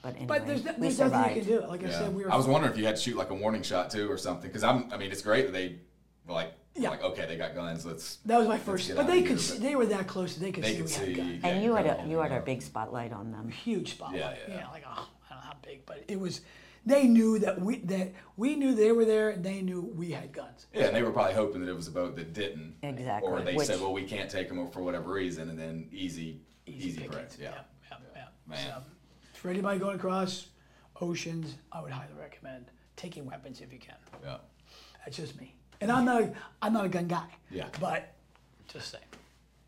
But 0.07 0.15
anyway, 0.15 0.27
But 0.39 0.47
there's, 0.47 0.63
no- 0.63 0.73
we 0.73 0.79
there's 0.87 0.99
nothing 0.99 1.35
you 1.35 1.41
can 1.41 1.49
do. 1.61 1.67
Like 1.67 1.83
I 1.83 1.87
Yeah. 1.87 1.99
said, 1.99 2.15
we 2.15 2.23
were. 2.23 2.31
I 2.31 2.37
was 2.37 2.47
wondering 2.47 2.71
if 2.73 2.79
you 2.79 2.85
had 2.85 2.95
to 2.95 3.01
shoot 3.01 3.17
like 3.17 3.29
a 3.29 3.35
warning 3.35 3.61
shot 3.61 3.89
too 3.91 4.09
or 4.09 4.17
something, 4.17 4.49
because 4.49 4.63
I'm. 4.63 4.91
I 4.91 4.97
mean, 4.97 5.11
it's 5.11 5.21
great 5.21 5.45
that 5.47 5.51
they 5.51 5.79
like 6.27 6.53
Yeah. 6.75 6.91
like 6.91 7.03
okay, 7.03 7.25
they 7.25 7.35
got 7.35 7.53
guns. 7.55 7.85
Let's. 7.85 8.17
That 8.25 8.37
was 8.39 8.47
my 8.47 8.57
first. 8.57 8.95
But 8.95 9.07
they 9.07 9.19
could. 9.21 9.31
here, 9.31 9.37
See, 9.37 9.53
but- 9.57 9.63
they 9.63 9.75
were 9.75 9.85
that 9.87 10.07
close. 10.07 10.35
that 10.35 10.39
They 10.39 10.51
could 10.53 10.63
They 10.63 10.71
see 10.71 10.75
could 10.77 10.85
we 10.85 10.91
see. 10.91 11.05
had 11.05 11.15
guns. 11.17 11.39
yeah, 11.43 11.47
And 11.49 11.63
you 11.63 11.75
had 11.75 11.85
a 11.87 11.95
come 11.97 12.09
you 12.09 12.17
had 12.19 12.31
our 12.31 12.37
yeah. 12.39 12.43
big 12.45 12.61
spotlight 12.61 13.11
on 13.11 13.31
them. 13.31 13.49
huge 13.49 13.91
spotlight. 13.95 14.19
Yeah, 14.19 14.35
yeah. 14.47 14.67
like 14.69 14.83
oh, 14.87 14.91
I 15.29 15.33
don't 15.33 15.39
know 15.39 15.45
how 15.45 15.55
big, 15.61 15.85
but 15.85 16.03
it 16.07 16.19
was. 16.19 16.41
They 16.85 17.03
knew 17.05 17.37
that 17.39 17.59
we 17.59 17.79
that 17.79 18.13
we 18.37 18.55
knew 18.55 18.73
they 18.73 18.93
were 18.93 19.03
there, 19.03 19.31
and 19.31 19.43
they 19.43 19.61
knew 19.61 19.81
we 19.81 20.11
had 20.11 20.31
guns. 20.31 20.67
Yeah, 20.73 20.85
and 20.85 20.95
they 20.95 21.03
were 21.03 21.11
probably 21.11 21.33
hoping 21.33 21.59
that 21.65 21.69
it 21.69 21.75
was 21.75 21.89
a 21.89 21.91
boat 21.91 22.15
that 22.15 22.31
didn't. 22.33 22.75
Exactly, 22.81 23.29
Or 23.29 23.41
they 23.41 23.55
which- 23.55 23.67
said, 23.67 23.81
well, 23.81 23.91
we 23.91 24.03
can't 24.05 24.31
take 24.31 24.47
them 24.47 24.71
for 24.71 24.81
whatever 24.81 25.11
reason, 25.11 25.49
and 25.49 25.59
then 25.59 25.89
easy, 25.91 26.39
easy, 26.65 26.93
pickings. 26.93 27.13
pricks. 27.13 27.37
Yeah. 27.41 27.51
yeah, 27.91 27.97
yeah. 28.15 28.23
Man. 28.47 28.65
So, 28.67 28.83
for 29.37 29.49
anybody 29.49 29.79
going 29.79 29.95
across 29.95 30.47
oceans, 30.99 31.55
I 31.71 31.81
would 31.81 31.91
highly 31.91 32.13
recommend 32.19 32.65
taking 32.95 33.25
weapons 33.25 33.61
if 33.61 33.71
you 33.71 33.79
can. 33.79 33.95
Yeah. 34.23 34.37
That's 35.05 35.15
just 35.17 35.39
me, 35.39 35.55
and 35.79 35.91
I'm 35.91 36.03
not. 36.05 36.21
A, 36.23 36.33
I'm 36.61 36.73
not 36.73 36.85
a 36.85 36.89
gun 36.89 37.07
guy. 37.07 37.27
Yeah. 37.49 37.67
But 37.79 38.13
just 38.67 38.91
saying, 38.91 39.03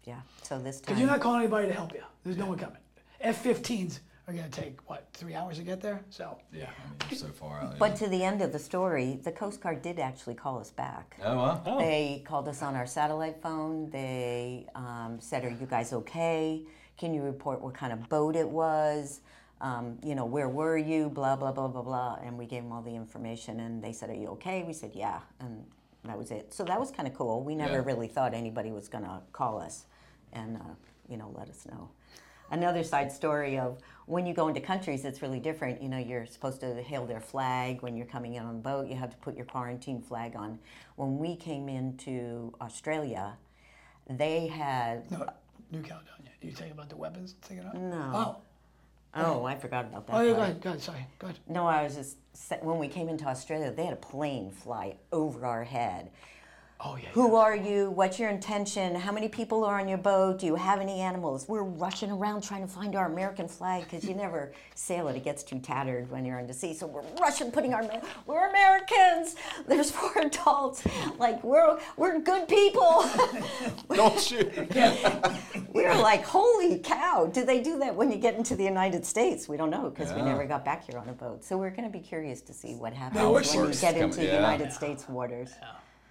Yeah. 0.04 0.20
So 0.44 0.60
this 0.60 0.82
time, 0.82 0.86
because 0.88 1.00
you're 1.00 1.10
not 1.10 1.22
calling 1.22 1.42
anybody 1.42 1.68
to 1.68 1.74
help 1.74 1.94
you. 1.94 2.04
There's 2.26 2.38
no 2.38 2.48
one 2.48 2.58
coming. 2.58 2.78
F-15s 3.22 4.00
are 4.28 4.34
gonna 4.34 4.50
take 4.50 4.78
what 4.90 5.08
three 5.14 5.34
hours 5.36 5.58
to 5.58 5.64
get 5.64 5.80
there. 5.82 6.02
So 6.10 6.38
Yeah. 6.52 6.66
I 6.66 7.10
mean, 7.10 7.18
so 7.18 7.28
far 7.28 7.62
out. 7.62 7.80
but 7.80 7.96
to 7.98 8.08
the 8.10 8.22
end 8.22 8.42
of 8.42 8.52
the 8.52 8.60
story, 8.60 9.20
the 9.24 9.32
Coast 9.32 9.62
Guard 9.62 9.82
did 9.82 9.98
actually 9.98 10.36
call 10.36 10.60
us 10.60 10.72
back. 10.72 11.18
Oh, 11.24 11.38
well. 11.38 11.64
Oh. 11.66 11.80
They 11.80 12.22
called 12.26 12.50
us 12.50 12.62
on 12.62 12.76
our 12.76 12.86
satellite 12.88 13.42
phone. 13.42 13.90
They 13.92 14.68
um, 14.76 15.20
said, 15.22 15.46
"Are 15.46 15.50
you 15.50 15.68
guys 15.68 15.94
okay? 15.94 16.64
Can 16.98 17.14
you 17.14 17.22
report 17.22 17.62
what 17.62 17.76
kind 17.76 17.94
of 17.94 18.10
boat 18.10 18.36
it 18.36 18.50
was? 18.50 19.22
Um, 19.62 19.98
you 20.04 20.16
know, 20.16 20.26
where 20.26 20.48
were 20.50 20.78
you? 20.78 21.10
Blah 21.10 21.36
blah 21.36 21.52
blah 21.52 21.68
blah 21.68 21.82
blah." 21.82 22.16
And 22.24 22.38
we 22.38 22.46
gave 22.46 22.64
them 22.64 22.72
all 22.72 22.82
the 22.82 22.96
information, 22.96 23.60
and 23.60 23.84
they 23.84 23.92
said, 23.94 24.10
"Are 24.10 24.14
you 24.16 24.28
okay?" 24.30 24.64
We 24.64 24.74
said, 24.74 24.92
"Yeah," 24.94 25.20
and 25.40 25.66
that 26.06 26.18
was 26.18 26.32
it. 26.32 26.54
So 26.54 26.64
that 26.66 26.80
was 26.80 26.92
kind 26.92 27.08
of 27.08 27.14
cool. 27.14 27.44
We 27.44 27.56
never 27.56 27.74
Yeah. 27.80 27.84
really 27.86 28.08
thought 28.08 28.34
anybody 28.34 28.72
was 28.72 28.88
going 28.88 29.04
to 29.04 29.22
call 29.34 29.60
us, 29.60 29.86
and 30.32 30.58
uh, 30.58 30.62
you 31.10 31.18
know, 31.18 31.32
let 31.36 31.50
us 31.50 31.66
know. 31.66 31.90
Another 32.52 32.84
side 32.84 33.12
story 33.12 33.60
of 33.60 33.78
when 34.08 34.26
you 34.26 34.34
go 34.34 34.48
into 34.48 34.60
countries, 34.62 35.06
it's 35.06 35.22
really 35.22 35.40
different. 35.40 35.84
You 35.84 35.90
know, 35.90 36.00
you're 36.00 36.26
supposed 36.26 36.62
to 36.62 36.82
hail 36.82 37.06
their 37.06 37.20
flag 37.20 37.84
when 37.84 37.96
you're 37.96 38.08
coming 38.08 38.34
in 38.36 38.44
on 38.44 38.56
a 38.56 38.58
boat. 38.60 38.88
You 38.88 38.96
have 38.96 39.12
to 39.12 39.18
put 39.18 39.36
your 39.36 39.46
quarantine 39.46 40.02
flag 40.02 40.36
on. 40.36 40.58
When 40.96 41.20
we 41.20 41.36
came 41.36 41.70
into 41.70 42.54
Australia, 42.60 43.38
they 44.10 44.48
had 44.48 45.12
no, 45.12 45.28
New 45.72 45.82
Caledonia. 45.82 46.32
Do 46.42 46.48
you 46.48 46.54
talking 46.54 46.72
about 46.72 46.90
the 46.90 46.96
weapons? 46.98 47.36
Taking 47.48 47.66
out? 47.66 47.76
No. 47.76 48.12
Oh, 48.16 48.42
Oh, 49.16 49.44
I 49.44 49.56
forgot 49.56 49.86
about 49.86 50.08
that. 50.08 50.16
Oh, 50.16 50.22
yeah, 50.22 50.34
go 50.34 50.42
ahead, 50.42 50.62
go 50.62 50.70
ahead, 50.70 50.82
sorry, 50.82 51.06
go 51.18 51.28
ahead. 51.28 51.40
No, 51.48 51.66
I 51.66 51.84
was 51.84 51.96
just 51.96 52.18
when 52.62 52.78
we 52.78 52.88
came 52.88 53.10
into 53.10 53.26
Australia, 53.26 53.72
they 53.72 53.86
had 53.86 53.94
a 53.94 53.98
plane 53.98 54.52
fly 54.52 54.96
over 55.12 55.46
our 55.46 55.64
head. 55.64 56.12
Oh, 56.82 56.96
yeah. 56.96 57.10
Who 57.10 57.36
are 57.36 57.58
you? 57.58 57.92
What's 57.92 58.20
your 58.20 58.30
intention? 58.30 58.96
How 58.96 59.12
many 59.12 59.28
people 59.28 59.66
are 59.66 59.82
on 59.82 59.90
your 59.90 59.98
boat? 59.98 60.40
Do 60.40 60.46
you 60.46 60.56
have 60.56 60.80
any 60.80 61.02
animals? 61.02 61.46
We're 61.46 61.64
rushing 61.64 62.10
around 62.10 62.42
trying 62.42 62.62
to 62.62 62.70
find 62.72 62.96
our 62.96 63.06
American 63.12 63.50
flag 63.50 63.84
because 63.84 64.06
you 64.06 64.16
never 64.16 64.54
sail 64.76 65.10
it; 65.10 65.18
it 65.18 65.26
gets 65.26 65.44
too 65.44 65.60
tattered 65.60 66.10
when 66.10 66.24
you're 66.24 66.40
on 66.40 66.48
the 66.48 66.54
sea. 66.54 66.74
So 66.74 66.88
we're 66.88 67.04
rushing, 67.20 67.52
putting 67.52 67.74
our 67.74 67.84
we're 68.26 68.48
Americans. 68.48 69.36
There's 69.68 69.92
four 69.92 70.14
adults. 70.22 70.88
Like 71.18 71.44
we're 71.44 71.78
we're 71.98 72.20
good 72.20 72.48
people. 72.48 73.04
Don't 73.94 74.18
shoot. 74.18 74.50
we're 75.74 75.96
like, 75.96 76.24
holy 76.24 76.80
cow! 76.80 77.26
Do 77.26 77.44
they 77.44 77.62
do 77.62 77.78
that 77.80 77.94
when 77.94 78.10
you 78.10 78.18
get 78.18 78.36
into 78.36 78.56
the 78.56 78.64
United 78.64 79.06
States? 79.06 79.50
We 79.50 79.58
don't 79.58 79.70
know 79.70 79.90
because 79.90 80.14
we 80.14 80.22
never 80.22 80.46
got 80.46 80.64
back 80.64 80.86
here 80.90 80.98
on 80.98 81.10
a 81.10 81.14
boat. 81.14 81.44
So 81.44 81.58
we're 81.58 81.72
going 81.72 81.92
to 81.92 81.98
be 81.98 82.00
curious 82.00 82.40
to 82.44 82.54
see 82.54 82.76
what 82.76 82.94
happens 82.94 83.20
How 83.20 83.36
it 83.36 83.46
when 83.54 83.68
you 83.68 83.74
get 83.74 83.96
coming- 83.96 84.04
into 84.04 84.24
yeah. 84.24 84.36
United 84.36 84.72
States 84.72 85.10
waters. 85.10 85.52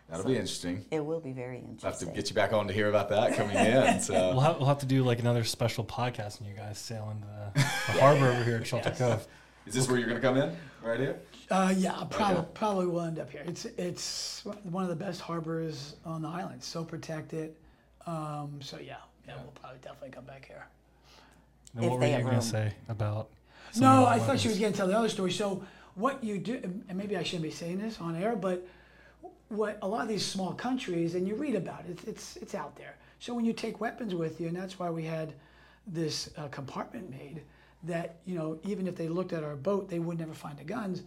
That'll 0.09 0.25
be 0.27 0.35
interesting. 0.35 0.85
It 0.91 1.05
will 1.05 1.21
be 1.21 1.33
very 1.33 1.59
interesting. 1.59 1.87
I'll 1.87 1.91
have 1.93 2.01
to 2.01 2.07
get 2.07 2.31
you 2.31 2.35
back 2.35 2.53
on 2.53 2.67
to 2.69 2.73
hear 2.73 2.89
about 2.89 3.09
that 3.11 3.37
coming 3.37 3.57
in. 3.57 4.01
So 4.01 4.13
We'll 4.15 4.41
have, 4.41 4.57
we'll 4.57 4.67
have 4.67 4.79
to 4.79 4.87
do 4.87 5.03
like 5.05 5.19
another 5.21 5.45
special 5.45 5.85
podcast 5.85 6.41
and 6.41 6.49
you 6.49 6.55
guys 6.55 6.79
sail 6.79 7.11
into 7.15 7.27
the, 7.27 7.61
the 7.93 8.01
harbor 8.01 8.29
over 8.29 8.43
here 8.45 8.57
at 8.57 8.67
Shelter 8.67 8.91
Cove. 8.91 9.27
is 9.67 9.75
this 9.75 9.87
where 9.89 9.99
you're 9.99 10.09
gonna 10.09 10.21
come 10.21 10.37
in? 10.39 10.57
Right 10.83 10.99
here? 11.01 11.21
Uh, 11.51 11.75
yeah, 11.77 11.95
I'll 11.95 12.07
probably 12.07 12.39
Okay. 12.39 12.49
probably 12.55 12.87
will 12.87 13.01
end 13.03 13.19
up 13.19 13.31
here. 13.31 13.43
It's 13.47 13.65
it's 13.77 14.45
one 14.63 14.83
of 14.83 14.89
the 14.91 14.97
best 14.97 15.21
harbors 15.21 15.97
on 16.05 16.23
the 16.23 16.29
island. 16.29 16.63
So 16.63 16.85
protected. 16.85 17.55
Um, 18.07 18.61
so 18.63 18.79
yeah, 18.79 18.97
yeah, 19.27 19.35
we'll 19.43 19.53
probably 19.53 19.79
definitely 19.83 20.11
come 20.11 20.25
back 20.25 20.47
here. 20.47 20.67
And 21.75 21.85
If 21.85 21.91
what 21.91 22.01
were 22.01 22.07
you 22.07 22.23
going 22.23 22.35
to 22.37 22.43
say 22.43 22.73
about? 22.89 23.29
some 23.73 23.83
No, 23.83 23.89
of 23.89 24.01
the 24.05 24.07
I 24.09 24.19
thought 24.19 24.39
she 24.41 24.49
weapons? 24.49 24.53
was 24.53 24.59
going 24.59 24.73
to 24.73 24.77
tell 24.79 24.87
the 24.89 24.97
other 24.99 25.09
story. 25.11 25.33
So 25.33 25.63
what 25.97 26.23
you 26.25 26.39
do, 26.39 26.61
and 26.89 26.97
maybe 26.97 27.17
I 27.17 27.23
shouldn't 27.23 27.43
be 27.43 27.51
saying 27.51 27.79
this 27.79 28.01
on 28.01 28.17
air, 28.17 28.37
but 28.37 28.67
what 29.49 29.79
a 29.83 29.89
lot 29.89 30.03
of 30.03 30.09
these 30.09 30.25
small 30.25 30.53
countries, 30.53 31.15
and 31.15 31.27
you 31.27 31.35
read 31.35 31.55
about 31.55 31.85
it, 31.89 32.01
it's 32.07 32.37
it's 32.37 32.55
out 32.55 32.77
there. 32.77 32.97
So 33.21 33.35
when 33.35 33.45
you 33.45 33.53
take 33.53 33.81
weapons 33.81 34.15
with 34.15 34.41
you, 34.41 34.49
and 34.49 34.57
that's 34.57 34.79
why 34.79 34.91
we 34.91 35.05
had 35.05 35.35
this 35.87 36.31
uh, 36.37 36.49
compartment 36.49 37.11
made, 37.11 37.43
that 37.85 38.17
you 38.27 38.37
know 38.37 38.59
even 38.65 38.87
if 38.87 38.97
they 38.97 39.09
looked 39.09 39.33
at 39.33 39.43
our 39.43 39.57
boat, 39.57 39.89
they 39.89 39.99
would 39.99 40.19
never 40.19 40.35
find 40.35 40.59
the 40.59 40.65
guns, 40.65 41.03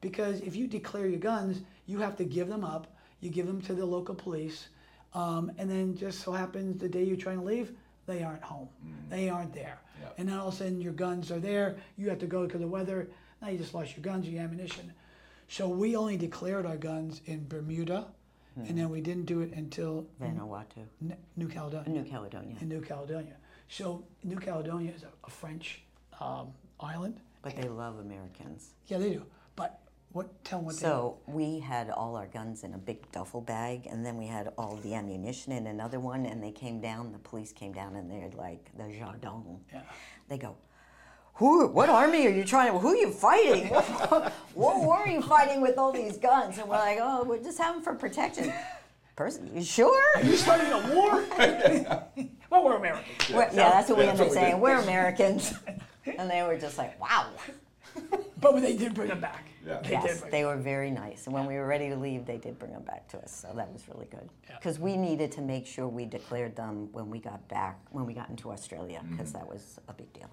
because 0.00 0.40
if 0.40 0.54
you 0.56 0.66
declare 0.66 1.06
your 1.06 1.18
guns, 1.18 1.62
you 1.86 1.98
have 1.98 2.16
to 2.16 2.24
give 2.24 2.48
them 2.48 2.64
up. 2.64 2.86
You 3.20 3.28
give 3.28 3.46
them 3.46 3.60
to 3.62 3.74
the 3.74 3.84
local 3.84 4.14
police, 4.14 4.68
um, 5.12 5.52
and 5.58 5.68
then 5.70 5.94
just 5.94 6.20
so 6.20 6.32
happens 6.32 6.80
the 6.80 6.88
day 6.88 7.04
you're 7.04 7.18
trying 7.18 7.38
to 7.38 7.44
leave, 7.44 7.72
they 8.06 8.22
aren't 8.22 8.42
home. 8.42 8.68
They 9.10 9.28
aren't 9.28 9.52
there. 9.52 9.78
Yep. 10.00 10.14
And 10.16 10.28
then 10.28 10.38
all 10.38 10.48
of 10.48 10.54
a 10.54 10.56
sudden 10.56 10.80
your 10.80 10.94
guns 10.94 11.30
are 11.30 11.38
there. 11.38 11.76
You 11.98 12.08
have 12.08 12.18
to 12.20 12.26
go 12.26 12.46
because 12.46 12.56
of 12.56 12.60
the 12.62 12.68
weather. 12.68 13.10
Now 13.42 13.48
you 13.48 13.58
just 13.58 13.74
lost 13.74 13.94
your 13.94 14.02
guns, 14.02 14.26
your 14.26 14.42
ammunition. 14.42 14.92
So 15.50 15.68
we 15.68 15.96
only 15.96 16.16
declared 16.16 16.64
our 16.64 16.76
guns 16.76 17.22
in 17.26 17.44
Bermuda, 17.48 18.06
and 18.54 18.78
then 18.78 18.88
we 18.88 19.00
didn't 19.00 19.24
do 19.24 19.40
it 19.40 19.52
until 19.52 20.06
Vanuatu, 20.22 20.86
N- 21.02 21.16
New 21.36 21.48
Caledonia. 21.48 21.90
New 21.90 22.08
Caledonia. 22.08 22.56
In 22.60 22.68
New 22.68 22.80
Caledonia. 22.80 23.34
So 23.68 24.04
New 24.22 24.36
Caledonia 24.36 24.92
is 24.92 25.02
a, 25.02 25.08
a 25.24 25.30
French 25.30 25.82
um, 26.20 26.52
island. 26.78 27.20
But 27.42 27.56
they 27.56 27.68
love 27.68 27.98
Americans. 27.98 28.74
Yeah, 28.86 28.98
they 28.98 29.10
do. 29.10 29.24
But 29.56 29.80
what? 30.12 30.44
Tell 30.44 30.60
what 30.60 30.76
So 30.76 31.18
we 31.26 31.58
had 31.58 31.90
all 31.90 32.14
our 32.14 32.26
guns 32.28 32.62
in 32.62 32.74
a 32.74 32.78
big 32.78 33.10
duffel 33.10 33.40
bag, 33.40 33.88
and 33.90 34.06
then 34.06 34.16
we 34.16 34.26
had 34.26 34.52
all 34.56 34.76
the 34.84 34.94
ammunition 34.94 35.52
in 35.52 35.66
another 35.66 35.98
one. 35.98 36.26
And 36.26 36.40
they 36.40 36.52
came 36.52 36.80
down. 36.80 37.10
The 37.10 37.18
police 37.18 37.52
came 37.52 37.72
down, 37.72 37.96
and 37.96 38.08
they're 38.08 38.30
like 38.36 38.70
the 38.76 38.84
jardin. 38.96 39.58
Yeah. 39.72 39.82
They 40.28 40.38
go, 40.38 40.54
"Who? 41.40 41.66
What 41.68 41.88
army 41.88 42.26
are 42.26 42.30
you 42.30 42.44
trying? 42.44 42.72
to, 42.72 42.78
Who 42.78 42.88
are 42.88 42.96
you 42.96 43.10
fighting? 43.10 43.66
what 44.54 44.76
war 44.84 44.98
are 44.98 45.08
you 45.08 45.22
fighting 45.22 45.60
with 45.60 45.76
all 45.78 45.90
these 45.92 46.16
guns?" 46.18 46.58
And 46.58 46.68
we're 46.68 46.76
like, 46.76 46.98
"Oh, 47.00 47.24
we're 47.24 47.42
just 47.42 47.58
having 47.58 47.82
for 47.82 47.94
protection." 47.94 48.52
Person, 49.16 49.50
you 49.54 49.62
sure? 49.62 50.00
Are. 50.16 50.22
You 50.22 50.36
starting 50.36 50.70
a 50.72 50.94
war? 50.94 51.12
well, 52.50 52.64
we're 52.64 52.76
Americans. 52.76 53.28
We're- 53.30 53.50
yeah, 53.52 53.70
that's 53.70 53.88
what 53.90 53.98
we 53.98 54.04
Yeah, 54.04 54.10
end 54.10 54.18
that's 54.18 54.30
up 54.30 54.36
what 54.36 54.42
we 54.44 54.48
saying. 54.50 54.60
We're 54.60 54.78
Americans. 54.78 55.52
And 56.18 56.30
they 56.30 56.42
were 56.42 56.56
just 56.56 56.78
like, 56.78 56.98
wow. 56.98 57.26
But 58.40 58.60
they 58.60 58.74
did 58.76 58.94
bring 58.94 59.08
them 59.08 59.20
back. 59.20 59.44
Yeah. 59.66 59.80
They 59.82 59.90
Yes, 59.90 60.22
did 60.22 60.30
they 60.32 60.44
were 60.46 60.56
very 60.56 60.90
nice. 60.90 61.26
And 61.26 61.34
when 61.34 61.44
we 61.44 61.54
were 61.56 61.66
ready 61.66 61.90
to 61.90 61.96
leave, 61.96 62.24
they 62.24 62.38
did 62.38 62.58
bring 62.58 62.72
them 62.72 62.82
back 62.84 63.06
to 63.08 63.18
us. 63.18 63.30
So 63.42 63.52
that 63.54 63.70
was 63.70 63.84
really 63.92 64.06
good. 64.10 64.26
Yeah. 64.48 64.56
Because 64.56 64.78
we 64.78 64.96
needed 64.96 65.30
to 65.32 65.42
make 65.42 65.66
sure 65.66 65.86
we 65.86 66.06
declared 66.06 66.56
them 66.56 66.88
when 66.92 67.10
we 67.10 67.18
got 67.20 67.46
back, 67.48 67.78
when 67.90 68.06
we 68.06 68.14
got 68.14 68.30
into 68.30 68.50
Australia, 68.50 69.00
Mm-hmm. 69.04 69.16
because 69.16 69.32
that 69.34 69.46
was 69.46 69.78
a 69.88 69.92
big 69.92 70.10
deal. 70.14 70.30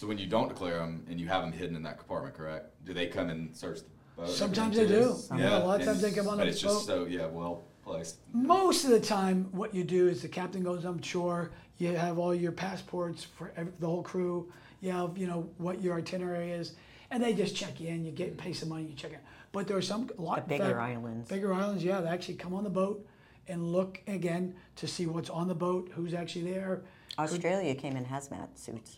So 0.00 0.06
when 0.06 0.16
you 0.16 0.26
don't 0.26 0.48
declare 0.48 0.78
them 0.78 1.04
and 1.10 1.20
you 1.20 1.28
have 1.28 1.42
them 1.42 1.52
hidden 1.52 1.76
in 1.76 1.82
that 1.82 1.98
compartment, 1.98 2.34
correct? 2.34 2.70
Do 2.86 2.94
they 2.94 3.06
come 3.06 3.28
and 3.28 3.54
search 3.54 3.80
the 3.80 4.22
boat? 4.22 4.30
Sometimes 4.30 4.74
they 4.74 4.86
too? 4.86 5.14
do. 5.28 5.36
Yeah, 5.36 5.58
a 5.58 5.60
lot 5.62 5.78
of 5.78 5.86
times 5.86 6.00
they 6.00 6.10
come 6.10 6.26
on 6.26 6.38
But 6.38 6.44
the 6.44 6.50
it's 6.52 6.60
just 6.62 6.86
boat. 6.88 7.04
so 7.04 7.04
yeah, 7.04 7.26
well 7.26 7.64
placed. 7.84 8.16
Most 8.32 8.84
of 8.86 8.92
the 8.92 9.00
time, 9.00 9.46
what 9.52 9.74
you 9.74 9.84
do 9.84 10.08
is 10.08 10.22
the 10.22 10.28
captain 10.28 10.62
goes 10.62 10.86
on 10.86 11.02
shore. 11.02 11.50
You 11.76 11.94
have 11.96 12.18
all 12.18 12.34
your 12.34 12.50
passports 12.50 13.24
for 13.24 13.52
ev 13.58 13.78
the 13.78 13.86
whole 13.86 14.02
crew. 14.02 14.50
You 14.80 14.92
have, 14.92 15.18
you 15.18 15.26
know, 15.26 15.50
what 15.58 15.82
your 15.82 15.98
itinerary 15.98 16.52
is, 16.52 16.72
and 17.10 17.22
they 17.22 17.34
just 17.34 17.54
check 17.54 17.78
you 17.78 17.88
in. 17.88 18.02
You 18.06 18.10
get 18.10 18.38
pay 18.38 18.54
some 18.54 18.70
money, 18.70 18.84
you 18.84 18.94
check 18.94 19.12
in. 19.12 19.18
But 19.52 19.68
there 19.68 19.76
are 19.76 19.82
some 19.82 20.08
a 20.18 20.22
lot 20.22 20.36
The 20.48 20.54
in 20.54 20.60
bigger 20.60 20.76
fact, 20.76 20.80
islands. 20.96 21.28
Bigger 21.28 21.52
islands, 21.52 21.84
yeah. 21.84 22.00
They 22.00 22.08
actually 22.08 22.36
come 22.36 22.54
on 22.54 22.64
the 22.64 22.70
boat 22.70 23.06
and 23.48 23.70
look 23.70 24.00
again 24.06 24.54
to 24.76 24.86
see 24.86 25.04
what's 25.04 25.28
on 25.28 25.46
the 25.46 25.54
boat, 25.54 25.90
who's 25.94 26.14
actually 26.14 26.50
there. 26.50 26.84
Australia 27.18 27.74
came 27.74 27.96
in 27.98 28.06
hazmat 28.06 28.56
suits, 28.56 28.96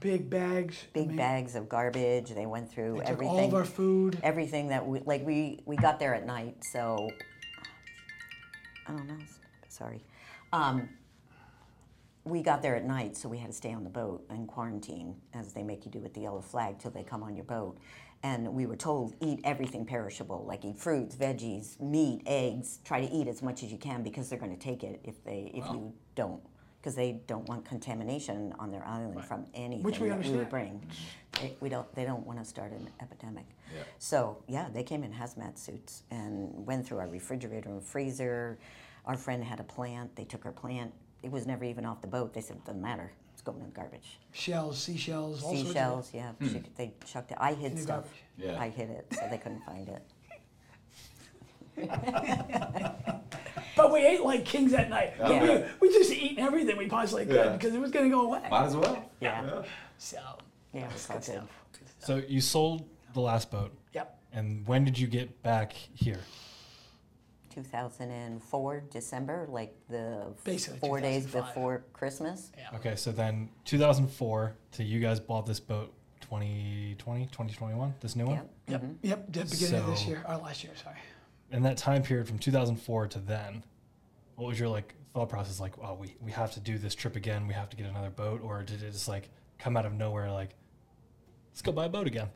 Big 0.00 0.28
bags. 0.28 0.76
I 0.82 0.98
big 0.98 1.08
mean, 1.08 1.16
bags 1.16 1.54
of 1.54 1.68
garbage. 1.68 2.30
They 2.30 2.46
went 2.46 2.70
through 2.70 2.96
They 3.04 3.10
everything. 3.10 3.36
all 3.36 3.44
of 3.48 3.54
our 3.54 3.64
food. 3.64 4.18
everything 4.22 4.68
that 4.68 4.86
we 4.86 5.00
like 5.00 5.24
we 5.24 5.60
we 5.66 5.76
got 5.76 5.98
there 5.98 6.14
at 6.14 6.26
night 6.26 6.62
so 6.64 7.08
i 8.86 8.92
don't 8.92 9.06
know 9.06 9.18
sorry 9.68 10.02
um, 10.52 10.88
we 12.24 12.42
got 12.42 12.62
there 12.62 12.76
at 12.76 12.84
night 12.84 13.16
so 13.16 13.28
we 13.28 13.38
had 13.38 13.48
to 13.50 13.56
stay 13.56 13.72
on 13.72 13.82
the 13.84 13.90
boat 13.90 14.24
and 14.30 14.46
quarantine 14.48 15.14
as 15.34 15.52
they 15.52 15.62
make 15.62 15.84
you 15.84 15.90
do 15.90 16.00
with 16.00 16.14
the 16.14 16.20
yellow 16.20 16.40
flag 16.40 16.78
till 16.78 16.90
they 16.90 17.02
come 17.02 17.22
on 17.22 17.34
your 17.34 17.44
boat 17.44 17.78
and 18.22 18.46
we 18.52 18.66
were 18.66 18.76
told 18.76 19.14
eat 19.20 19.40
everything 19.44 19.84
perishable 19.86 20.44
like 20.46 20.64
eat 20.64 20.78
fruits 20.78 21.14
veggies 21.16 21.80
meat 21.80 22.22
eggs 22.26 22.80
try 22.84 23.00
to 23.00 23.10
eat 23.12 23.26
as 23.28 23.42
much 23.42 23.62
as 23.62 23.70
you 23.72 23.78
can 23.78 24.02
because 24.02 24.28
they're 24.28 24.38
going 24.38 24.54
to 24.56 24.62
take 24.62 24.82
it 24.84 25.00
if 25.04 25.22
they 25.24 25.50
if 25.54 25.64
you 25.72 25.92
don't 26.14 26.42
because 26.84 26.94
they 26.94 27.12
don't 27.26 27.48
want 27.48 27.64
contamination 27.64 28.52
on 28.58 28.70
their 28.70 28.86
island 28.86 29.24
from 29.24 29.46
anything 29.54 29.82
Which 29.82 30.00
we 30.00 30.10
that 30.10 30.22
we 30.22 30.32
would 30.32 30.50
bring 30.50 30.82
they, 31.40 31.54
we 31.60 31.70
don't 31.70 31.90
they 31.94 32.04
don't 32.04 32.26
want 32.26 32.38
to 32.38 32.44
start 32.44 32.72
an 32.72 32.90
epidemic 33.00 33.46
Yeah. 33.74 33.82
so 33.98 34.42
yeah, 34.46 34.68
they 34.72 34.82
came 34.82 35.02
in 35.02 35.10
hazmat 35.10 35.58
suits 35.58 36.02
and 36.10 36.66
went 36.66 36.86
through 36.86 36.98
our 36.98 37.08
refrigerator 37.08 37.70
and 37.70 37.82
freezer. 37.82 38.58
Our 39.06 39.16
friend 39.16 39.42
had 39.42 39.60
a 39.60 39.64
plant. 39.64 40.14
They 40.16 40.24
took 40.24 40.44
her 40.44 40.52
plant. 40.52 40.92
It 41.22 41.30
was 41.30 41.46
never 41.46 41.64
even 41.64 41.84
off 41.86 42.00
the 42.02 42.06
boat. 42.06 42.32
They 42.34 42.40
said, 42.42 42.56
it 42.56 42.64
"Doesn't 42.66 42.80
matter. 42.82 43.10
It's 43.32 43.42
going 43.42 43.60
in 43.60 43.64
the 43.66 43.70
garbage." 43.72 44.18
Shells, 44.32 44.78
seashells, 44.78 45.42
all 45.42 45.50
sorts 45.50 45.62
of 45.62 45.66
Seashells, 45.68 46.10
yeah. 46.14 46.32
Hmm. 46.32 46.48
she- 46.48 46.62
they 46.76 46.92
chucked 47.06 47.30
it. 47.32 47.38
I 47.40 47.54
hid 47.54 47.72
In 47.72 47.78
stuff. 47.78 48.04
Yeah. 48.38 48.60
I 48.60 48.68
hid 48.68 48.90
it, 48.90 49.06
so 49.10 49.26
they 49.30 49.38
couldn't 49.38 49.64
find 49.64 49.88
it. 49.88 50.02
But 53.76 53.92
we 53.92 54.06
ate 54.06 54.22
like 54.22 54.44
kings 54.44 54.72
that 54.72 54.88
night. 54.90 55.14
Yeah. 55.18 55.66
We, 55.80 55.88
we 55.88 55.94
just 55.94 56.10
eat 56.12 56.38
everything 56.38 56.76
we 56.76 56.86
possibly 56.86 57.26
could 57.26 57.34
Yeah. 57.34 57.52
because 57.56 57.74
it 57.74 57.80
was 57.80 57.90
going 57.90 58.06
to 58.10 58.10
go 58.16 58.22
away. 58.22 58.42
Might 58.50 58.64
as 58.66 58.76
well. 58.76 59.10
Yeah, 59.20 59.62
So, 59.98 60.18
yeah, 60.72 60.86
it 60.86 60.92
was 60.92 61.06
good 61.06 61.14
good. 61.14 61.24
stuff. 61.24 61.48
So 62.00 62.22
you 62.28 62.40
sold 62.40 62.86
the 63.14 63.20
last 63.20 63.50
boat, 63.50 63.72
Yep. 63.94 64.18
and 64.32 64.66
when 64.66 64.84
did 64.84 64.98
you 64.98 65.06
get 65.06 65.42
back 65.42 65.72
here? 65.72 66.20
2004 67.54 68.84
December, 68.90 69.46
like 69.48 69.74
the 69.88 70.32
Basically 70.44 70.78
four 70.80 71.00
days 71.00 71.26
before 71.26 71.84
Christmas. 71.92 72.50
Yeah. 72.58 72.76
Okay, 72.78 72.96
so 72.96 73.12
then 73.12 73.48
2004 73.64 74.56
to 74.72 74.84
you 74.84 75.00
guys 75.00 75.20
bought 75.20 75.46
this 75.46 75.60
boat 75.60 75.92
2020, 76.20 77.26
2021, 77.26 77.94
this 78.00 78.16
new 78.16 78.26
one? 78.26 78.34
Yep. 78.36 78.50
Yep. 78.68 78.82
mhm. 78.82 78.94
Yep. 79.02 79.32
The 79.32 79.44
beginning 79.44 79.74
of 79.80 79.86
this 79.86 80.04
year, 80.06 80.24
or 80.28 80.36
last 80.38 80.64
year, 80.64 80.72
sorry. 80.82 80.96
In 81.54 81.62
that 81.62 81.76
time 81.76 82.02
period 82.02 82.26
from 82.26 82.40
2004 82.40 83.06
to 83.06 83.18
then, 83.20 83.62
what 84.34 84.48
was 84.48 84.58
your 84.58 84.68
like 84.68 84.92
thought 85.12 85.28
process 85.28 85.60
like, 85.60 85.74
oh, 85.80 85.94
we, 85.94 86.16
we 86.20 86.32
have 86.32 86.52
to 86.54 86.60
do 86.60 86.78
this 86.78 86.96
trip 86.96 87.14
again, 87.14 87.46
we 87.46 87.54
have 87.54 87.70
to 87.70 87.76
get 87.76 87.86
another 87.86 88.10
boat, 88.10 88.40
or 88.42 88.64
did 88.64 88.82
it 88.82 88.90
just 88.90 89.06
like 89.06 89.30
come 89.56 89.76
out 89.76 89.86
of 89.86 89.92
nowhere 89.92 90.32
like, 90.32 90.50
let's 91.52 91.62
go 91.62 91.70
buy 91.70 91.84
a 91.84 91.88
boat 91.88 92.08
again? 92.08 92.28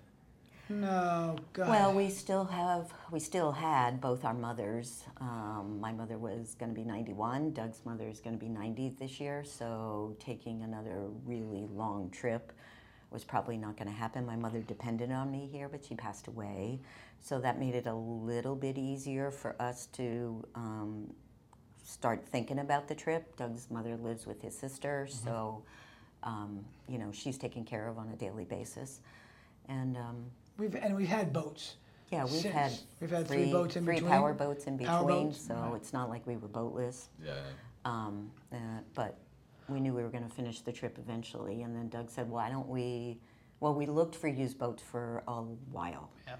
No, 0.68 1.36
God. 1.52 1.68
Well, 1.68 1.94
we 1.94 2.10
still 2.10 2.44
have, 2.44 2.92
we 3.10 3.18
still 3.18 3.50
had 3.50 4.00
both 4.00 4.24
our 4.24 4.34
mothers. 4.34 5.02
Um, 5.20 5.78
my 5.80 5.90
mother 5.90 6.16
was 6.16 6.54
going 6.54 6.72
to 6.72 6.74
be 6.80 6.84
91. 6.84 7.54
Doug's 7.54 7.80
mother 7.84 8.06
is 8.06 8.20
going 8.20 8.38
to 8.38 8.44
be 8.44 8.50
90 8.50 8.94
this 9.00 9.18
year. 9.18 9.42
So 9.42 10.14
taking 10.20 10.62
another 10.62 11.08
really 11.24 11.66
long 11.72 12.10
trip 12.10 12.52
was 13.10 13.24
probably 13.24 13.56
not 13.56 13.76
going 13.76 13.88
to 13.88 13.94
happen. 13.94 14.26
My 14.26 14.36
mother 14.36 14.60
depended 14.60 15.10
on 15.10 15.30
me 15.30 15.48
here, 15.50 15.68
but 15.68 15.84
she 15.84 15.94
passed 15.94 16.26
away. 16.26 16.80
So 17.20 17.40
that 17.40 17.58
made 17.58 17.74
it 17.74 17.86
a 17.86 17.94
little 17.94 18.54
bit 18.54 18.78
easier 18.78 19.30
for 19.30 19.56
us 19.60 19.86
to 19.94 20.44
um, 20.54 21.12
start 21.84 22.24
thinking 22.26 22.58
about 22.60 22.86
the 22.86 22.94
trip. 22.94 23.36
Doug's 23.36 23.70
mother 23.70 23.96
lives 23.96 24.26
with 24.26 24.40
his 24.42 24.56
sister, 24.56 25.06
so 25.10 25.62
um, 26.22 26.64
you 26.88 26.98
know, 26.98 27.10
she's 27.12 27.38
taken 27.38 27.64
care 27.64 27.88
of 27.88 27.98
on 27.98 28.08
a 28.10 28.16
daily 28.16 28.44
basis. 28.44 29.00
And 29.68 29.96
um, 29.96 30.26
We've 30.58 30.74
and 30.74 30.96
we've 30.96 31.08
had 31.08 31.32
boats. 31.32 31.76
yeah, 32.10 32.24
we've 32.24 32.32
since. 32.32 32.54
had 32.54 32.72
we've 33.00 33.10
had 33.10 33.28
three, 33.28 33.44
three 33.44 33.52
boats 33.52 33.76
in 33.76 33.84
three 33.84 33.94
between. 33.96 34.10
power 34.10 34.34
boats 34.34 34.66
in 34.66 34.76
between, 34.76 35.06
boats, 35.06 35.40
so 35.40 35.54
right. 35.54 35.74
it's 35.76 35.92
not 35.92 36.08
like 36.08 36.26
we 36.26 36.36
were 36.36 36.48
boatless. 36.48 37.08
Yeah. 37.24 37.32
Um, 37.84 38.30
uh, 38.52 38.56
but 38.94 39.16
we 39.68 39.80
knew 39.80 39.92
we 39.94 40.02
were 40.02 40.08
going 40.08 40.24
to 40.26 40.34
finish 40.34 40.60
the 40.60 40.72
trip 40.72 40.98
eventually. 40.98 41.62
And 41.62 41.74
then 41.76 41.88
Doug 41.88 42.10
said, 42.10 42.28
why 42.28 42.48
don't 42.48 42.68
we? 42.68 43.20
Well, 43.60 43.74
we 43.74 43.86
looked 43.86 44.14
for 44.14 44.28
used 44.28 44.58
boats 44.58 44.82
for 44.82 45.22
a 45.26 45.40
while 45.42 46.10
Yeah. 46.26 46.36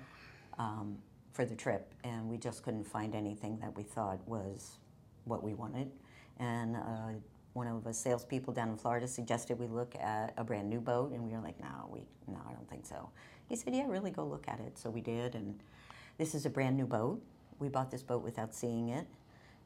um, 0.58 0.98
for 1.32 1.44
the 1.44 1.56
trip, 1.56 1.92
and 2.04 2.28
we 2.28 2.36
just 2.38 2.62
couldn't 2.62 2.84
find 2.86 3.14
anything 3.14 3.58
that 3.60 3.76
we 3.76 3.82
thought 3.82 4.18
was 4.26 4.78
what 5.24 5.42
we 5.42 5.54
wanted. 5.54 5.90
And 6.38 6.76
uh, 6.76 7.18
one 7.54 7.66
of 7.66 7.82
the 7.82 7.92
salespeople 7.92 8.52
down 8.54 8.68
in 8.68 8.76
Florida 8.76 9.08
suggested 9.08 9.58
we 9.58 9.66
look 9.66 9.94
at 9.96 10.32
a 10.36 10.44
brand 10.44 10.70
new 10.70 10.80
boat, 10.80 11.12
and 11.12 11.24
we 11.24 11.32
were 11.32 11.40
like, 11.42 11.58
no, 11.60 11.88
we, 11.90 12.00
no, 12.28 12.38
I 12.48 12.52
don't 12.52 12.68
think 12.70 12.86
so. 12.86 13.10
He 13.48 13.56
said, 13.56 13.74
yeah, 13.74 13.86
really, 13.88 14.10
go 14.12 14.24
look 14.24 14.46
at 14.46 14.60
it. 14.60 14.78
So 14.78 14.88
we 14.90 15.00
did, 15.00 15.34
and 15.34 15.58
this 16.18 16.34
is 16.36 16.46
a 16.46 16.50
brand 16.50 16.76
new 16.76 16.86
boat. 16.86 17.20
We 17.58 17.68
bought 17.68 17.90
this 17.90 18.02
boat 18.04 18.22
without 18.22 18.54
seeing 18.54 18.90
it. 18.90 19.06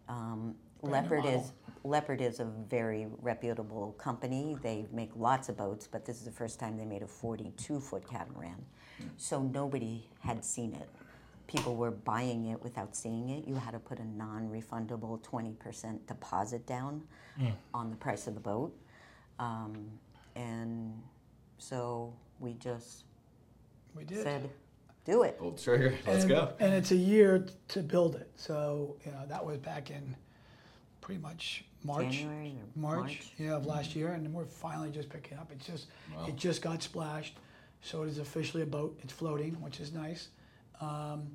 Um, 0.08 0.54
Leopard 0.80 1.26
is 1.26 1.32
model. 1.34 1.54
Leopard 1.85 2.20
is 2.20 2.41
a 2.41 2.45
very 2.45 3.09
reputable 3.20 3.93
company. 3.99 4.57
They 4.62 4.87
make 4.93 5.11
lots 5.16 5.49
of 5.49 5.57
boats, 5.57 5.89
but 5.91 6.05
this 6.05 6.18
is 6.18 6.24
the 6.24 6.30
first 6.30 6.61
time 6.61 6.76
they 6.76 6.85
made 6.85 7.03
a 7.03 7.07
42 7.07 7.80
foot 7.80 8.09
catamaran. 8.09 8.64
So 9.16 9.43
nobody 9.43 10.09
had 10.20 10.45
seen 10.45 10.74
it. 10.74 10.89
People 11.49 11.74
were 11.74 11.91
buying 11.91 12.47
it 12.47 12.62
without 12.62 12.95
seeing 12.95 13.30
it. 13.30 13.49
You 13.49 13.57
had 13.57 13.72
to 13.72 13.80
put 13.80 13.99
a 13.99 14.07
non 14.07 14.49
refundable 14.49 15.20
20% 15.22 16.07
deposit 16.07 16.66
down 16.66 17.03
on 17.74 17.91
the 17.91 17.97
price 17.97 18.26
of 18.28 18.35
the 18.35 18.41
boat. 18.41 18.74
Um, 19.39 19.91
and 20.37 20.93
so 21.59 22.14
we 22.39 22.55
just 22.55 23.05
We 23.95 24.05
did. 24.05 24.22
said, 24.22 24.49
do 25.05 25.24
it. 25.24 25.39
Pull 25.39 25.51
the 25.53 25.61
trigger. 25.61 25.95
Let's 26.07 26.22
and, 26.24 26.28
go. 26.30 26.53
And 26.61 26.72
it's 26.72 26.93
a 26.93 26.97
year 26.97 27.41
t- 27.41 27.53
to 27.68 27.83
build 27.83 28.14
it. 28.14 28.30
So, 28.37 28.97
you 29.05 29.11
know, 29.11 29.24
that 29.28 29.45
was 29.45 29.59
back 29.59 29.91
in 29.91 30.14
pretty 31.01 31.20
much 31.20 31.64
March. 31.85 32.11
January 32.12 32.57
or 32.61 32.80
March, 32.80 33.01
March. 33.01 33.33
yeah, 33.39 33.55
of 33.57 33.66
last 33.66 33.95
year, 33.97 34.12
and 34.12 34.33
we're 34.33 34.45
finally 34.45 34.91
just 34.91 35.09
picking 35.09 35.39
up. 35.39 35.51
It's 35.53 35.66
just, 35.66 35.87
Wow. 36.14 36.26
it 36.26 36.37
just 36.37 36.62
got 36.62 36.83
splashed, 36.83 37.37
so 37.83 38.03
it 38.03 38.09
is 38.09 38.18
officially 38.18 38.62
a 38.62 38.66
boat. 38.66 38.99
It's 39.03 39.12
floating, 39.12 39.61
which 39.61 39.80
is 39.80 39.93
nice. 39.93 40.28
Um, 40.80 41.28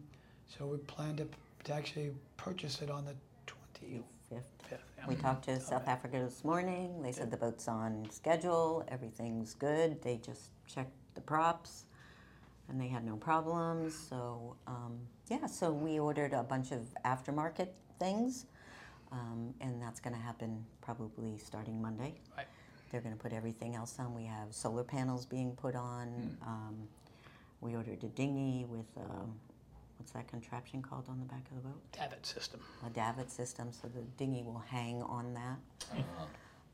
so 0.48 0.66
we 0.68 0.78
plan 0.78 1.16
to, 1.18 1.28
to 1.66 1.74
actually 1.74 2.12
purchase 2.38 2.82
it 2.82 2.90
on 2.90 3.06
the 3.06 3.14
25th. 3.46 4.04
Yeah. 4.32 4.78
We 5.08 5.16
talked 5.16 5.46
to 5.46 5.60
South 5.60 5.88
Africa 5.88 6.20
this 6.20 6.44
morning. 6.44 7.02
They 7.02 7.12
said 7.14 7.32
the 7.32 7.38
boat's 7.38 7.68
on 7.68 8.08
schedule, 8.10 8.84
everything's 8.90 9.54
good. 9.54 10.02
They 10.02 10.18
just 10.18 10.50
checked 10.68 10.92
the 11.16 11.22
props 11.22 11.86
and 12.68 12.80
they 12.82 12.88
had 12.88 13.06
no 13.06 13.16
problems. 13.16 13.96
So, 13.96 14.58
um, 14.68 14.98
yeah, 15.30 15.46
so 15.46 15.72
we 15.72 16.00
ordered 16.00 16.34
a 16.34 16.44
bunch 16.44 16.72
of 16.74 16.82
aftermarket 17.06 17.70
things. 18.00 18.46
Um, 19.12 19.54
and 19.62 19.82
that's 19.82 20.00
going 20.00 20.16
to 20.16 20.22
happen 20.22 20.66
probably 20.82 21.38
starting 21.38 21.82
Monday. 21.82 22.16
Right. 22.36 22.48
They're 22.92 23.02
going 23.02 23.16
to 23.16 23.22
put 23.22 23.34
everything 23.34 23.76
else 23.76 23.96
on. 24.00 24.14
We 24.14 24.26
have 24.26 24.54
solar 24.54 24.84
panels 24.84 25.26
being 25.26 25.52
put 25.56 25.76
on. 25.76 26.38
Um, 26.46 26.76
we 27.62 27.76
ordered 27.76 28.04
a 28.04 28.08
dinghy 28.08 28.66
with 28.66 28.86
um, 28.98 29.34
what's 29.98 30.12
that 30.12 30.28
contraption 30.28 30.82
called 30.82 31.06
on 31.10 31.20
the 31.20 31.26
back 31.26 31.44
of 31.52 31.56
the 31.58 31.70
boat? 31.70 31.82
Davit 31.92 32.26
system. 32.26 32.60
a 32.86 32.90
davit 32.90 33.32
system, 33.32 33.72
so 33.72 33.88
the 33.88 34.02
dinghy 34.18 34.44
will 34.44 34.64
hang 34.70 35.02
on 35.04 35.34
that 35.34 35.58
Uh-huh. 35.92 36.26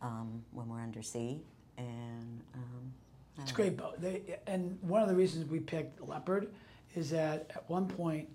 um, 0.07 0.43
when 0.51 0.67
we're 0.67 0.81
under 0.81 1.01
sea. 1.01 1.41
And 1.77 2.41
um, 2.55 2.93
It's 3.39 3.51
a 3.51 3.53
uh, 3.53 3.57
great 3.57 3.77
boat. 3.77 3.99
They, 4.01 4.37
and 4.47 4.77
one 4.81 5.01
of 5.01 5.07
the 5.09 5.15
reasons 5.15 5.49
we 5.49 5.59
picked 5.59 6.01
Leopard 6.07 6.51
is 6.95 7.09
that 7.11 7.49
at 7.55 7.67
one 7.69 7.87
point, 7.87 8.29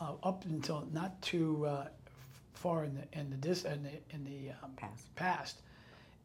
uh, 0.00 0.12
up 0.22 0.44
until 0.44 0.86
not 0.92 1.20
too 1.22 1.64
uh, 1.66 1.86
far 2.56 2.84
in 2.84 2.94
the 2.94 3.18
in 3.18 3.30
the 3.30 3.36
dis 3.36 3.64
in 3.64 3.82
the, 3.82 3.90
in 4.14 4.24
the 4.24 4.50
um, 4.62 4.72
Past. 4.76 5.14
past, 5.16 5.56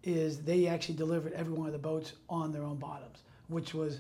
is 0.04 0.42
they 0.42 0.68
actually 0.68 0.96
delivered 0.96 1.34
every 1.34 1.54
one 1.54 1.68
of 1.68 1.74
the 1.74 1.80
boats 1.80 2.14
on 2.30 2.52
their 2.52 2.64
own 2.64 2.78
bottoms, 2.78 3.20
which 3.48 3.74
was 3.74 4.00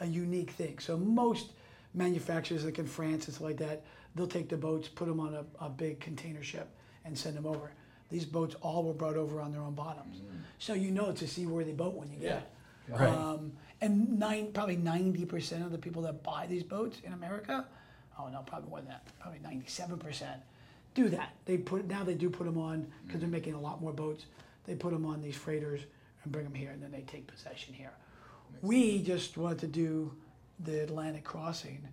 a 0.00 0.06
unique 0.06 0.50
thing. 0.50 0.78
So 0.78 0.96
most 0.96 1.52
manufacturers, 1.94 2.64
like 2.64 2.78
in 2.78 2.86
France 2.86 3.26
and 3.26 3.34
stuff 3.34 3.46
like 3.46 3.56
that, 3.58 3.84
they'll 4.14 4.26
take 4.26 4.48
the 4.48 4.56
boats, 4.56 4.88
put 4.88 5.06
them 5.08 5.20
on 5.20 5.34
a, 5.34 5.44
a 5.64 5.68
big 5.68 6.00
container 6.00 6.42
ship, 6.42 6.68
and 7.04 7.16
send 7.16 7.36
them 7.36 7.46
over. 7.46 7.70
These 8.10 8.24
boats 8.26 8.54
all 8.60 8.84
were 8.84 8.92
brought 8.92 9.16
over 9.16 9.40
on 9.40 9.50
their 9.52 9.62
own 9.62 9.74
bottoms, 9.74 10.20
so 10.58 10.74
you 10.74 10.90
know 10.90 11.08
it's 11.10 11.22
a 11.22 11.26
seaworthy 11.26 11.72
boat 11.72 11.94
when 11.94 12.10
you 12.10 12.18
get 12.18 12.24
Yeah. 12.24 12.36
it. 12.38 13.00
Right. 13.00 13.08
Um, 13.14 13.52
and 13.80 14.18
nine, 14.18 14.52
probably 14.52 14.76
ninety 14.76 15.24
percent 15.24 15.64
of 15.64 15.72
the 15.72 15.78
people 15.78 16.02
that 16.02 16.22
buy 16.22 16.46
these 16.46 16.62
boats 16.62 17.00
in 17.02 17.12
America, 17.14 17.66
oh 18.18 18.28
no, 18.28 18.42
probably 18.46 18.68
more 18.68 18.80
than 18.80 18.88
that, 18.88 19.06
probably 19.18 19.40
ninety-seven 19.40 19.98
percent, 19.98 20.40
do 20.94 21.08
that. 21.10 21.34
They 21.44 21.58
put 21.58 21.86
now 21.86 22.04
they 22.04 22.14
do 22.14 22.30
put 22.30 22.44
them 22.44 22.58
on 22.58 22.86
because 23.06 23.20
they're 23.20 23.28
making 23.28 23.54
a 23.54 23.60
lot 23.60 23.80
more 23.80 23.92
boats. 23.92 24.26
They 24.64 24.74
put 24.74 24.92
them 24.92 25.04
on 25.04 25.20
these 25.20 25.36
freighters 25.36 25.80
and 26.22 26.32
bring 26.32 26.44
them 26.44 26.54
here, 26.54 26.70
and 26.70 26.82
then 26.82 26.90
they 26.90 27.02
take 27.02 27.26
possession 27.26 27.74
here. 27.74 27.92
We 28.62 29.02
just 29.02 29.36
wanted 29.36 29.58
to 29.60 29.66
do 29.66 30.12
the 30.60 30.82
Atlantic 30.84 31.24
crossing 31.24 31.86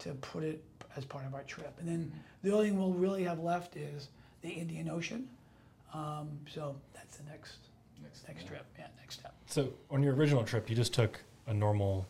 to 0.00 0.10
put 0.14 0.44
it 0.44 0.62
as 0.96 1.04
part 1.04 1.26
of 1.26 1.34
our 1.34 1.42
trip, 1.42 1.74
and 1.80 1.88
then 1.88 2.12
the 2.42 2.52
only 2.52 2.68
thing 2.68 2.78
we'll 2.78 2.92
really 2.92 3.24
have 3.24 3.40
left 3.40 3.76
is 3.76 4.08
the 4.42 4.50
Indian 4.50 4.88
Ocean. 4.88 5.28
Um, 5.94 6.28
so 6.46 6.76
that's 6.94 7.16
the 7.16 7.24
next 7.30 7.56
Next, 8.02 8.28
next 8.28 8.46
trip, 8.46 8.64
yeah, 8.78 8.86
next 8.98 9.20
step. 9.20 9.34
So 9.46 9.68
on 9.90 10.02
your 10.02 10.14
original 10.14 10.44
trip, 10.44 10.68
you 10.68 10.76
just 10.76 10.92
took 10.92 11.20
a 11.46 11.54
normal 11.54 12.06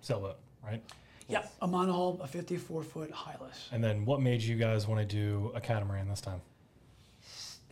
sailboat, 0.00 0.36
right? 0.64 0.82
Yep, 1.30 1.52
a 1.62 1.68
monohull, 1.68 2.20
a 2.22 2.26
54 2.26 2.82
foot 2.82 3.12
Hylas. 3.12 3.70
And 3.72 3.82
then 3.82 4.04
what 4.04 4.20
made 4.20 4.42
you 4.42 4.56
guys 4.56 4.86
want 4.86 5.00
to 5.00 5.06
do 5.06 5.52
a 5.54 5.60
catamaran 5.60 6.08
this 6.08 6.20
time? 6.20 6.40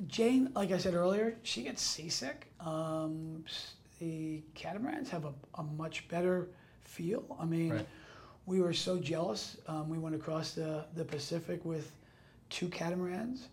Jane, 0.07 0.51
like 0.55 0.71
I 0.71 0.79
said 0.79 0.95
earlier, 0.95 1.37
she 1.43 1.63
gets 1.65 1.83
seasick. 1.83 2.47
Um, 2.61 3.45
the 3.99 4.43
catamarans 4.55 5.09
have 5.11 5.25
a, 5.25 5.33
a 5.57 5.63
much 5.63 6.07
better 6.09 6.49
feel. 6.85 7.37
I 7.41 7.45
mean, 7.45 7.73
Right. 7.73 7.87
we 8.47 8.61
were 8.61 8.73
so 8.73 8.99
jealous. 8.99 9.57
Um, 9.67 9.89
we 9.89 9.99
went 9.99 10.15
across 10.15 10.53
the, 10.53 10.85
the 10.95 11.05
Pacific 11.05 11.65
with 11.65 11.91
two 12.49 12.69
catamarans, 12.69 13.49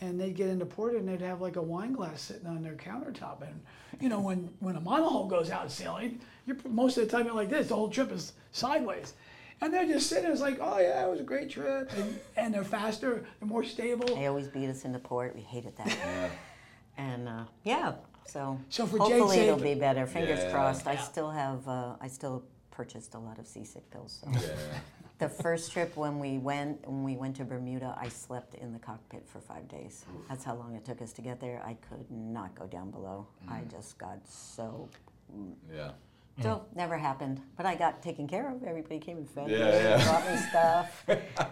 and 0.00 0.18
they'd 0.18 0.34
get 0.34 0.48
into 0.48 0.64
port 0.64 0.94
and 0.94 1.06
they'd 1.06 1.20
have 1.20 1.42
like 1.42 1.56
a 1.56 1.62
wine 1.62 1.92
glass 1.92 2.22
sitting 2.22 2.46
on 2.46 2.62
their 2.62 2.74
countertop. 2.74 3.42
And 3.42 3.60
you 4.00 4.08
know, 4.08 4.20
when 4.20 4.48
when 4.60 4.76
a 4.76 4.80
monohull 4.80 5.28
goes 5.28 5.50
out 5.50 5.70
sailing, 5.70 6.20
you're 6.46 6.56
most 6.68 6.96
of 6.96 7.04
the 7.04 7.10
time 7.10 7.26
you're 7.26 7.34
like 7.34 7.48
this. 7.50 7.68
The 7.68 7.74
whole 7.74 7.88
trip 7.90 8.10
is 8.12 8.32
sideways. 8.52 9.14
And 9.60 9.72
they're 9.72 9.86
just 9.86 10.08
sitting. 10.10 10.30
It's 10.30 10.40
like, 10.42 10.58
oh 10.60 10.78
yeah, 10.78 11.04
it 11.06 11.10
was 11.10 11.20
a 11.20 11.22
great 11.24 11.48
trip, 11.50 11.90
and, 11.96 12.18
and 12.36 12.52
they're 12.52 12.62
faster, 12.64 13.24
they're 13.40 13.48
more 13.48 13.64
stable. 13.64 14.06
They 14.14 14.26
always 14.26 14.48
beat 14.48 14.68
us 14.68 14.84
into 14.84 14.98
port. 14.98 15.34
We 15.34 15.40
hated 15.40 15.74
that. 15.78 15.88
Yeah. 15.88 16.28
and 16.98 17.28
uh, 17.28 17.44
yeah, 17.64 17.92
so, 18.26 18.60
So 18.68 18.86
for 18.86 18.98
Jane's 18.98 19.12
hopefully 19.12 19.38
it'll 19.38 19.58
sake- 19.58 19.74
be 19.76 19.80
better. 19.80 20.06
Fingers 20.06 20.40
Yeah. 20.40 20.50
crossed. 20.52 20.86
I 20.86 20.92
Yeah. 20.94 21.00
still 21.00 21.30
have. 21.30 21.66
Uh, 21.66 21.94
I 22.02 22.08
still 22.08 22.44
purchased 22.70 23.14
a 23.14 23.18
lot 23.18 23.38
of 23.38 23.46
seasick 23.46 23.88
pills. 23.90 24.22
So. 24.22 24.30
Yeah. 24.30 24.50
the 25.20 25.28
first 25.30 25.72
trip 25.72 25.96
when 25.96 26.18
we 26.18 26.36
went 26.36 26.86
when 26.86 27.02
we 27.02 27.16
went 27.16 27.36
to 27.36 27.44
Bermuda, 27.44 27.96
I 27.98 28.08
slept 28.08 28.56
in 28.56 28.74
the 28.74 28.78
cockpit 28.78 29.26
for 29.26 29.40
five 29.40 29.66
days. 29.68 30.04
That's 30.28 30.44
how 30.44 30.54
long 30.54 30.74
it 30.74 30.84
took 30.84 31.00
us 31.00 31.14
to 31.14 31.22
get 31.22 31.40
there. 31.40 31.62
I 31.64 31.78
could 31.88 32.10
not 32.10 32.54
go 32.54 32.66
down 32.66 32.90
below. 32.90 33.26
I 33.48 33.60
Mm. 33.60 33.70
just 33.70 33.96
got 33.96 34.18
so 34.28 34.90
Yeah. 35.74 35.92
So 36.42 36.48
mm. 36.48 36.76
never 36.76 36.98
happened, 36.98 37.40
but 37.56 37.64
I 37.64 37.74
got 37.74 38.02
taken 38.02 38.26
care 38.28 38.50
of. 38.50 38.62
Everybody 38.62 38.98
came 38.98 39.16
and 39.18 39.28
fed 39.28 39.46
me, 39.46 39.58
Yeah, 39.58 39.96
yeah. 39.98 40.04
brought 40.04 40.30
me 40.30 40.36
stuff. 40.36 41.04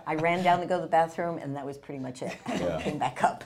I 0.06 0.14
ran 0.16 0.42
down 0.42 0.60
to 0.60 0.66
go 0.66 0.76
to 0.76 0.82
the 0.82 0.88
bathroom, 0.90 1.38
and 1.38 1.56
that 1.56 1.64
was 1.64 1.78
pretty 1.78 2.00
much 2.00 2.22
it. 2.22 2.36
Yeah. 2.48 2.80
came 2.82 2.98
back 2.98 3.24
up 3.24 3.44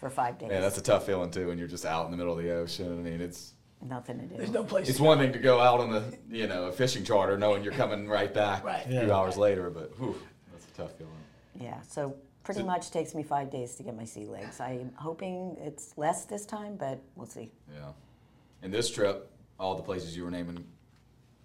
for 0.00 0.10
five 0.10 0.38
days. 0.38 0.48
Man, 0.48 0.60
that's 0.60 0.76
a 0.78 0.82
tough 0.82 1.06
feeling 1.06 1.30
too 1.30 1.46
when 1.48 1.58
you're 1.58 1.68
just 1.68 1.86
out 1.86 2.04
in 2.06 2.10
the 2.10 2.16
middle 2.16 2.36
of 2.36 2.42
the 2.42 2.50
ocean. 2.52 2.98
I 2.98 3.02
mean, 3.02 3.20
it's 3.20 3.52
Nothing 3.82 4.18
to 4.20 4.24
do. 4.26 4.36
There's 4.38 4.50
no 4.50 4.64
place. 4.64 4.88
it's 4.88 4.96
to 4.98 5.04
one 5.04 5.18
thing 5.18 5.32
to 5.34 5.38
go 5.38 5.60
out 5.60 5.80
on 5.80 5.90
the 5.90 6.02
you 6.30 6.46
know 6.46 6.64
a 6.64 6.72
fishing 6.72 7.04
charter 7.04 7.36
knowing 7.38 7.62
you're 7.62 7.74
coming 7.74 8.08
right 8.08 8.32
back 8.32 8.64
Right. 8.64 8.84
a 8.84 8.88
few 8.88 9.00
Yeah. 9.06 9.14
hours 9.14 9.36
later, 9.36 9.68
but 9.70 9.92
whew, 9.98 10.18
that's 10.50 10.66
a 10.66 10.70
tough 10.70 10.92
feeling. 10.96 11.12
yeah, 11.54 11.80
so 11.82 12.16
pretty 12.42 12.60
So- 12.60 12.66
much 12.66 12.90
takes 12.90 13.14
me 13.14 13.22
five 13.22 13.50
days 13.50 13.76
to 13.76 13.82
get 13.82 13.94
my 13.94 14.04
sea 14.04 14.24
legs. 14.26 14.60
I'm 14.60 14.92
hoping 14.96 15.56
it's 15.60 15.96
less 15.98 16.24
this 16.24 16.46
time, 16.46 16.76
but 16.76 17.00
we'll 17.16 17.26
see. 17.26 17.52
Yeah. 17.72 17.92
And 18.62 18.72
this 18.72 18.90
trip, 18.90 19.30
all 19.58 19.74
the 19.76 19.82
places 19.82 20.16
you 20.16 20.24
were 20.24 20.30
naming, 20.30 20.64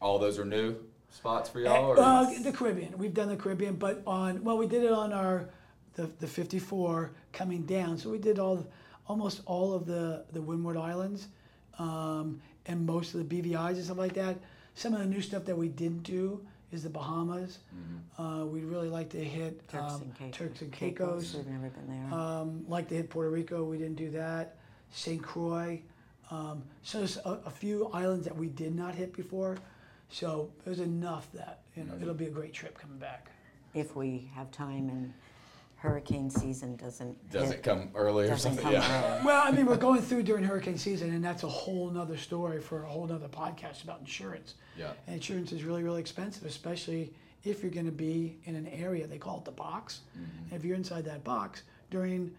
all 0.01 0.19
those 0.19 0.37
are 0.39 0.45
new 0.45 0.75
spots 1.09 1.49
for 1.49 1.59
y'all. 1.59 1.91
Or 1.91 1.99
Uh, 1.99 2.31
the 2.39 2.51
Caribbean. 2.51 2.97
We've 2.97 3.13
done 3.13 3.29
the 3.29 3.35
Caribbean, 3.35 3.75
but 3.75 4.01
on 4.07 4.43
well, 4.43 4.57
we 4.57 4.67
did 4.67 4.83
it 4.83 4.91
on 4.91 5.13
our 5.13 5.49
the, 5.95 6.09
the 6.19 6.27
54 6.27 7.11
coming 7.33 7.63
down. 7.63 7.97
So 7.97 8.09
we 8.09 8.17
did 8.17 8.39
all 8.39 8.65
almost 9.07 9.41
all 9.45 9.73
of 9.73 9.85
the 9.85 10.25
the 10.31 10.41
Windward 10.41 10.77
Islands 10.77 11.27
um, 11.79 12.41
and 12.65 12.85
most 12.85 13.13
of 13.13 13.27
the 13.27 13.41
BVI's 13.41 13.77
and 13.77 13.85
stuff 13.85 13.97
like 13.97 14.13
that. 14.13 14.37
Some 14.75 14.93
of 14.93 14.99
the 14.99 15.05
new 15.05 15.21
stuff 15.21 15.45
that 15.45 15.57
we 15.57 15.67
didn't 15.67 16.03
do 16.03 16.45
is 16.71 16.83
the 16.83 16.89
Bahamas. 16.89 17.59
Uh, 18.17 18.45
we'd 18.45 18.63
really 18.63 18.87
like 18.87 19.09
to 19.09 19.21
hit 19.21 19.67
Turks 19.67 19.93
um, 19.93 20.01
and 20.03 20.15
Caicos. 20.15 20.37
Turks 20.37 20.61
and 20.61 20.71
Caicos. 20.71 21.33
We've 21.35 21.47
never 21.47 21.69
been 21.69 22.09
there. 22.09 22.19
Um, 22.19 22.65
like 22.69 22.87
to 22.89 22.95
hit 22.95 23.09
Puerto 23.09 23.29
Rico. 23.29 23.63
We 23.63 23.77
didn't 23.77 23.95
do 23.95 24.11
that. 24.11 24.55
St. 24.91 25.21
Croix. 25.21 25.81
Um, 26.31 26.63
so 26.81 26.99
there's 26.99 27.17
a, 27.17 27.39
a 27.45 27.49
few 27.49 27.87
islands 27.93 28.25
that 28.25 28.35
we 28.35 28.47
did 28.47 28.73
not 28.75 28.95
hit 28.95 29.13
before. 29.13 29.57
So 30.09 30.49
there's 30.65 30.79
enough 30.79 31.27
that 31.33 31.59
you 31.75 31.83
know 31.83 31.93
it'll 32.01 32.13
be 32.13 32.25
a 32.25 32.29
great 32.31 32.53
trip 32.53 32.77
coming 32.77 32.97
back. 32.97 33.29
If 33.73 33.95
we 33.95 34.29
have 34.35 34.49
time 34.51 34.89
and 34.89 35.13
hurricane 35.77 36.29
season 36.29 36.75
doesn't 36.75 37.31
Does 37.31 37.51
hit- 37.51 37.63
come 37.63 37.89
early 37.95 38.25
or 38.25 38.29
doesn't 38.29 38.55
something? 38.55 38.63
come 38.63 38.73
Yeah. 38.73 39.13
early. 39.15 39.21
Well, 39.25 39.41
I 39.45 39.51
mean, 39.51 39.65
we're 39.65 39.77
going 39.77 40.01
through 40.01 40.23
during 40.23 40.43
hurricane 40.43 40.77
season, 40.77 41.11
and 41.13 41.23
that's 41.23 41.43
a 41.43 41.47
whole 41.47 41.89
nother 41.89 42.17
story 42.17 42.59
for 42.61 42.83
a 42.83 42.87
whole 42.87 43.07
nother 43.07 43.27
podcast 43.29 43.83
about 43.83 43.99
insurance. 44.01 44.55
Yeah. 44.77 44.91
And 45.07 45.15
insurance 45.15 45.51
is 45.51 45.63
really, 45.63 45.81
really 45.83 45.99
expensive, 46.01 46.45
especially 46.45 47.13
if 47.43 47.63
you're 47.63 47.71
going 47.71 47.87
to 47.87 47.91
be 47.91 48.37
in 48.45 48.55
an 48.55 48.67
area, 48.67 49.07
they 49.07 49.17
call 49.17 49.39
it 49.39 49.45
the 49.45 49.51
box. 49.51 50.01
And 50.15 50.53
if 50.59 50.63
you're 50.63 50.75
inside 50.75 51.05
that 51.05 51.23
box 51.23 51.63
during 51.89 52.31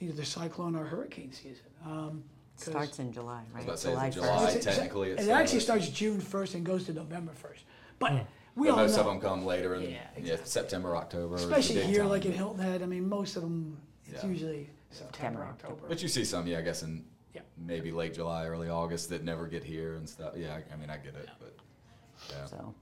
either 0.00 0.14
the 0.14 0.24
cyclone 0.24 0.74
or 0.74 0.84
hurricane 0.84 1.32
season. 1.32 1.66
Um, 1.84 1.90
'cause- 1.90 2.22
Starts 2.56 2.98
in 2.98 3.12
July, 3.12 3.42
right? 3.52 3.64
about 3.64 3.76
to 3.76 3.82
say, 3.82 3.92
is 3.92 3.96
it 3.98 4.00
1st. 4.00 4.12
July? 4.14 4.36
It's- 4.36 4.54
it's- 4.56 4.76
technically 4.76 5.10
it 5.10 5.20
it 5.20 5.28
actually 5.28 5.60
starts. 5.60 5.84
starts 5.84 5.98
June 5.98 6.20
1st 6.20 6.54
and 6.54 6.64
goes 6.66 6.84
to 6.86 6.92
November 6.94 7.32
1st. 7.32 7.60
But 7.98 8.26
we 8.54 8.68
But 8.68 8.70
all 8.72 8.76
most 8.78 8.94
know, 8.94 9.00
of 9.00 9.06
them 9.06 9.20
come 9.20 9.44
later 9.44 9.74
in 9.74 9.82
Yeah, 9.82 9.88
yeah, 9.88 10.00
exactly. 10.16 10.46
September, 10.46 10.96
October. 10.96 11.34
is 11.36 11.42
the 11.42 11.48
especially 11.48 11.74
big 11.82 11.84
here, 11.86 12.00
time. 12.02 12.08
like 12.10 12.24
in 12.24 12.32
Hilton 12.32 12.62
Head, 12.62 12.82
I 12.82 12.86
mean, 12.86 13.08
most 13.08 13.36
of 13.36 13.42
them, 13.42 13.78
it's 14.06 14.22
Yeah. 14.22 14.28
usually 14.30 14.70
September, 14.90 15.12
September, 15.12 15.44
October. 15.44 15.88
But 15.88 16.02
you 16.02 16.08
see 16.08 16.24
some, 16.24 16.46
yeah, 16.46 16.58
I 16.58 16.62
guess 16.62 16.82
in 16.82 17.04
Yeah. 17.34 17.42
maybe 17.58 17.92
late 17.92 18.14
July, 18.14 18.46
early 18.46 18.70
August 18.70 19.10
that 19.10 19.22
never 19.22 19.46
get 19.46 19.62
here 19.62 19.94
and 19.96 20.08
stuff. 20.08 20.34
Yeah, 20.36 20.54
I, 20.56 20.72
I 20.72 20.76
mean, 20.76 20.88
I 20.88 20.96
get 20.96 21.14
it, 21.14 21.28
but 21.38 21.54
yeah. 22.30 22.46
So 22.46 22.74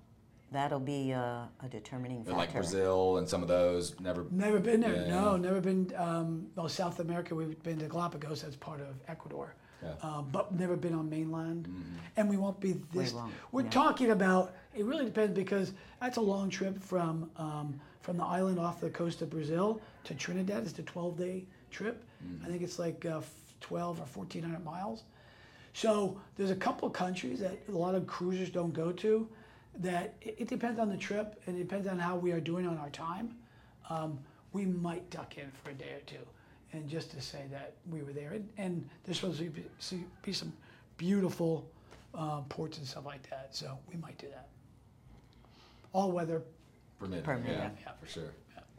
that'll 0.53 0.79
be 0.79 1.11
a, 1.11 1.49
a 1.61 1.69
determining 1.69 2.19
And 2.19 2.27
factor. 2.27 2.39
like 2.39 2.53
Brazil 2.53 3.17
and 3.19 3.29
some 3.29 3.43
of 3.43 3.49
those 3.49 3.99
never. 3.99 4.27
Never 4.31 4.61
been 4.61 4.81
there. 4.81 4.95
Yeah. 5.07 5.09
No, 5.21 5.37
never 5.37 5.61
been. 5.61 5.93
Um, 5.97 6.47
well, 6.55 6.69
South 6.69 7.01
America, 7.01 7.35
we've 7.35 7.61
been 7.65 7.79
to 7.81 7.87
Galapagos. 7.89 8.43
That's 8.43 8.55
part 8.57 8.81
of 8.81 8.95
Ecuador. 9.09 9.55
Yeah. 9.85 9.93
Um, 10.03 10.29
but 10.33 10.53
never 10.59 10.77
been 10.77 10.95
on 10.95 11.09
mainland, 11.11 11.67
Mm-hmm. 11.69 11.97
and 12.17 12.29
we 12.31 12.37
won't 12.37 12.59
be 12.61 12.73
this. 12.93 13.13
won't, 13.13 13.33
We're 13.53 13.63
yeah. 13.65 13.71
talking 13.71 14.11
about. 14.11 14.55
It 14.75 14.85
really 14.85 15.05
depends 15.05 15.35
because 15.35 15.73
that's 16.01 16.17
a 16.17 16.21
long 16.23 16.49
trip 16.51 16.83
from 16.83 17.31
um, 17.37 17.79
from 18.01 18.17
the 18.17 18.25
island 18.25 18.59
off 18.59 18.81
the 18.81 18.91
coast 18.91 19.23
of 19.23 19.31
Brazil 19.31 19.81
to 20.05 20.15
Trinidad. 20.15 20.63
It's 20.65 20.79
a 20.79 20.83
12 20.83 21.19
day 21.19 21.45
trip. 21.71 22.03
Mm-hmm. 22.25 22.45
I 22.45 22.49
think 22.49 22.63
it's 22.63 22.79
like 22.79 23.05
uh, 23.07 23.21
12 23.61 23.99
or 24.01 24.05
1400 24.05 24.65
miles. 24.65 25.05
So 25.73 26.19
there's 26.37 26.51
a 26.51 26.57
couple 26.57 26.87
of 26.89 26.95
countries 26.95 27.41
that 27.41 27.59
a 27.69 27.73
lot 27.73 27.95
of 27.95 28.07
cruisers 28.07 28.51
don't 28.51 28.73
go 28.73 28.93
to. 28.93 29.29
That 29.81 30.15
it, 30.23 30.37
it 30.39 30.49
depends 30.49 30.79
on 30.79 30.89
the 30.89 30.97
trip 30.97 31.41
and 31.47 31.57
it 31.57 31.61
depends 31.61 31.87
on 31.89 31.99
how 31.99 32.17
we 32.17 32.33
are 32.33 32.41
doing 32.41 32.67
on 32.67 32.79
our 32.79 32.91
time. 32.91 33.35
Um, 33.91 34.19
we 34.53 34.65
might 34.67 35.09
duck 35.11 35.37
in 35.37 35.51
for 35.63 35.71
a 35.71 35.75
day 35.75 35.95
or 35.97 36.01
two, 36.07 36.25
and 36.75 36.89
just 36.89 37.11
to 37.13 37.21
say 37.21 37.45
that 37.51 37.75
we 37.91 38.03
were 38.03 38.13
there. 38.13 38.33
And, 38.33 38.49
and 38.59 38.89
there's 39.05 39.21
supposed 39.21 39.39
to 39.39 39.49
be, 39.51 39.65
see- 39.79 40.05
be 40.23 40.33
some 40.33 40.53
beautiful 40.97 41.67
uh, 42.15 42.41
ports 42.49 42.79
and 42.79 42.87
stuff 42.87 43.07
like 43.07 43.29
that. 43.31 43.49
So 43.55 43.79
we 43.91 43.97
might 43.99 44.19
do 44.19 44.27
that. 44.29 44.49
All 45.93 46.11
weather. 46.11 46.43
Permitted, 46.99 47.25
Permitted. 47.25 47.57
yeah, 47.57 47.71
Yeah. 47.81 47.93
for 48.01 48.07
sure. 48.07 48.31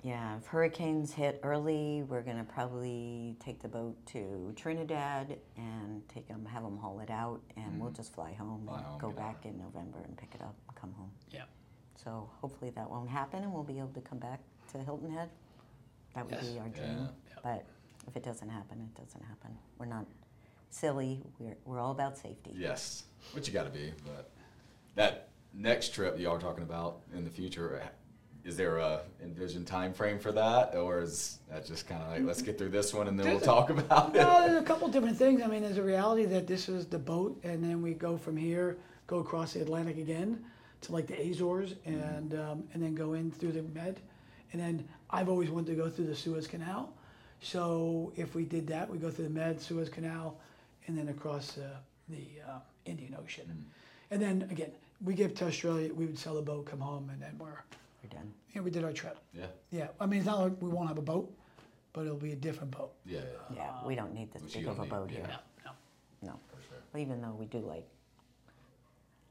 Yeah, 0.03 0.37
if 0.37 0.45
hurricanes 0.45 1.11
hit 1.13 1.39
early, 1.41 2.03
we're 2.07 2.21
gonna 2.21 2.43
probably 2.43 3.35
take 3.39 3.59
the 3.59 3.67
boat 3.67 3.95
to 4.07 4.53
Trinidad 4.55 5.35
and 5.57 6.07
take 6.07 6.27
them, 6.27 6.45
have 6.45 6.61
them 6.61 6.77
haul 6.77 6.99
it 6.99 7.09
out, 7.09 7.41
and 7.57 7.79
we'll 7.79 7.89
just 7.89 8.13
fly 8.13 8.31
home 8.33 8.59
Mm-hmm. 8.59 8.67
Fly 8.67 8.77
and 8.77 8.85
home, 8.85 8.99
go 8.99 9.07
get 9.07 9.17
back 9.17 9.45
in 9.45 9.57
November 9.57 9.97
and 10.05 10.15
pick 10.15 10.29
it 10.35 10.41
up 10.41 10.53
and 10.67 10.77
come 10.77 10.93
home. 10.93 11.09
Yeah. 11.31 11.45
So 11.95 12.29
hopefully 12.39 12.69
that 12.75 12.87
won't 12.87 13.09
happen, 13.09 13.41
and 13.41 13.51
we'll 13.51 13.63
be 13.63 13.79
able 13.79 13.87
to 13.95 14.01
come 14.01 14.19
back 14.19 14.41
to 14.73 14.77
Hilton 14.77 15.09
Head. 15.11 15.29
That 16.13 16.25
would 16.25 16.35
Yes. 16.35 16.49
be 16.49 16.59
our 16.59 16.67
Yeah. 16.67 16.71
dream. 16.73 17.09
But 17.41 17.65
if 18.07 18.15
it 18.15 18.23
doesn't 18.23 18.49
happen, 18.49 18.79
it 18.79 18.99
doesn't 18.99 19.23
happen. 19.23 19.51
We're 19.77 19.85
not 19.85 20.05
silly. 20.69 21.21
We're 21.39 21.55
we're 21.65 21.79
all 21.79 21.91
about 21.91 22.17
safety. 22.17 22.51
Yes, 22.55 23.03
which 23.33 23.47
you 23.47 23.53
got 23.53 23.63
to 23.65 23.69
be. 23.69 23.91
But 24.05 24.31
that 24.95 25.29
next 25.53 25.93
trip 25.93 26.19
y'all 26.19 26.35
are 26.35 26.39
talking 26.39 26.63
about 26.63 26.99
in 27.13 27.23
the 27.23 27.29
future, 27.29 27.81
is 28.43 28.55
there 28.55 28.77
a 28.77 29.01
envisioned 29.23 29.65
time 29.67 29.93
frame 29.93 30.19
for 30.19 30.31
that, 30.31 30.75
or 30.75 31.01
is 31.01 31.39
that 31.49 31.65
just 31.65 31.87
kind 31.87 32.01
of 32.03 32.09
like 32.09 32.23
let's 32.23 32.41
get 32.41 32.57
through 32.57 32.69
this 32.69 32.93
one 32.93 33.07
and 33.07 33.19
then 33.19 33.27
we'll 33.27 33.37
a- 33.37 33.41
talk 33.45 33.69
about 33.69 34.15
it? 34.15 34.19
No, 34.19 34.47
there's 34.47 34.61
a 34.61 34.65
couple 34.65 34.87
different 34.87 35.17
things. 35.17 35.41
I 35.41 35.47
mean, 35.47 35.63
there's 35.63 35.77
a 35.77 35.83
reality 35.83 36.25
that 36.25 36.45
this 36.47 36.69
is 36.69 36.85
the 36.85 36.99
boat, 36.99 37.39
and 37.43 37.63
then 37.63 37.81
we 37.81 37.93
go 37.93 38.17
from 38.17 38.37
here, 38.37 38.77
go 39.07 39.19
across 39.19 39.53
the 39.53 39.61
Atlantic 39.61 39.97
again 39.97 40.43
to 40.81 40.91
like 40.91 41.07
the 41.07 41.19
Azores, 41.19 41.75
and 41.85 42.33
um, 42.35 42.63
and 42.73 42.83
then 42.83 42.93
go 42.93 43.13
in 43.13 43.31
through 43.31 43.53
the 43.53 43.63
Med, 43.63 43.99
and 44.51 44.61
then 44.61 44.87
I've 45.09 45.29
always 45.29 45.49
wanted 45.49 45.67
to 45.67 45.75
go 45.75 45.89
through 45.89 46.07
the 46.07 46.15
Suez 46.15 46.45
Canal. 46.47 46.93
So 47.45 48.11
if 48.15 48.33
we 48.33 48.43
did 48.43 48.65
that, 48.67 48.89
we 48.89 48.97
go 48.97 49.11
through 49.11 49.25
the 49.25 49.29
Med, 49.29 49.61
Suez 49.61 49.87
Canal, 49.87 50.35
and 50.87 50.97
then 50.97 51.09
across 51.09 51.59
uh, 51.59 51.77
the 52.09 52.23
uh, 52.49 52.57
Indian 52.85 53.15
Ocean, 53.21 53.65
and 54.09 54.19
then 54.19 54.47
again 54.49 54.71
we 55.03 55.13
get 55.13 55.35
to 55.35 55.45
Australia, 55.45 55.93
we 55.93 56.05
would 56.07 56.17
sell 56.17 56.33
the 56.33 56.41
boat, 56.41 56.65
come 56.65 56.79
home, 56.79 57.07
and 57.13 57.21
then 57.21 57.35
we're 57.37 57.59
We're 58.01 58.09
done. 58.09 58.33
yeah, 58.55 58.61
we 58.61 58.71
did 58.71 58.83
our 58.83 58.93
trip. 58.93 59.17
Yeah, 59.31 59.45
Yeah, 59.69 59.87
I 59.99 60.07
mean 60.07 60.19
it's 60.19 60.25
not 60.27 60.39
like 60.39 60.53
we 60.59 60.69
won't 60.69 60.87
have 60.87 60.97
a 60.97 61.03
boat, 61.03 61.31
but 61.93 62.05
it'll 62.07 62.17
be 62.17 62.31
a 62.31 62.35
different 62.47 62.71
boat. 62.71 62.93
yeah, 63.05 63.19
yeah, 63.51 63.57
Yeah, 63.57 63.85
we 63.87 63.93
don't 63.93 64.13
need 64.15 64.33
this 64.33 64.41
big 64.51 64.67
of 64.67 64.79
a 64.79 64.81
need, 64.81 64.89
boat 64.89 65.09
yeah. 65.11 65.17
here. 65.17 65.27
No, 65.65 65.71
no. 66.23 66.29
No. 66.29 66.39
for 66.49 66.61
sure. 66.67 66.77
Well, 66.93 67.03
even 67.03 67.21
though 67.21 67.35
we 67.37 67.45
do 67.45 67.59
like 67.59 67.85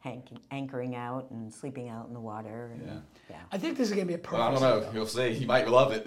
hank- 0.04 0.28
anchoring 0.50 0.94
out 0.94 1.30
and 1.30 1.52
sleeping 1.52 1.88
out 1.88 2.06
in 2.06 2.12
the 2.14 2.20
water. 2.20 2.70
And, 2.74 2.86
Yeah. 2.86 2.92
yeah. 3.30 3.36
I 3.50 3.56
think 3.56 3.78
this 3.78 3.88
is 3.88 3.94
gonna 3.94 4.04
be 4.06 4.14
a 4.14 4.18
perfect. 4.18 4.34
Well, 4.38 4.42
I 4.48 4.52
don't 4.52 4.60
know. 4.60 4.78
setup. 4.80 4.94
You'll 4.94 5.06
see. 5.06 5.32
He 5.32 5.46
might 5.46 5.66
love 5.66 5.92
it. 5.92 6.06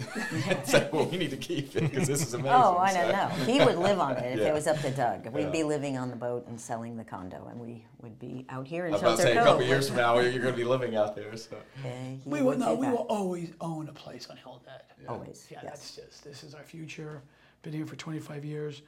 Say, 0.68 0.88
well, 0.94 1.06
we 1.06 1.18
need 1.18 1.32
to 1.32 1.38
keep 1.38 1.76
it 1.76 1.82
because 1.90 2.08
this 2.08 2.22
is 2.22 2.34
amazing. 2.36 2.52
Oh, 2.54 2.78
I 2.78 2.94
don't 2.94 3.12
So- 3.12 3.18
know. 3.18 3.52
He 3.52 3.60
would 3.60 3.78
live 3.80 4.00
on 4.00 4.16
it 4.18 4.34
if 4.36 4.40
Yeah. 4.40 4.50
it 4.50 4.54
was 4.54 4.68
up 4.68 4.80
to 4.82 4.92
Doug. 4.92 5.26
We'd 5.34 5.44
Yeah. 5.46 5.50
be 5.50 5.64
living 5.64 5.98
on 5.98 6.12
the 6.12 6.16
boat 6.16 6.46
and 6.48 6.62
selling 6.62 6.96
the 6.96 7.04
condo, 7.04 7.48
and 7.48 7.60
we 7.60 7.86
would 8.02 8.20
be 8.20 8.46
out 8.50 8.68
here 8.68 8.84
I 8.84 8.88
in 8.88 8.94
was 8.94 9.02
about 9.02 9.16
to 9.18 9.22
say 9.24 9.36
a 9.36 9.44
couple 9.44 9.64
years 9.64 9.88
from 9.88 9.98
now, 9.98 10.20
you're 10.20 10.32
going 10.44 10.54
to 10.54 10.58
be 10.58 10.64
living 10.64 10.96
out 10.96 11.16
there. 11.16 11.36
So 11.36 11.58
Uh, 11.84 11.88
We 12.26 12.44
will 12.44 12.56
no, 12.58 12.76
we 12.76 12.86
that. 12.86 12.92
will 12.92 13.08
always 13.10 13.52
own 13.62 13.90
a 13.90 13.94
place 13.94 14.30
on 14.30 14.38
Hill 14.38 14.62
Dead. 14.64 14.84
Yeah. 15.02 15.10
Always. 15.10 15.48
Yeah, 15.50 15.60
yes. 15.64 15.72
that's 15.74 15.96
just 15.96 16.24
this 16.24 16.44
is 16.44 16.54
our 16.54 16.64
future. 16.64 17.24
Been 17.64 17.74
here 17.74 17.88
for 17.88 17.96
25 17.96 18.46
years. 18.46 18.84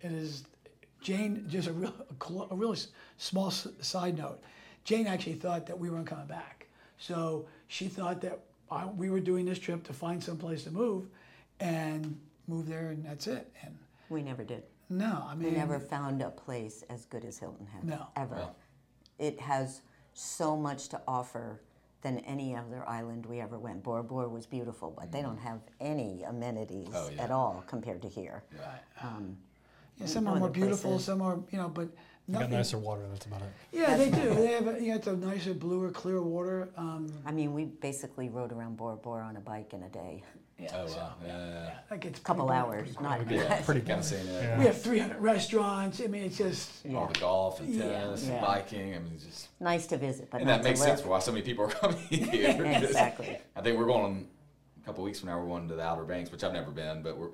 It 0.00 0.12
is 0.12 0.44
Jane. 1.00 1.44
Just 1.48 1.68
a 1.68 1.72
real 1.72 1.94
a, 2.10 2.24
cl- 2.24 2.48
really 2.50 2.78
small 3.16 3.50
side 3.50 4.18
note. 4.18 4.42
Jane 4.84 5.06
actually 5.06 5.34
thought 5.34 5.66
that 5.66 5.78
we 5.78 5.90
weren't 5.90 6.06
coming 6.06 6.26
back, 6.26 6.66
so 6.98 7.46
she 7.68 7.88
thought 7.88 8.20
that 8.20 8.40
I, 8.70 8.86
we 8.86 9.10
were 9.10 9.20
doing 9.20 9.44
this 9.44 9.58
trip 9.58 9.82
to 9.84 9.92
find 9.92 10.22
some 10.22 10.36
place 10.36 10.64
to 10.64 10.70
move, 10.70 11.06
and 11.60 12.18
move 12.46 12.68
there, 12.68 12.88
and 12.90 13.04
that's 13.04 13.26
it. 13.26 13.50
And 13.62 13.76
We 14.08 14.22
never 14.22 14.44
did. 14.44 14.62
no, 14.88 15.24
I 15.28 15.34
mean 15.34 15.50
We 15.50 15.56
never 15.56 15.80
found 15.80 16.22
a 16.22 16.30
place 16.30 16.84
as 16.88 17.04
good 17.06 17.24
as 17.24 17.38
Hilton 17.38 17.66
Head. 17.66 17.84
No. 17.84 18.06
Ever. 18.16 18.36
No. 18.36 18.50
It 19.18 19.40
has 19.40 19.82
so 20.14 20.56
much 20.56 20.88
to 20.90 21.00
offer 21.08 21.60
than 22.02 22.18
any 22.20 22.54
other 22.54 22.88
island 22.88 23.26
we 23.26 23.40
ever 23.40 23.58
went. 23.58 23.82
Bora 23.82 24.04
Bora 24.04 24.28
was 24.28 24.46
beautiful, 24.46 24.94
but 24.96 25.10
they 25.10 25.18
mm. 25.20 25.24
don't 25.24 25.38
have 25.38 25.60
any 25.80 26.22
amenities 26.22 26.88
Oh, 26.94 27.10
yeah. 27.14 27.22
at 27.24 27.30
all 27.32 27.64
compared 27.66 28.02
to 28.02 28.08
here. 28.08 28.44
Um, 29.02 29.36
yeah, 29.98 30.06
some 30.06 30.26
are 30.28 30.36
more 30.38 30.48
beautiful, 30.50 30.90
places. 30.92 31.06
some 31.06 31.22
are 31.22 31.38
you 31.50 31.58
know, 31.58 31.68
but 31.68 31.88
You 32.28 32.38
got 32.38 32.50
nicer 32.50 32.78
water. 32.78 33.02
That's 33.10 33.26
about 33.26 33.42
it. 33.42 33.48
Yeah, 33.72 33.96
they 33.96 34.10
do. 34.10 34.34
They 34.34 34.48
have 34.48 34.66
a, 34.66 34.80
you 34.80 34.88
know, 34.90 34.96
it's 34.96 35.06
a 35.06 35.16
nicer, 35.16 35.54
bluer, 35.54 35.90
clear 35.90 36.20
water. 36.22 36.68
Um, 36.76 37.12
I 37.24 37.30
mean, 37.32 37.52
we 37.54 37.64
basically 37.66 38.28
rode 38.28 38.52
around 38.52 38.76
Bora 38.76 38.96
Bora 38.96 39.24
on 39.24 39.36
a 39.36 39.40
bike 39.40 39.72
in 39.74 39.82
a 39.84 39.88
day. 39.88 40.22
yeah, 40.58 40.70
Oh, 40.74 40.86
so, 40.88 40.96
wow. 40.96 41.14
Yeah, 41.24 41.28
yeah, 41.38 41.52
yeah. 41.64 41.70
that 41.90 42.00
gets 42.00 42.18
A 42.18 42.22
couple 42.22 42.46
pretty- 42.46 42.58
hours, 42.60 42.88
not 43.00 43.30
yeah, 43.30 43.60
Pretty 43.62 43.80
kind 43.82 44.02
good. 44.02 44.12
of. 44.20 44.26
Yeah. 44.26 44.58
We 44.58 44.64
have 44.64 44.80
300 44.82 45.18
restaurants. 45.20 46.00
I 46.00 46.06
mean, 46.08 46.24
it's 46.24 46.38
just 46.38 46.84
All 46.94 47.06
the 47.06 47.20
golf 47.20 47.60
and 47.60 47.72
Yeah. 47.74 47.88
tennis 47.88 48.26
and 48.28 48.40
biking. 48.40 48.94
I 48.94 48.98
mean, 48.98 49.12
it's 49.14 49.24
just 49.24 49.48
nice 49.60 49.86
to 49.88 49.96
visit, 49.96 50.28
but 50.30 50.40
and 50.40 50.48
that 50.50 50.64
makes 50.64 50.80
sense 50.80 51.00
for 51.02 51.08
why 51.10 51.20
so 51.20 51.30
many 51.30 51.44
people 51.44 51.64
are 51.66 51.70
coming 51.70 51.96
here. 52.08 52.64
Exactly. 52.64 53.38
I 53.54 53.60
think 53.60 53.78
we're 53.78 53.86
going 53.86 54.26
a 54.82 54.86
couple 54.86 55.04
weeks 55.04 55.20
from 55.20 55.28
now. 55.28 55.38
We're 55.40 55.46
going 55.48 55.68
to 55.68 55.74
the 55.76 55.82
Outer 55.82 56.04
Banks, 56.04 56.32
which 56.32 56.42
I've 56.42 56.52
never 56.54 56.70
been, 56.72 57.02
but 57.02 57.16
we're. 57.16 57.28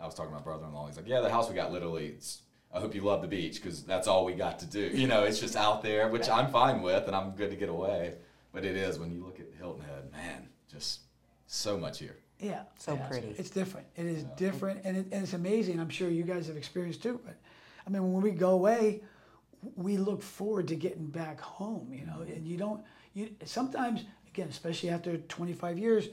I 0.00 0.06
was 0.06 0.14
talking 0.14 0.32
to 0.32 0.38
my 0.38 0.42
brother-in-law. 0.42 0.86
He's 0.86 0.96
like, 0.96 1.08
"Yeah, 1.08 1.20
the 1.20 1.30
house 1.30 1.48
we 1.48 1.54
got 1.54 1.72
literally. 1.72 2.06
It's, 2.08 2.42
I 2.72 2.80
hope 2.80 2.94
you 2.94 3.02
love 3.02 3.22
the 3.22 3.28
beach 3.28 3.62
because 3.62 3.82
that's 3.82 4.06
all 4.06 4.24
we 4.24 4.34
got 4.34 4.58
to 4.60 4.66
do. 4.66 4.80
You 4.94 5.06
know, 5.06 5.24
it's 5.24 5.40
just 5.40 5.56
out 5.56 5.82
there, 5.82 6.08
which 6.08 6.28
I'm 6.28 6.50
fine 6.50 6.82
with, 6.82 7.06
and 7.06 7.16
I'm 7.16 7.30
good 7.32 7.50
to 7.50 7.56
get 7.56 7.68
away. 7.68 8.14
But 8.52 8.64
it 8.64 8.76
is 8.76 8.98
when 8.98 9.10
you 9.12 9.24
look 9.24 9.40
at 9.40 9.46
Hilton 9.58 9.84
Head, 9.84 10.10
man, 10.12 10.48
just 10.70 11.00
so 11.46 11.78
much 11.78 11.98
here. 11.98 12.16
Yeah. 12.38 12.62
So 12.78 12.94
yeah, 12.94 13.06
pretty. 13.06 13.34
It's 13.38 13.50
different. 13.50 13.86
It 13.96 14.06
is 14.06 14.24
different, 14.36 14.80
and, 14.84 14.96
it, 14.96 15.06
and 15.12 15.22
it's 15.22 15.34
amazing. 15.34 15.80
I'm 15.80 15.88
sure 15.88 16.08
you 16.08 16.22
guys 16.22 16.46
have 16.46 16.56
experienced 16.56 17.02
too. 17.02 17.20
But 17.24 17.36
I 17.86 17.90
mean, 17.90 18.12
when 18.12 18.22
we 18.22 18.30
go 18.30 18.50
away, 18.50 19.02
we 19.74 19.96
look 19.96 20.22
forward 20.22 20.68
to 20.68 20.76
getting 20.76 21.06
back 21.06 21.40
home. 21.40 21.92
You 21.92 22.06
know, 22.06 22.18
mm-hmm. 22.18 22.32
and 22.32 22.46
you 22.46 22.56
don't. 22.56 22.82
You 23.14 23.30
sometimes, 23.44 24.04
again, 24.28 24.48
especially 24.48 24.90
after 24.90 25.16
25 25.16 25.78
years, 25.78 26.08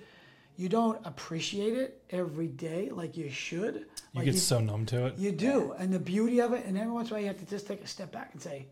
you 0.58 0.70
don't 0.70 1.06
appreciate 1.06 1.74
it 1.74 2.01
every 2.12 2.47
day 2.47 2.89
like 2.91 3.18
you 3.18 3.30
should. 3.30 3.76
You 3.76 3.86
Like 4.16 4.26
get 4.26 4.38
so 4.38 4.60
numb 4.60 4.86
to 4.88 5.08
it. 5.08 5.18
You 5.18 5.32
do, 5.32 5.74
and 5.78 5.93
the 5.93 5.99
beauty 5.99 6.39
of 6.39 6.53
it, 6.53 6.66
and 6.66 6.78
every 6.78 6.91
once 6.91 7.10
in 7.10 7.14
a 7.14 7.16
while 7.16 7.22
you 7.22 7.28
have 7.28 7.39
to 7.39 7.45
just 7.45 7.68
take 7.68 7.84
a 7.84 7.88
step 7.88 8.12
back 8.12 8.30
and 8.34 8.41
say, 8.41 8.68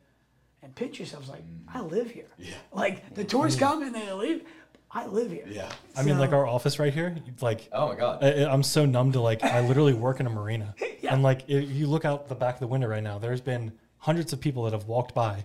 and 0.62 0.74
pinch 0.74 1.00
yourself 1.00 1.28
like, 1.28 1.42
mm. 1.42 1.60
I 1.74 1.82
live 1.82 2.10
here. 2.10 2.30
Yeah. 2.38 2.54
Like 2.72 3.14
the 3.14 3.24
tourists 3.24 3.60
come 3.60 3.84
and 3.84 3.94
they 3.94 4.12
leave, 4.14 4.44
I 4.90 5.08
live 5.08 5.32
here. 5.32 5.46
Yeah. 5.48 5.70
I 5.98 6.04
mean, 6.04 6.18
like 6.20 6.32
our 6.32 6.46
office 6.48 6.80
right 6.80 6.94
here. 6.94 7.16
Like, 7.42 7.68
Oh 7.72 7.90
my 7.90 7.96
God. 7.96 8.24
I, 8.24 8.46
I'm 8.46 8.64
so 8.64 8.86
numb 8.86 9.12
to 9.14 9.20
like 9.20 9.44
I 9.44 9.60
literally 9.68 9.94
work 9.94 10.20
in 10.20 10.28
a 10.28 10.30
marina, 10.30 10.74
Yeah. 11.02 11.14
and 11.14 11.24
like 11.24 11.50
if 11.50 11.70
you 11.70 11.88
look 11.88 12.06
out 12.06 12.30
the 12.30 12.36
back 12.36 12.56
of 12.56 12.60
the 12.62 12.68
window 12.68 12.88
right 12.88 13.04
now, 13.04 13.18
there's 13.20 13.42
been 13.42 13.74
hundreds 13.98 14.32
of 14.34 14.40
people 14.40 14.64
that 14.64 14.74
have 14.74 14.86
walked 14.86 15.14
by 15.14 15.44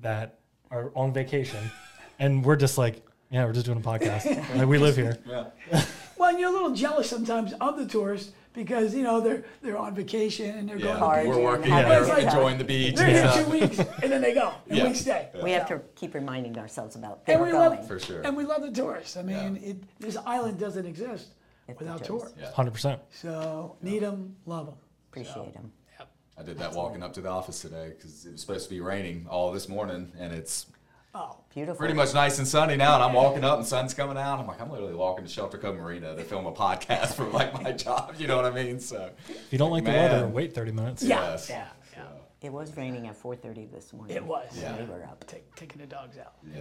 that 0.00 0.38
are 0.70 0.92
on 0.94 1.12
vacation, 1.12 1.70
and 2.18 2.44
we're 2.44 2.56
just 2.56 2.78
like, 2.78 3.02
yeah, 3.30 3.44
we're 3.44 3.52
just 3.52 3.66
doing 3.66 3.78
a 3.78 3.80
podcast. 3.80 4.24
like 4.56 4.66
we 4.68 4.78
live 4.78 4.96
here. 4.96 5.18
Yeah. 5.26 5.84
Well, 6.16 6.30
and 6.30 6.38
you're 6.40 6.50
a 6.50 6.52
little 6.52 6.74
jealous 6.74 7.08
sometimes 7.08 7.52
of 7.60 7.78
the 7.78 7.86
tourists 7.86 8.32
because 8.52 8.94
you 8.94 9.02
know 9.04 9.20
they're 9.20 9.44
they're 9.62 9.78
on 9.78 9.94
vacation 9.94 10.50
and 10.58 10.68
they're 10.68 10.76
Yeah. 10.78 10.98
going. 10.98 11.28
We're 11.28 11.42
working. 11.42 11.70
having 11.70 11.88
They're 11.90 12.02
a 12.02 12.06
good 12.16 12.24
enjoying 12.24 12.58
the 12.58 12.64
beach. 12.64 12.96
They're 12.96 13.06
and 13.08 13.30
here 13.30 13.44
two 13.44 13.50
weeks 13.50 13.78
and 14.02 14.12
then 14.12 14.20
they 14.20 14.34
go. 14.34 14.52
And 14.68 14.78
Yeah. 14.78 14.88
we 14.88 14.94
stay. 14.94 15.28
We 15.42 15.52
have 15.52 15.66
to 15.68 15.80
keep 15.94 16.14
reminding 16.14 16.58
ourselves 16.58 16.96
about 16.96 17.24
they 17.24 17.34
And 17.34 17.40
were 17.40 17.46
we 17.46 17.52
going. 17.52 17.78
love 17.78 17.86
For 17.86 17.98
sure. 18.00 18.22
And 18.22 18.36
we 18.36 18.44
love 18.44 18.62
the 18.62 18.72
tourists. 18.72 19.16
I 19.16 19.22
mean, 19.22 19.58
Yeah. 19.62 19.70
it, 19.70 19.76
this 20.00 20.16
island 20.26 20.58
doesn't 20.58 20.84
exist 20.86 21.28
If 21.68 21.78
without 21.78 22.02
tourists- 22.04 22.32
tourists. 22.32 22.38
Yeah. 22.40 22.50
Hundred 22.52 22.72
percent. 22.72 23.00
So 23.12 23.76
need 23.80 24.02
them, 24.02 24.34
love 24.46 24.66
them. 24.66 24.74
Appreciate 25.10 25.54
them. 25.54 25.72
Yep. 25.98 26.08
I 26.38 26.42
did 26.42 26.58
that 26.58 26.72
walking 26.74 27.02
up 27.02 27.12
to 27.14 27.20
the 27.20 27.28
office 27.30 27.60
today 27.60 27.90
because 27.96 28.26
it 28.26 28.32
was 28.32 28.40
supposed 28.40 28.64
to 28.64 28.70
be 28.70 28.80
raining 28.80 29.26
all 29.30 29.52
this 29.52 29.68
morning, 29.68 30.10
and 30.18 30.32
it's 30.34 30.66
Oh, 31.12 31.38
Beautiful. 31.52 31.76
pretty 31.76 31.94
much 31.94 32.14
nice 32.14 32.38
and 32.38 32.46
sunny 32.46 32.76
now. 32.76 32.94
And 32.94 33.02
I'm 33.02 33.12
walking 33.14 33.42
up, 33.44 33.58
and 33.58 33.66
sun's 33.66 33.94
coming 33.94 34.16
out. 34.16 34.38
I'm 34.38 34.46
like, 34.46 34.60
I'm 34.60 34.70
literally 34.70 34.94
walking 34.94 35.24
to 35.24 35.30
Shelter 35.30 35.58
Cove 35.58 35.76
Marina 35.76 36.14
to 36.14 36.22
film 36.22 36.46
a 36.46 36.52
podcast 36.52 37.14
for 37.16 37.24
like 37.24 37.52
my 37.62 37.72
job. 37.72 38.14
You 38.18 38.28
know 38.28 38.36
what 38.36 38.44
I 38.44 38.50
mean? 38.50 38.78
So 38.78 39.10
If 39.28 39.52
you 39.52 39.58
don't 39.58 39.72
like 39.72 39.84
the 39.84 39.90
weather, 39.90 40.28
wait 40.28 40.54
thirty 40.54 40.70
minutes. 40.72 41.02
Yeah. 41.02 41.20
yes. 41.32 41.48
yeah, 41.50 41.66
yeah. 41.96 42.02
It 42.42 42.52
was 42.52 42.76
raining 42.76 43.08
at 43.08 43.20
4:30 43.20 43.70
this 43.72 43.92
morning. 43.92 44.16
it 44.16 44.24
was. 44.24 44.48
Yeah. 44.58 44.78
We 44.78 44.84
were 44.84 45.02
up. 45.02 45.26
Take, 45.26 45.52
taking 45.56 45.80
the 45.80 45.86
dogs 45.86 46.16
out. 46.16 46.34
Yeah. 46.54 46.60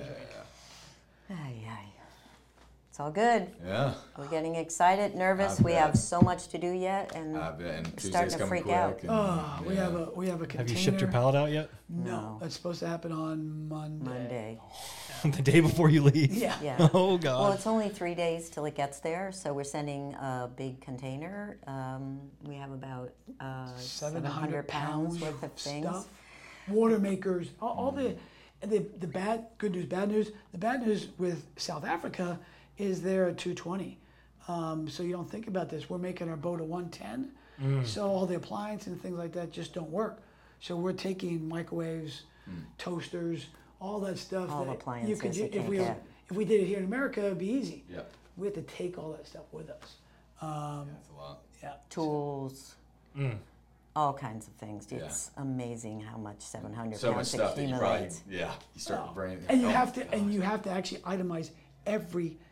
Ay, 1.29 1.63
ay. 1.69 1.85
It's 2.99 3.05
all 3.05 3.11
good. 3.11 3.47
Yeah. 3.65 3.93
We're 4.17 4.27
getting 4.27 4.55
excited, 4.55 5.15
nervous. 5.15 5.61
I 5.61 5.63
we 5.63 5.71
bet. 5.71 5.81
have 5.83 5.97
so 5.97 6.19
much 6.19 6.49
to 6.49 6.57
do 6.57 6.69
yet, 6.69 7.15
and 7.15 7.37
And 7.37 7.87
We're 7.87 7.93
starting 7.97 8.37
to 8.37 8.45
freak 8.45 8.67
out. 8.67 8.99
And, 9.03 9.09
Oh, 9.09 9.63
we 9.65 9.77
have 9.77 9.95
a 9.95 10.09
we 10.13 10.27
have 10.27 10.41
a 10.41 10.45
container. 10.45 10.67
Have 10.67 10.69
you 10.69 10.75
shipped 10.75 10.99
your 10.99 11.09
pallet 11.09 11.33
out 11.33 11.49
yet? 11.49 11.69
No, 11.87 12.11
No. 12.11 12.37
that's 12.41 12.55
supposed 12.55 12.81
to 12.81 12.87
happen 12.89 13.13
on 13.13 13.69
Monday. 13.69 14.59
Monday. 15.23 15.31
the 15.37 15.41
day 15.41 15.61
before 15.61 15.89
you 15.89 16.01
leave. 16.03 16.33
Yeah. 16.33 16.57
Yeah. 16.61 16.89
Oh 16.93 17.17
God. 17.17 17.41
Well, 17.41 17.53
it's 17.53 17.67
only 17.67 17.87
three 17.87 18.15
days 18.15 18.49
till 18.49 18.65
it 18.65 18.75
gets 18.75 18.99
there, 18.99 19.31
so 19.31 19.53
we're 19.53 19.63
sending 19.63 20.13
a 20.15 20.49
big 20.53 20.81
container. 20.81 21.57
Um, 21.67 22.19
we 22.43 22.55
have 22.55 22.73
about 22.73 23.13
uh, 23.39 23.73
700 23.77 24.67
pounds 24.67 25.21
worth 25.21 25.41
of 25.41 25.53
things. 25.53 25.85
stuff. 25.85 26.05
Water 26.67 26.99
makers, 26.99 27.47
all, 27.61 27.69
all 27.69 27.91
the, 27.93 28.17
the 28.59 28.85
the 28.99 29.07
bad 29.07 29.45
good 29.57 29.71
news, 29.71 29.85
bad 29.85 30.09
news. 30.09 30.31
The 30.51 30.57
bad 30.57 30.85
news 30.85 31.07
with 31.17 31.45
South 31.55 31.85
Africa 31.85 32.37
is 32.79 33.01
there 33.01 33.27
a 33.27 33.33
220. 33.33 33.99
Um, 34.47 34.89
so 34.89 35.03
you 35.03 35.11
don't 35.11 35.29
think 35.29 35.47
about 35.47 35.69
this. 35.69 35.89
We're 35.89 35.99
making 35.99 36.29
our 36.29 36.37
boat 36.37 36.59
a 36.59 36.63
110. 36.63 37.31
Mm. 37.61 37.85
So 37.85 38.07
all 38.07 38.25
the 38.25 38.35
appliances 38.35 38.87
and 38.87 39.01
things 39.01 39.17
like 39.17 39.33
that 39.33 39.51
just 39.51 39.73
don't 39.73 39.91
work. 39.91 40.21
So 40.61 40.75
we're 40.75 40.93
taking 40.93 41.47
microwaves, 41.47 42.23
toasters, 42.77 43.47
all 43.79 43.99
that 44.01 44.17
stuff. 44.17 44.49
All 44.49 44.65
that 44.65 44.71
appliances 44.71 45.21
could, 45.21 45.35
you 45.35 45.45
if 45.45 45.51
can't 45.51 45.67
we 45.67 45.77
get. 45.77 46.03
if 46.29 46.35
we 46.35 46.45
did 46.45 46.61
it 46.61 46.65
here 46.65 46.79
in 46.79 46.85
America, 46.85 47.25
it'd 47.25 47.37
be 47.37 47.49
easy. 47.49 47.83
Yep. 47.91 48.11
We 48.37 48.47
have 48.47 48.55
to 48.55 48.61
take 48.63 48.97
all 48.97 49.11
that 49.11 49.27
stuff 49.27 49.43
with 49.51 49.69
us. 49.69 49.95
Um, 50.41 50.87
That's 50.91 51.09
a 51.09 51.21
lot. 51.21 51.39
yeah. 51.61 51.73
Tools, 51.89 52.75
all 53.95 54.13
kinds 54.13 54.47
of 54.47 54.53
things. 54.53 54.87
Yeah. 54.89 54.99
It's 54.99 55.31
amazing 55.37 56.01
how 56.01 56.17
much 56.17 56.41
700 56.41 56.97
So 56.97 57.07
much 57.07 57.15
pounds 57.15 57.29
stuff 57.29 57.55
that 57.55 57.67
you 57.67 57.75
probably, 57.77 58.09
yeah, 58.29 58.51
you 58.73 58.81
start 58.81 59.07
to 59.07 59.13
brain. 59.13 59.39
And 59.49 59.61
you 59.61 59.67
oh, 59.67 59.71
have 59.71 59.93
to 59.93 60.13
and 60.13 60.33
you 60.33 60.41
have 60.41 60.63
to 60.63 60.71
actually 60.71 61.01
itemize 61.01 61.51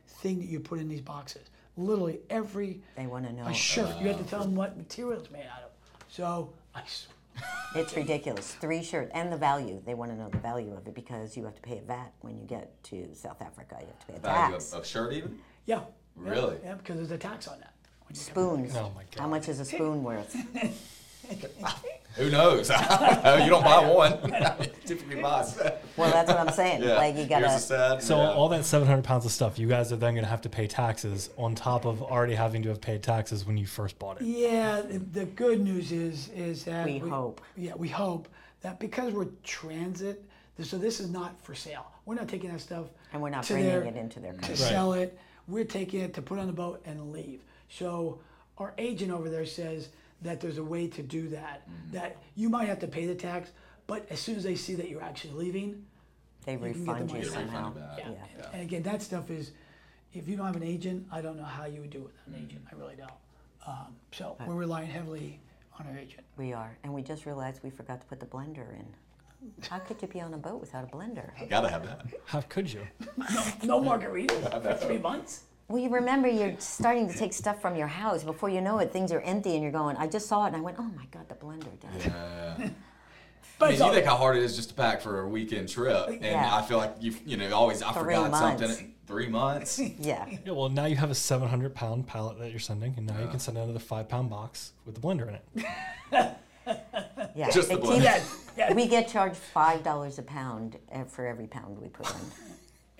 everything 0.07 0.39
that 0.39 0.47
you 0.47 0.59
put 0.59 0.79
in 0.79 0.87
these 0.87 1.01
boxes. 1.01 1.49
Literally 1.75 2.19
every 2.29 2.81
They 2.95 3.05
want 3.07 3.25
to 3.27 3.33
know. 3.33 3.45
a 3.45 3.53
shirt. 3.53 3.99
you 4.01 4.07
have 4.07 4.17
to 4.17 4.23
tell 4.23 4.41
them 4.41 4.55
what 4.55 4.77
material 4.77 5.19
it's 5.21 5.29
made 5.31 5.45
out 5.45 5.63
of. 5.63 5.69
So 6.09 6.53
I 6.73 6.81
s- 6.81 7.07
It's 7.75 7.95
ridiculous. 7.95 8.53
Three 8.55 8.81
shirts 8.83 9.11
and 9.13 9.31
the 9.31 9.37
value. 9.37 9.79
They 9.85 9.93
want 9.93 10.09
to 10.11 10.17
know 10.17 10.29
the 10.29 10.39
value 10.39 10.73
of 10.73 10.87
it 10.87 10.95
because 10.95 11.37
you 11.37 11.43
have 11.45 11.53
to 11.55 11.61
pay 11.61 11.77
a 11.77 11.81
VAT 11.81 12.11
when 12.21 12.39
you 12.39 12.45
get 12.45 12.81
to 12.85 13.13
South 13.13 13.41
Africa. 13.41 13.77
You 13.79 13.87
have 13.87 13.99
to 13.99 14.05
pay 14.07 14.15
a 14.15 14.19
value 14.19 14.53
tax. 14.53 14.73
of, 14.73 14.79
of 14.79 14.85
shirt 14.87 15.13
even. 15.13 15.37
yeah. 15.65 15.75
yeah, 15.77 15.83
Really? 16.15 16.57
Yeah, 16.63 16.73
because 16.75 16.95
there's 16.95 17.11
a 17.11 17.17
tax 17.17 17.47
on 17.47 17.59
that. 17.59 17.73
when 18.07 18.15
you 18.15 18.21
come 18.25 18.33
Spoons. 18.33 18.75
Oh 18.75 18.91
my 18.95 19.03
God. 19.03 19.19
How 19.19 19.25
God. 19.25 19.29
much 19.29 19.49
is 19.49 19.59
a 19.59 19.65
spoon 19.65 20.03
worth? 20.03 20.35
Who 22.17 22.29
knows? 22.31 22.67
Don't 22.69 23.23
know. 23.23 23.37
You 23.43 23.49
don't 23.49 23.63
buy 23.63 23.87
one. 23.87 24.13
You 24.59 24.67
typically 24.85 25.21
buy 25.21 25.41
a. 25.41 25.73
Well, 25.95 26.11
that's 26.11 26.29
what 26.29 26.39
I'm 26.39 26.51
saying. 26.51 26.81
Yeah. 26.83 26.95
Like 26.95 27.15
you 27.15 27.25
Here's 27.25 27.29
a 27.29 27.41
gotta. 27.41 27.59
set. 27.59 28.03
So 28.03 28.17
yeah. 28.17 28.29
all 28.31 28.49
that 28.49 28.65
700 28.65 29.03
pounds 29.03 29.25
of 29.25 29.31
stuff, 29.31 29.59
you 29.59 29.67
guys 29.67 29.91
are 29.91 29.97
then 29.97 30.13
going 30.13 30.23
to 30.23 30.29
have 30.29 30.41
to 30.41 30.49
pay 30.49 30.65
taxes 30.67 31.29
on 31.37 31.53
top 31.55 31.85
of 31.85 32.01
already 32.01 32.33
having 32.35 32.63
to 32.63 32.69
have 32.69 32.81
paid 32.81 33.03
taxes 33.03 33.45
when 33.45 33.55
you 33.57 33.65
first 33.67 33.99
bought 33.99 34.19
it. 34.19 34.25
Yeah, 34.25 34.81
the, 34.81 34.97
the 34.99 35.25
good 35.25 35.61
news 35.61 35.91
is 35.91 36.29
is 36.29 36.63
that 36.65 36.85
We 36.85 36.97
hope. 36.97 37.41
Yeah, 37.55 37.73
we 37.75 37.87
hope 37.87 38.27
that 38.61 38.79
because 38.79 39.13
we're 39.13 39.27
transit, 39.43 40.23
so 40.61 40.77
this 40.77 40.99
is 40.99 41.09
not 41.11 41.39
for 41.43 41.53
sale. 41.53 41.85
We're 42.05 42.15
not 42.15 42.27
taking 42.27 42.51
that 42.51 42.61
stuff 42.61 42.87
And 43.13 43.21
we're 43.21 43.29
not 43.29 43.43
to 43.43 43.53
bringing 43.53 43.69
their- 43.69 43.83
it 43.83 43.95
into 43.95 44.19
their 44.19 44.33
to 44.33 44.39
country. 44.39 44.55
sell 44.55 44.93
it. 44.93 45.17
We're 45.47 45.65
taking 45.65 46.01
it 46.01 46.13
to 46.15 46.21
put 46.21 46.39
on 46.39 46.47
the 46.47 46.53
boat 46.53 46.81
and 46.85 47.11
leave. 47.11 47.41
So 47.69 48.19
our 48.57 48.73
agent 48.77 49.11
over 49.11 49.29
there 49.29 49.45
says 49.45 49.89
that 50.21 50.39
there's 50.41 50.57
a 50.57 50.63
way 50.63 50.87
to 50.87 51.03
do 51.03 51.27
that. 51.29 51.61
Mm-hmm. 51.69 51.93
That 51.93 52.17
you 52.35 52.49
might 52.49 52.67
have 52.67 52.79
to 52.79 52.87
pay 52.87 53.05
the 53.05 53.15
tax, 53.15 53.51
but 53.85 54.05
as 54.09 54.19
soon 54.19 54.35
as 54.35 54.43
they 54.43 54.55
see 54.55 54.75
that 54.75 54.89
you're 54.89 55.03
actually 55.03 55.33
leaving, 55.33 55.85
They 56.45 56.55
can 56.57 56.63
get 56.63 56.73
the 56.73 56.79
refund 56.79 57.07
money 57.07 57.19
you 57.19 57.25
Get 57.25 57.33
back. 57.33 57.41
somehow. 57.43 57.67
refunded 57.73 57.89
back. 57.89 57.99
yeah. 57.99 58.11
Yeah. 58.39 58.49
And 58.53 58.61
again, 58.61 58.83
that 58.83 59.01
stuff 59.01 59.29
is, 59.29 59.51
if 60.13 60.27
you 60.27 60.35
don't 60.37 60.45
have 60.47 60.55
an 60.55 60.63
agent, 60.63 61.05
I 61.11 61.21
don't 61.21 61.37
know 61.37 61.43
how 61.43 61.65
you 61.65 61.81
would 61.81 61.89
do 61.91 61.99
it 61.99 62.03
with 62.05 62.13
Mm-hmm. 62.29 62.33
an 62.35 62.45
agent. 62.49 62.61
I 62.71 62.75
really 62.75 62.95
don't. 62.95 63.11
Um, 63.67 63.95
so 64.11 64.37
we're 64.47 64.53
relying 64.55 64.87
heavily 64.89 65.39
on 65.79 65.85
our 65.87 65.97
agent. 65.97 66.23
We 66.37 66.53
are, 66.53 66.77
and 66.83 66.93
we 66.93 67.01
just 67.01 67.25
realized 67.25 67.61
we 67.63 67.69
forgot 67.69 67.99
to 68.01 68.07
put 68.07 68.19
the 68.19 68.25
blender 68.25 68.73
in. 68.73 68.85
How 69.69 69.77
could 69.79 70.01
you 70.01 70.07
be 70.07 70.19
on 70.19 70.33
a 70.33 70.37
boat 70.37 70.59
without 70.59 70.83
a 70.83 70.87
blender? 70.87 71.29
You 71.39 71.45
gotta 71.47 71.69
have 71.69 71.83
that. 71.85 72.07
How 72.25 72.41
could 72.41 72.71
you? 72.73 72.81
No 73.63 73.79
margaritas 73.81 74.61
for 74.63 74.73
three 74.87 74.97
months. 74.97 75.43
Well, 75.67 75.81
you 75.81 75.89
remember 75.89 76.27
you're 76.27 76.55
starting 76.59 77.07
to 77.09 77.17
take 77.17 77.33
stuff 77.33 77.61
from 77.61 77.75
your 77.75 77.87
house. 77.87 78.23
Before 78.23 78.49
you 78.49 78.61
know 78.61 78.79
it, 78.79 78.91
things 78.91 79.11
are 79.11 79.21
empty, 79.21 79.53
and 79.53 79.61
you're 79.63 79.71
going. 79.71 79.97
I 79.97 80.07
just 80.07 80.27
saw 80.27 80.45
it, 80.45 80.47
and 80.47 80.55
I 80.57 80.61
went, 80.61 80.77
"Oh 80.79 80.83
my 80.83 81.05
God, 81.11 81.27
the 81.29 81.35
blender!" 81.35 81.79
Dad." 81.79 82.13
Yeah. 82.59 82.69
But 83.59 83.69
I 83.69 83.71
mean, 83.71 83.83
you 83.87 83.91
think 83.93 84.05
how 84.05 84.17
hard 84.17 84.37
it 84.37 84.43
is 84.43 84.55
just 84.55 84.69
to 84.69 84.75
pack 84.75 85.01
for 85.01 85.21
a 85.21 85.27
weekend 85.27 85.67
trip, 85.67 86.09
and 86.09 86.21
Yeah. 86.23 86.55
I 86.55 86.61
feel 86.61 86.77
like 86.77 86.93
you, 86.99 87.15
you 87.25 87.37
know, 87.37 87.51
always 87.55 87.81
I 87.81 87.91
Three 87.91 88.13
forgot 88.13 88.29
months. 88.29 88.59
something. 88.61 88.93
Three 89.07 89.27
months. 89.27 89.79
Yeah, 89.99 90.27
Yeah, 90.45 90.51
well, 90.51 90.69
now 90.69 90.85
you 90.85 90.95
have 90.95 91.09
a 91.09 91.15
700 91.15 91.73
pound 91.73 92.05
pallet 92.05 92.37
that 92.37 92.51
you're 92.51 92.59
sending, 92.59 92.93
and 92.97 93.07
now 93.07 93.19
you 93.19 93.27
can 93.29 93.39
send 93.39 93.57
it 93.57 93.61
another 93.61 93.79
five 93.79 94.07
pound 94.09 94.29
box 94.29 94.73
with 94.85 94.93
the 94.93 95.01
blender 95.01 95.27
in 95.27 95.35
it. 95.35 96.37
yeah. 97.35 97.49
Just 97.49 97.69
the 97.69 97.75
It 97.77 97.81
blender. 97.81 97.93
keeps- 97.93 98.03
yeah, 98.03 98.67
yeah, 98.69 98.73
we 98.75 98.87
get 98.87 99.07
charged 99.07 99.37
five 99.37 99.81
dollars 99.83 100.19
a 100.19 100.23
pound 100.23 100.77
eh, 100.91 101.05
for 101.05 101.25
every 101.25 101.47
pound 101.47 101.81
we 101.81 101.87
put 101.87 102.05
in. 102.11 102.15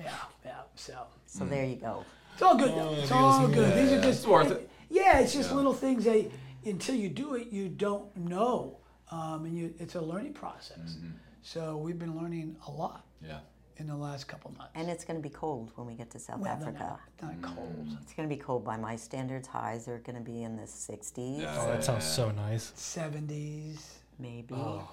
yeah, 0.05 0.13
yeah. 0.43 0.51
So 0.74 0.93
So 1.28 1.45
there 1.45 1.65
you 1.65 1.76
go. 1.76 2.03
It's 2.38 2.43
all 2.43 2.55
good. 2.57 2.71
though. 2.75 2.93
It's 2.93 3.11
all 3.11 3.47
good. 3.47 3.73
These 3.77 3.91
are 3.93 4.01
just 4.01 4.19
It's 4.19 4.27
worth 4.27 4.51
it. 4.51 4.69
Yeah, 4.89 5.19
it's 5.19 5.33
just 5.33 5.49
Yeah. 5.49 5.55
little 5.55 5.73
things 5.73 6.03
that 6.05 6.29
until 6.65 6.95
you 6.95 7.09
do 7.09 7.33
it, 7.35 7.47
you 7.51 7.67
don't 7.69 8.15
know, 8.15 8.77
um, 9.11 9.45
and 9.45 9.57
you, 9.57 9.73
it's 9.79 9.95
a 9.95 10.01
learning 10.01 10.33
process. 10.33 10.95
Mm-hmm. 10.97 11.09
So 11.41 11.77
we've 11.77 11.97
been 11.99 12.15
learning 12.15 12.55
a 12.67 12.71
lot 12.71 13.05
Yeah. 13.21 13.39
in 13.77 13.88
the 13.88 13.95
last 13.95 14.27
couple 14.27 14.51
months. 14.57 14.71
And 14.75 14.89
it's 14.89 15.03
going 15.05 15.17
to 15.17 15.23
be 15.23 15.33
cold 15.33 15.71
when 15.75 15.88
we 15.88 15.93
get 15.95 16.09
to 16.11 16.19
South 16.19 16.39
Well, 16.39 16.51
Africa. 16.51 16.99
no, 17.21 17.27
not 17.29 17.41
cold. 17.41 17.88
It's 18.01 18.13
going 18.13 18.27
to 18.29 18.33
be 18.35 18.39
cold 18.41 18.63
by 18.63 18.77
my 18.77 18.95
standards. 18.95 19.47
Highs 19.47 19.88
are 19.88 19.99
going 19.99 20.17
to 20.17 20.21
be 20.21 20.43
in 20.43 20.55
the 20.57 20.63
60s, 20.67 21.41
Yeah. 21.41 21.55
Oh, 21.59 21.67
that 21.71 21.83
sounds 21.83 22.05
so 22.05 22.31
nice. 22.31 22.71
Seventies. 22.75 23.99
maybe. 24.19 24.55
Oh, 24.55 24.88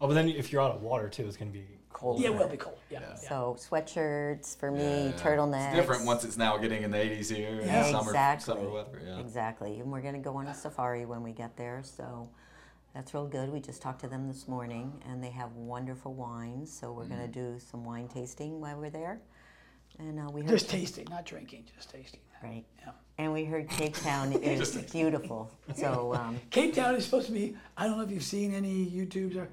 but 0.00 0.08
then 0.14 0.28
if 0.28 0.52
you're 0.52 0.62
out 0.62 0.70
of 0.72 0.82
water 0.82 1.08
too, 1.08 1.26
it's 1.26 1.36
going 1.36 1.50
to 1.52 1.58
be 1.58 1.66
Colder. 1.92 2.22
Yeah, 2.22 2.28
it 2.28 2.34
will 2.38 2.48
be 2.48 2.56
cold. 2.56 2.78
Yeah. 2.90 3.00
Yeah. 3.00 3.08
yeah. 3.10 3.28
So 3.28 3.56
sweatshirts 3.58 4.56
for 4.58 4.70
me, 4.70 5.06
Yeah. 5.06 5.12
turtlenecks. 5.12 5.68
It's 5.68 5.76
different 5.76 6.04
once 6.06 6.24
it's 6.24 6.36
now 6.36 6.56
getting 6.56 6.82
in 6.82 6.90
the 6.90 6.98
80s 6.98 7.28
here. 7.34 7.58
and 7.58 7.66
Yeah. 7.66 7.90
Summer, 7.90 8.10
exactly. 8.10 8.44
summer 8.54 8.70
weather. 8.70 9.02
Yeah. 9.04 9.18
Exactly. 9.18 9.80
And 9.80 9.90
we're 9.90 10.00
going 10.00 10.14
to 10.14 10.20
go 10.20 10.36
on 10.36 10.46
a 10.46 10.54
safari 10.54 11.04
when 11.04 11.22
we 11.22 11.32
get 11.32 11.56
there. 11.56 11.82
So 11.82 12.28
that's 12.94 13.12
real 13.12 13.26
good. 13.26 13.50
We 13.50 13.60
just 13.60 13.82
talked 13.82 14.00
to 14.02 14.08
them 14.08 14.28
this 14.28 14.48
morning 14.48 15.02
and 15.08 15.22
they 15.22 15.30
have 15.30 15.52
wonderful 15.54 16.14
wines. 16.14 16.72
So 16.72 16.92
we're 16.92 17.06
going 17.06 17.20
to 17.22 17.28
do 17.28 17.58
some 17.58 17.84
wine 17.84 18.08
tasting 18.08 18.60
while 18.60 18.78
we're 18.78 18.90
there. 18.90 19.20
And 19.98 20.18
uh, 20.20 20.30
we 20.32 20.40
heard 20.42 20.50
Just 20.50 20.70
tasting, 20.70 21.06
not 21.10 21.26
drinking, 21.26 21.64
just 21.76 21.90
tasting. 21.90 22.20
right. 22.42 22.64
Yeah. 22.78 22.92
And 23.18 23.34
we 23.34 23.44
heard 23.44 23.68
Cape 23.68 23.94
Town 23.94 24.32
is 24.42 24.74
beautiful. 24.90 25.50
So 25.74 26.14
um, 26.18 26.40
Cape 26.48 26.74
Town 26.74 26.94
is 26.94 27.04
supposed 27.04 27.26
to 27.26 27.32
be. 27.32 27.54
I 27.76 27.86
don't 27.86 27.98
know 27.98 28.04
if 28.04 28.10
you've 28.10 28.22
seen 28.22 28.54
any 28.54 28.86
YouTubes 28.86 29.36
or. 29.36 29.48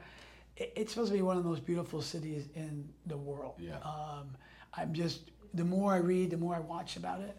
It- 0.57 0.73
It's 0.75 0.91
supposed 0.93 1.11
to 1.11 1.17
be 1.17 1.21
one 1.21 1.37
of 1.37 1.43
the 1.43 1.49
most 1.49 1.65
beautiful 1.65 2.01
cities 2.01 2.47
in 2.55 2.93
the 3.05 3.17
world. 3.17 3.55
Yeah. 3.59 3.77
Um, 3.79 4.35
I'm 4.73 4.93
just. 4.93 5.31
The 5.53 5.63
more 5.63 5.93
I 5.93 5.97
read, 5.97 6.29
the 6.31 6.37
more 6.37 6.55
I 6.55 6.59
watch 6.59 6.97
about 6.97 7.21
it, 7.21 7.37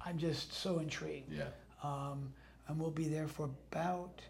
I'm 0.00 0.16
just 0.16 0.52
so 0.52 0.78
intrigued. 0.78 1.32
Yeah. 1.32 1.48
Um, 1.82 2.32
and 2.68 2.78
we'll 2.78 2.90
be 2.92 3.08
there 3.08 3.26
for 3.28 3.50
about 3.72 4.22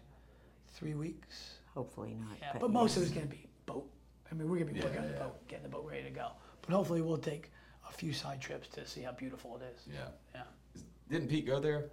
three 0.69 0.93
weeks. 0.95 1.55
hopefully 1.75 2.15
not. 2.15 2.37
Yeah, 2.41 2.57
but 2.59 2.71
most 2.71 2.97
of 2.97 3.03
it's 3.03 3.11
gonna 3.11 3.27
be 3.27 3.47
boat. 3.65 3.89
I 4.29 4.33
mean, 4.35 4.49
we're 4.49 4.57
gonna 4.59 4.71
be 4.73 4.79
Yeah, 4.79 4.85
working 4.85 4.99
on 5.01 5.07
the 5.07 5.13
yeah. 5.13 5.19
boat, 5.23 5.47
getting 5.47 5.63
the 5.63 5.69
boat 5.69 5.85
ready 5.85 6.03
to 6.03 6.09
go. 6.09 6.31
But 6.61 6.71
hopefully, 6.73 7.01
we'll 7.01 7.17
take 7.17 7.51
a 7.87 7.91
few 7.93 8.11
side 8.11 8.41
trips 8.41 8.67
to 8.69 8.85
see 8.85 9.01
how 9.03 9.11
beautiful 9.13 9.55
it 9.57 9.63
is. 9.63 9.87
Yeah. 9.87 10.09
Yeah. 10.33 10.43
Is- 10.75 10.83
Didn't 11.09 11.29
Pete 11.29 11.45
go 11.45 11.59
there 11.59 11.91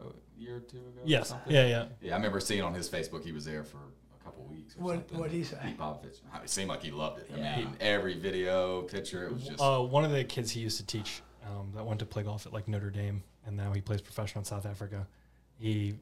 a 0.00 0.04
year 0.40 0.56
or 0.56 0.60
two 0.60 0.78
ago? 0.78 1.00
or 1.02 1.06
yes, 1.06 1.28
something? 1.28 1.52
yeah, 1.52 1.66
yeah. 1.66 1.88
Yeah, 2.00 2.12
I 2.14 2.16
remember 2.16 2.40
seeing 2.40 2.62
on 2.62 2.72
his 2.72 2.88
Facebook 2.88 3.24
he 3.24 3.32
was 3.32 3.44
there 3.44 3.64
for 3.64 3.78
a 3.78 3.80
couple 3.80 3.92
weeks. 4.54 4.74
weeks. 4.74 4.76
Or 4.78 4.82
What- 4.82 4.94
something. 4.96 5.18
what'd 5.18 5.32
he 5.34 5.44
say? 5.44 5.58
Pete 5.64 5.78
Popovich. 5.78 6.20
It 6.42 6.50
seemed 6.50 6.68
like 6.68 6.82
he 6.82 6.90
loved 6.90 7.20
it. 7.20 7.30
Yeah. 7.34 7.54
I 7.54 7.56
mean, 7.58 7.76
every 7.80 8.18
video, 8.18 8.82
picture, 8.82 9.24
it 9.26 9.32
was 9.32 9.44
just. 9.46 9.60
Uh, 9.60 9.80
one 9.80 10.04
of 10.04 10.10
the 10.10 10.24
kids 10.24 10.50
he 10.50 10.60
used 10.60 10.76
to 10.78 10.86
teach 10.86 11.22
um, 11.46 11.72
that 11.74 11.84
went 11.84 12.00
to 12.00 12.06
play 12.06 12.22
golf 12.22 12.46
at 12.46 12.52
like 12.52 12.68
Notre 12.68 12.90
Dame, 12.90 13.22
and 13.46 13.56
now 13.56 13.72
he 13.72 13.80
plays 13.80 14.00
professional 14.00 14.40
in 14.40 14.44
South 14.44 14.66
Africa. 14.66 15.06
He 15.58 15.94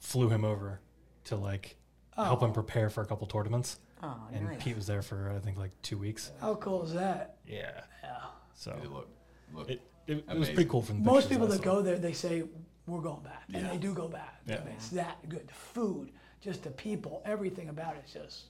flew 0.00 0.28
him 0.28 0.44
over 0.44 0.80
to 1.24 1.36
like 1.36 1.76
help 2.14 2.42
him 2.42 2.50
Oh. 2.50 2.52
prepare 2.54 2.88
for 2.90 3.02
a 3.02 3.06
couple 3.06 3.26
tournaments, 3.26 3.78
Oh, 4.02 4.16
and 4.32 4.44
nice. 4.46 4.62
Pete 4.62 4.76
was 4.76 4.86
there 4.86 5.02
for 5.02 5.30
I 5.30 5.38
think 5.40 5.58
like 5.58 5.70
two 5.82 5.98
weeks. 5.98 6.30
How 6.40 6.54
cool 6.56 6.84
is 6.84 6.92
that? 6.94 7.36
Yeah, 7.46 7.80
Yeah. 8.02 8.16
so 8.54 8.78
it 8.82 8.90
looked, 8.92 9.10
looked 9.52 9.70
it 9.70 9.80
it, 10.06 10.24
it 10.30 10.38
was 10.38 10.48
pretty 10.50 10.70
cool 10.70 10.82
from 10.82 11.02
the 11.02 11.10
Most 11.10 11.28
people 11.28 11.48
that 11.48 11.62
go 11.62 11.82
there, 11.82 11.98
they 11.98 12.12
say 12.12 12.44
we're 12.86 13.00
going 13.00 13.22
back, 13.24 13.42
and 13.52 13.68
they 13.68 13.76
do 13.78 13.92
go 13.92 14.06
back. 14.06 14.40
Yeah. 14.46 14.60
It's 14.76 14.90
that 14.90 15.28
good. 15.28 15.48
The 15.48 15.54
food, 15.54 16.12
just 16.40 16.62
the 16.62 16.70
people, 16.70 17.22
everything 17.24 17.68
about 17.68 17.96
it 17.96 18.04
is 18.06 18.12
just 18.12 18.44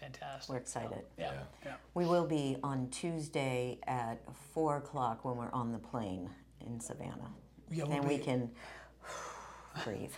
fantastic. 0.00 0.50
We're 0.50 0.58
excited. 0.58 1.02
Yeah. 1.18 1.32
Yeah. 1.32 1.40
yeah. 1.64 1.74
We 1.94 2.06
will 2.06 2.26
be 2.26 2.56
on 2.62 2.88
Tuesday 2.90 3.78
at 3.86 4.20
four 4.52 4.76
o'clock 4.76 5.24
when 5.24 5.36
we're 5.36 5.52
on 5.52 5.72
the 5.72 5.78
plane 5.78 6.30
in 6.66 6.80
Savannah, 6.80 7.30
Yeah, 7.70 7.84
we'll 7.84 7.92
and 7.98 8.08
we 8.08 8.18
can 8.18 8.50
breathe. 9.84 10.12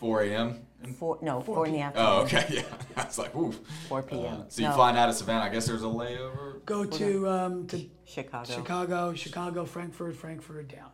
4 0.00 0.22
a.m. 0.22 0.66
Four, 0.98 1.18
no, 1.20 1.42
four 1.42 1.66
in 1.66 1.74
the 1.74 1.80
afternoon. 1.82 2.08
Oh, 2.10 2.22
okay. 2.22 2.46
Yeah. 2.50 2.62
I 2.96 3.04
was 3.04 3.18
like, 3.18 3.36
oof. 3.36 3.58
4 3.88 4.02
p.m. 4.02 4.40
Uh, 4.40 4.44
so 4.48 4.62
you 4.62 4.68
No. 4.68 4.74
flying 4.74 4.96
out 4.96 5.10
of 5.10 5.14
Savannah. 5.14 5.44
I 5.44 5.50
guess 5.50 5.66
there's 5.66 5.82
a 5.82 5.86
layover. 5.86 6.64
Go 6.64 6.84
to 6.86 7.28
um, 7.28 7.66
to 7.66 7.84
Chicago. 8.06 8.50
Chicago, 8.50 9.12
Chicago, 9.14 9.64
Frankfurt, 9.66 10.16
Frankfurt, 10.16 10.68
down. 10.68 10.88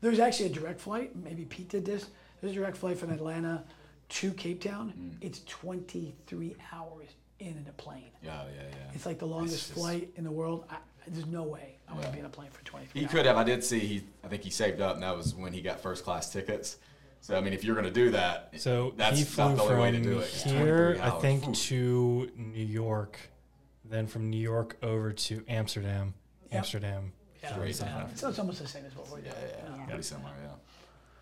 There's 0.00 0.18
actually 0.18 0.46
a 0.46 0.52
direct 0.52 0.80
flight. 0.80 1.14
Maybe 1.14 1.44
Pete 1.44 1.68
did 1.68 1.84
this. 1.84 2.06
There's 2.40 2.52
a 2.52 2.56
direct 2.56 2.76
flight 2.76 2.98
from 2.98 3.10
Atlanta 3.10 3.64
to 4.08 4.32
Cape 4.32 4.62
Town. 4.62 4.92
Mm. 4.98 5.24
It's 5.24 5.40
23 5.44 6.56
hours 6.72 7.08
in 7.40 7.64
a 7.68 7.72
plane. 7.72 8.10
Yeah, 8.22 8.42
yeah, 8.54 8.62
yeah. 8.70 8.76
It's 8.94 9.06
like 9.06 9.18
the 9.18 9.26
longest 9.26 9.54
just- 9.68 9.72
flight 9.72 10.10
in 10.16 10.24
the 10.24 10.30
world. 10.30 10.64
I, 10.70 10.76
there's 11.06 11.26
no 11.26 11.42
way 11.44 11.76
I'm 11.88 11.96
gonna 11.96 12.12
be 12.12 12.18
in 12.18 12.26
a 12.26 12.28
plane 12.28 12.50
for 12.50 12.62
23 12.64 13.00
He 13.00 13.06
hours. 13.06 13.14
could 13.14 13.26
have. 13.26 13.36
I 13.36 13.44
did 13.44 13.64
see. 13.64 13.78
He. 13.78 14.02
I 14.24 14.28
think 14.28 14.42
he 14.42 14.50
saved 14.50 14.80
up, 14.80 14.94
and 14.94 15.02
that 15.02 15.16
was 15.16 15.34
when 15.34 15.52
he 15.52 15.62
got 15.62 15.80
first 15.80 16.04
class 16.04 16.30
tickets. 16.32 16.76
So 17.20 17.36
I 17.36 17.40
mean, 17.40 17.52
if 17.52 17.64
you're 17.64 17.74
going 17.74 17.86
to 17.86 17.90
do 17.92 18.10
that, 18.10 18.50
So 18.58 18.92
that's 18.96 19.18
he 19.18 19.24
not 19.24 19.56
flew 19.56 19.56
the 19.56 19.62
only 19.72 19.82
way 19.82 19.90
to 19.90 19.96
from 19.96 20.04
do 20.04 20.18
it. 20.20 20.28
Here, 20.28 20.98
I 21.02 21.10
think, 21.10 21.48
Oof. 21.48 21.56
to 21.62 22.30
New 22.36 22.64
York, 22.64 23.18
then 23.84 24.06
from 24.06 24.30
New 24.30 24.40
York 24.40 24.76
over 24.84 25.12
to 25.12 25.44
Amsterdam, 25.48 26.14
Yep. 26.44 26.54
Amsterdam. 26.58 27.12
Yeah, 27.42 27.52
straight 27.54 27.66
yeah. 27.68 27.72
South 27.74 27.88
Africa. 27.88 28.18
So 28.18 28.28
it's 28.28 28.38
almost 28.38 28.60
the 28.60 28.68
same 28.68 28.84
as 28.84 28.94
what 28.94 29.08
we're 29.10 29.20
doing. 29.20 29.32
Yeah, 29.36 29.48
yeah, 29.68 29.76
yeah. 29.78 29.86
Pretty 29.86 30.02
similar. 30.04 30.30
Yeah. 30.42 30.50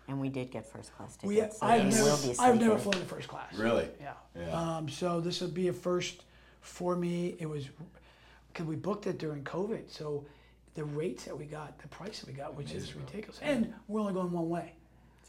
And 0.09 0.21
we 0.21 0.29
did 0.29 0.51
get 0.51 0.65
first 0.65 0.95
class 0.95 1.17
tickets. 1.17 1.27
We, 1.27 1.35
so 1.59 1.65
I've, 1.65 1.83
we 1.83 1.89
never, 1.89 2.03
will 2.03 2.17
be 2.17 2.35
I've 2.39 2.59
never 2.59 2.77
safer. 2.77 2.91
flown 2.91 3.01
in 3.01 3.07
first 3.07 3.27
class. 3.27 3.53
Really? 3.55 3.87
Yeah. 3.99 4.13
Yeah. 4.39 4.77
Um, 4.77 4.87
so 4.89 5.19
this 5.19 5.41
would 5.41 5.53
be 5.53 5.67
a 5.67 5.73
first 5.73 6.23
for 6.61 6.95
me. 6.95 7.35
It 7.39 7.45
was 7.45 7.65
because 8.53 8.65
we 8.65 8.75
booked 8.77 9.05
it 9.07 9.17
during 9.17 9.43
COVID. 9.43 9.89
So 9.91 10.25
the 10.75 10.85
rates 10.85 11.25
that 11.25 11.37
we 11.37 11.45
got, 11.45 11.77
the 11.79 11.87
price 11.89 12.19
that 12.21 12.27
we 12.27 12.33
got, 12.33 12.55
which 12.55 12.71
is 12.71 12.83
Amazing. 12.85 13.01
ridiculous. 13.05 13.39
And 13.41 13.73
we're 13.87 13.99
only 14.01 14.13
going 14.13 14.31
one 14.31 14.47
way. 14.49 14.73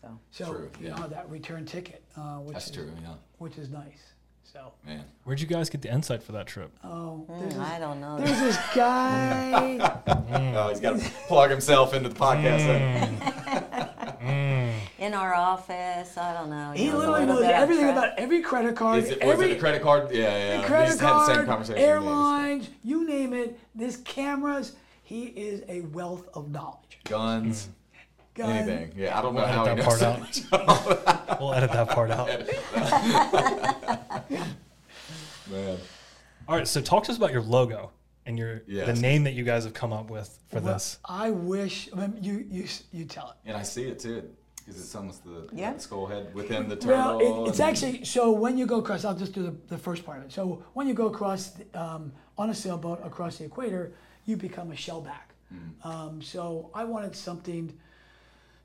So 0.00 0.16
So 0.30 0.44
True, 0.52 0.70
you 0.80 0.88
yeah. 0.88 0.94
know 0.96 1.08
that 1.08 1.28
return 1.28 1.64
ticket, 1.66 2.04
uh, 2.16 2.36
which 2.38 2.52
That's 2.54 2.66
is 2.66 2.72
true. 2.72 2.92
Yeah. 3.02 3.14
which 3.38 3.58
is 3.58 3.68
nice. 3.70 4.12
So 4.44 4.72
Man. 4.86 5.04
Where'd 5.24 5.40
you 5.40 5.46
guys 5.48 5.68
get 5.68 5.82
the 5.82 5.92
insight 5.92 6.22
for 6.22 6.32
that 6.32 6.46
trip? 6.46 6.70
oh, 6.84 7.26
there's, 7.28 7.40
Mm, 7.42 7.48
this, 7.48 7.58
I 7.58 7.78
don't 7.80 8.00
know. 8.00 8.16
there's 8.18 8.38
this 8.40 8.56
guy. 8.76 10.02
Oh, 10.54 10.68
he's 10.68 10.80
got 10.80 10.98
to 10.98 11.10
plug 11.26 11.50
himself 11.50 11.94
into 11.94 12.08
the 12.10 12.14
podcast. 12.14 12.58
then. 12.58 13.57
In 14.98 15.14
our 15.14 15.32
office, 15.32 16.18
I 16.18 16.34
don't 16.34 16.50
know. 16.50 16.72
he 16.72 16.86
knows 16.88 16.96
literally 16.98 17.26
knows 17.26 17.44
everything 17.44 17.84
French. 17.84 17.98
about 17.98 18.18
every 18.18 18.42
credit 18.42 18.74
card, 18.74 19.04
Is 19.04 19.10
it, 19.10 19.22
was 19.24 19.32
every 19.34 19.52
it 19.52 19.56
a 19.56 19.60
credit 19.60 19.80
card? 19.80 20.10
Yeah, 20.10 20.22
yeah. 20.54 20.60
the 20.60 20.66
credit 20.66 20.86
just 20.88 21.00
had 21.00 21.10
the 21.12 21.26
same 21.26 21.34
card, 21.36 21.46
conversation. 21.46 21.80
Yeah, 21.80 21.86
airlines, 21.88 22.68
you 22.82 23.06
name 23.06 23.32
it. 23.32 23.60
This 23.76 23.98
cameras. 23.98 24.72
He 25.04 25.26
is 25.26 25.62
a 25.68 25.82
wealth 25.82 26.28
of 26.34 26.50
knowledge. 26.50 26.98
Guns, 27.04 27.68
Gun- 28.34 28.50
anything. 28.50 28.92
Yeah, 28.96 29.16
I 29.18 29.22
don't 29.22 29.34
know 29.34 29.40
We'll 29.42 29.48
how 29.48 29.66
he 29.68 29.74
knows 29.76 29.84
part 29.86 30.00
that. 30.00 30.46
out. 31.30 31.40
We'll 31.40 31.54
edit 31.54 31.70
that 31.72 31.88
part 31.90 32.10
out. 32.10 32.28
Man. 35.50 35.78
All 36.48 36.56
right, 36.56 36.66
so 36.68 36.80
talk 36.80 37.04
to 37.04 37.10
us 37.12 37.16
about 37.16 37.32
your 37.32 37.42
logo 37.42 37.90
and 38.26 38.36
your 38.38 38.62
Yes. 38.66 38.86
the 38.86 38.94
name 39.00 39.22
that 39.24 39.32
you 39.34 39.44
guys 39.44 39.64
have 39.64 39.74
come 39.74 39.92
up 39.92 40.10
with 40.10 40.36
for 40.48 40.60
Well, 40.60 40.74
this. 40.74 40.98
I 41.04 41.30
wish 41.30 41.88
I 41.96 42.06
mean, 42.08 42.22
you 42.22 42.44
you 42.50 42.66
you 42.92 43.04
tell 43.04 43.30
it. 43.30 43.36
And 43.48 43.56
I 43.56 43.62
see 43.62 43.84
it 43.84 43.98
too. 44.00 44.28
Because 44.68 44.82
it's 44.82 44.94
almost 44.94 45.24
the, 45.24 45.48
Yeah. 45.52 45.72
the 45.72 45.80
skull 45.80 46.06
head 46.06 46.34
within 46.34 46.68
the 46.68 46.76
Well, 46.86 47.18
turtle. 47.18 47.46
it, 47.46 47.48
it's 47.48 47.60
actually 47.60 48.04
so 48.04 48.30
when 48.32 48.58
you 48.58 48.66
go 48.66 48.78
across. 48.80 49.04
I'll 49.04 49.14
just 49.14 49.32
do 49.32 49.42
the, 49.42 49.54
the 49.68 49.78
first 49.78 50.04
part 50.04 50.18
of 50.18 50.24
it. 50.24 50.32
So 50.32 50.62
when 50.74 50.86
you 50.86 50.92
go 50.94 51.06
across 51.06 51.52
um, 51.74 52.12
on 52.36 52.50
a 52.50 52.54
sailboat 52.54 53.00
across 53.04 53.38
the 53.38 53.44
equator, 53.46 53.92
you 54.26 54.36
become 54.36 54.70
a 54.70 54.74
shellback. 54.74 55.32
Hmm. 55.48 55.88
Um, 55.90 56.22
so 56.22 56.70
I 56.74 56.84
wanted 56.84 57.16
something 57.16 57.72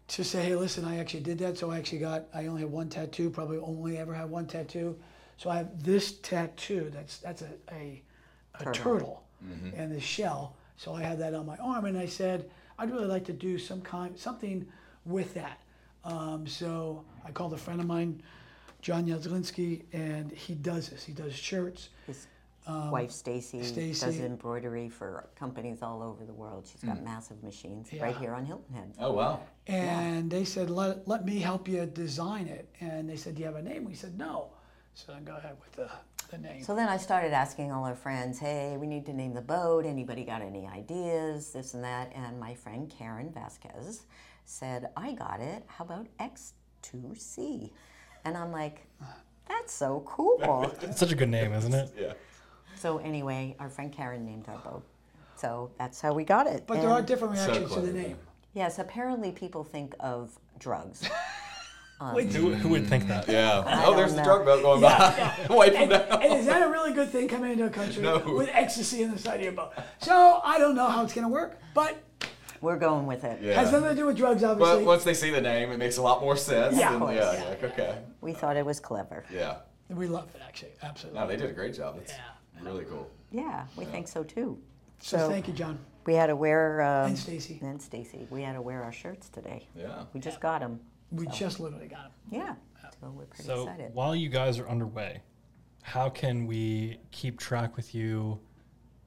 to 0.10 0.24
say, 0.26 0.44
hey, 0.44 0.56
listen, 0.58 0.84
I 0.84 0.98
actually 1.00 1.22
did 1.22 1.40
that. 1.40 1.58
So 1.58 1.72
I 1.72 1.78
actually 1.78 2.00
got. 2.00 2.26
I 2.34 2.48
only 2.48 2.62
have 2.62 2.72
one 2.72 2.90
tattoo. 2.90 3.30
Probably 3.30 3.58
only 3.60 3.98
ever 3.98 4.14
had 4.14 4.30
one 4.30 4.46
tattoo. 4.46 4.98
So 5.38 5.50
I 5.50 5.58
have 5.58 5.82
this 5.84 6.14
tattoo. 6.20 6.90
That's 6.94 7.18
that's 7.20 7.42
a 7.44 7.50
a, 7.72 8.02
a 8.60 8.64
Turtle. 8.66 8.74
turtle 8.84 9.20
Mm-hmm. 9.44 9.78
and 9.78 9.92
the 9.94 10.00
shell. 10.00 10.56
So 10.78 10.94
I 10.94 11.04
had 11.04 11.20
that 11.20 11.34
on 11.34 11.46
my 11.46 11.58
arm, 11.58 11.84
and 11.86 11.98
I 11.98 12.06
said 12.06 12.50
I'd 12.80 12.90
really 12.92 13.08
like 13.08 13.26
to 13.26 13.34
do 13.34 13.58
some 13.58 13.82
kind 13.82 14.18
something 14.18 14.66
with 15.06 15.34
that. 15.34 15.60
Um, 16.04 16.46
so 16.48 17.06
I 17.26 17.32
called 17.32 17.54
a 17.54 17.58
friend 17.58 17.80
of 17.80 17.88
mine, 17.88 18.22
John 18.82 19.06
Yazlinski, 19.06 19.84
and 19.94 20.32
he 20.32 20.54
does 20.56 20.90
this. 20.90 21.04
He 21.04 21.14
does 21.14 21.34
shirts. 21.34 21.90
His 22.08 22.28
wife 22.68 23.12
Stacy 23.12 23.60
does 23.60 24.04
Um, 24.04 24.26
embroidery 24.26 24.90
for 24.90 25.30
companies 25.36 25.82
all 25.82 26.02
over 26.02 26.26
the 26.26 26.34
world. 26.34 26.66
She's 26.70 26.84
got 26.84 27.02
massive 27.04 27.44
machines 27.44 27.90
right 28.00 28.16
here 28.18 28.34
on 28.34 28.46
Hilton 28.46 28.74
Head. 28.74 28.94
Oh, 29.00 29.14
wow. 29.14 29.42
And 29.68 30.30
they 30.32 30.46
said, 30.46 30.70
let, 30.70 31.08
let 31.08 31.26
me 31.26 31.40
help 31.40 31.68
you 31.68 31.86
design 31.86 32.48
it. 32.48 32.70
And 32.80 33.10
they 33.10 33.16
said, 33.18 33.36
do 33.36 33.42
you 33.42 33.48
have 33.48 33.56
a 33.56 33.62
name? 33.62 33.86
We 33.86 33.96
said, 33.96 34.18
no. 34.18 34.50
So 34.96 35.12
then 35.12 35.24
go 35.24 35.36
ahead 35.36 35.56
with 35.60 35.74
the, 35.74 35.90
the 36.30 36.38
name. 36.38 36.64
So 36.64 36.76
then 36.76 36.88
I 36.88 36.98
started 36.98 37.34
asking 37.34 37.72
all 37.72 37.84
our 37.84 37.96
friends, 37.96 38.40
hey, 38.40 38.78
we 38.78 38.88
need 38.88 39.06
to 39.08 39.14
name 39.14 39.34
the 39.34 39.42
boat. 39.42 39.86
Anybody 39.86 40.24
got 40.24 40.42
any 40.42 40.68
ideas? 40.68 41.52
This 41.52 41.74
and 41.74 41.84
that. 41.84 42.14
And 42.16 42.40
my 42.40 42.54
friend 42.54 42.90
Karen 42.90 43.32
Vasquez 43.34 44.04
said, 44.46 44.90
I 44.98 45.14
got 45.14 45.40
it. 45.40 45.64
How 45.68 45.86
about 45.86 46.08
Ecks2Sea? 46.20 47.72
And 48.26 48.38
I'm 48.38 48.52
like, 48.52 48.86
that's 49.48 49.74
so 49.74 50.04
cool. 50.06 50.40
It's 50.82 51.00
such 51.00 51.12
a 51.12 51.16
good 51.16 51.30
name, 51.30 51.54
isn't 51.54 51.74
it? 51.74 51.94
Yeah. 52.00 52.14
so 52.76 52.98
anyway, 53.00 53.56
our 53.60 53.70
friend 53.70 53.92
Karen 53.92 54.26
named 54.26 54.46
our 54.48 54.58
boat. 54.60 54.84
So 55.36 55.72
that's 55.78 56.00
how 56.00 56.14
we 56.14 56.24
got 56.24 56.48
it. 56.48 56.64
but 56.68 56.80
there 56.82 56.90
are 56.90 57.00
And 57.00 57.08
different 57.08 57.38
So 57.38 57.46
reactions 57.48 57.74
to 57.74 57.82
the 57.82 57.92
clever. 57.92 58.08
name. 58.10 58.18
yes, 58.54 58.80
apparently 58.80 59.32
people 59.32 59.64
think 59.64 59.96
of 60.00 60.38
drugs. 60.60 61.10
Um, 62.02 62.16
Which- 62.16 62.34
Who, 62.34 62.54
who 62.56 62.70
would 62.70 62.88
think 62.88 63.08
that? 63.08 63.30
Yeah. 63.30 63.60
I 63.66 63.86
oh, 63.86 63.96
there's 63.96 64.10
don't 64.14 64.18
the 64.18 64.24
drug 64.24 64.46
boat 64.46 64.62
going 64.64 64.82
Yeah, 64.82 65.36
by. 65.48 65.56
Wipe 65.56 65.74
them 65.74 65.82
and, 65.84 65.92
down. 65.92 66.22
and 66.24 66.34
is 66.34 66.48
that 66.48 66.62
a 66.64 66.70
really 66.70 66.92
good 66.92 67.10
thing 67.10 67.28
coming 67.30 67.52
into 67.52 67.66
a 67.66 67.70
country 67.70 68.02
No. 68.02 68.18
with 68.36 68.50
ecstasy 68.52 69.04
in 69.04 69.12
the 69.12 69.18
side 69.18 69.36
of 69.36 69.44
your 69.44 69.54
boat? 69.54 69.72
So 70.00 70.42
I 70.44 70.58
don't 70.58 70.76
know 70.76 70.88
how 70.88 71.04
it's 71.04 71.14
going 71.14 71.24
to 71.28 71.32
work, 71.32 71.60
but 71.76 71.96
We're 72.64 72.78
going 72.78 73.06
with 73.06 73.26
it. 73.26 73.42
Yeah. 73.42 73.56
has 73.60 73.74
nothing 73.74 73.90
to 73.90 73.96
do 73.96 74.06
with 74.06 74.16
drugs, 74.16 74.42
obviously. 74.42 74.78
But 74.78 74.86
once 74.86 75.04
they 75.04 75.14
see 75.14 75.30
the 75.30 75.42
name, 75.42 75.70
it 75.72 75.78
makes 75.78 75.98
a 75.98 76.02
lot 76.02 76.22
more 76.22 76.38
sense. 76.38 76.78
Yeah. 76.78 76.94
and, 76.94 76.96
Of 76.96 77.02
course. 77.02 77.16
yeah, 77.16 77.34
Yeah. 77.44 77.50
like, 77.50 77.64
okay. 77.64 77.98
We 78.22 78.32
thought 78.32 78.56
it 78.56 78.66
was 78.66 78.80
clever. 78.80 79.26
Yeah. 79.32 79.58
we 79.90 80.08
love 80.08 80.34
it, 80.34 80.42
actually. 80.48 80.72
Absolutely. 80.82 81.20
No, 81.20 81.28
they 81.28 81.36
did 81.36 81.50
a 81.50 81.54
great 81.54 81.76
job. 81.76 81.98
That's 81.98 82.14
Yeah. 82.14 82.62
really 82.72 82.86
cool. 82.86 83.08
Yeah, 83.32 83.66
we 83.76 83.84
think 83.86 84.08
so 84.08 84.24
too. 84.24 84.58
so, 85.00 85.18
so- 85.18 85.30
thank 85.30 85.48
you, 85.50 85.54
John. 85.54 85.78
We 86.06 86.14
had 86.16 86.28
to 86.28 86.36
wear. 86.38 86.82
Um, 86.82 87.08
And 87.10 87.18
Stacy. 87.20 87.60
And 87.62 87.82
Stacy. 87.82 88.28
We 88.30 88.42
had 88.42 88.54
to 88.54 88.62
wear 88.62 88.82
our 88.84 88.92
shirts 88.94 89.28
today. 89.30 89.68
Yeah. 89.76 90.06
We 90.14 90.20
just 90.22 90.40
got 90.40 90.62
them. 90.62 90.80
We 91.12 91.28
just 91.28 91.60
literally 91.60 91.88
got 91.88 92.06
him. 92.06 92.12
Yeah. 92.32 92.56
So 93.02 93.10
we're 93.10 93.26
pretty 93.26 93.44
So 93.44 93.64
excited. 93.64 93.94
while 93.94 94.16
you 94.16 94.30
guys 94.30 94.58
are 94.60 94.68
underway, 94.70 95.22
how 95.82 96.10
can 96.10 96.48
we 96.48 96.98
keep 97.12 97.38
track 97.40 97.76
with 97.76 97.94
you, 97.94 98.40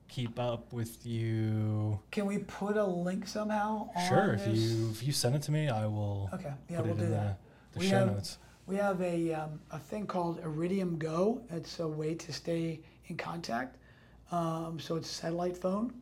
keep 0.08 0.38
up 0.38 0.72
with 0.72 1.04
you? 1.06 2.00
Can 2.10 2.26
we 2.26 2.38
put 2.38 2.76
a 2.76 2.84
link 2.84 3.26
somehow 3.26 3.90
on 3.94 4.08
Sure, 4.08 4.34
if 4.34 4.44
this? 4.44 4.58
you 4.58 4.90
if 4.90 5.02
you 5.02 5.12
send 5.12 5.34
it 5.34 5.42
to 5.42 5.52
me, 5.52 5.68
I 5.68 5.86
will 5.86 6.30
Okay, 6.34 6.52
yeah, 6.68 6.76
put 6.78 6.86
we'll 6.86 6.94
it 6.94 6.98
do 6.98 7.04
in 7.04 7.10
that. 7.12 7.38
the, 7.72 7.78
the 7.78 7.84
We 7.84 7.88
show 7.90 7.98
have- 7.98 8.12
notes. 8.12 8.38
We 8.66 8.74
have 8.76 9.00
a, 9.00 9.32
um, 9.32 9.60
a 9.70 9.78
thing 9.78 10.06
called 10.08 10.40
Iridium 10.40 10.98
Go. 10.98 11.40
It's 11.50 11.78
a 11.78 11.86
way 11.86 12.14
to 12.16 12.32
stay 12.32 12.80
in 13.06 13.16
contact. 13.16 13.76
Um, 14.32 14.80
so 14.80 14.96
it's 14.96 15.08
a 15.08 15.14
satellite 15.14 15.56
phone. 15.56 15.92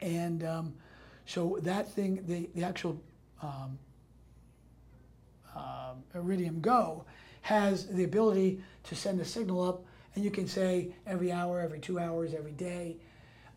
And 0.00 0.42
um, 0.42 0.74
so 1.26 1.58
that 1.62 1.88
thing, 1.88 2.24
the, 2.26 2.48
the 2.56 2.64
actual 2.64 3.00
um, 3.40 3.78
um, 5.54 6.02
Iridium 6.14 6.60
Go 6.60 7.04
has 7.42 7.86
the 7.86 8.02
ability 8.02 8.60
to 8.84 8.96
send 8.96 9.20
a 9.20 9.24
signal 9.24 9.62
up, 9.62 9.84
and 10.14 10.24
you 10.24 10.30
can 10.30 10.46
say 10.46 10.92
every 11.06 11.30
hour, 11.32 11.60
every 11.60 11.78
two 11.78 11.98
hours, 11.98 12.34
every 12.34 12.52
day. 12.52 12.96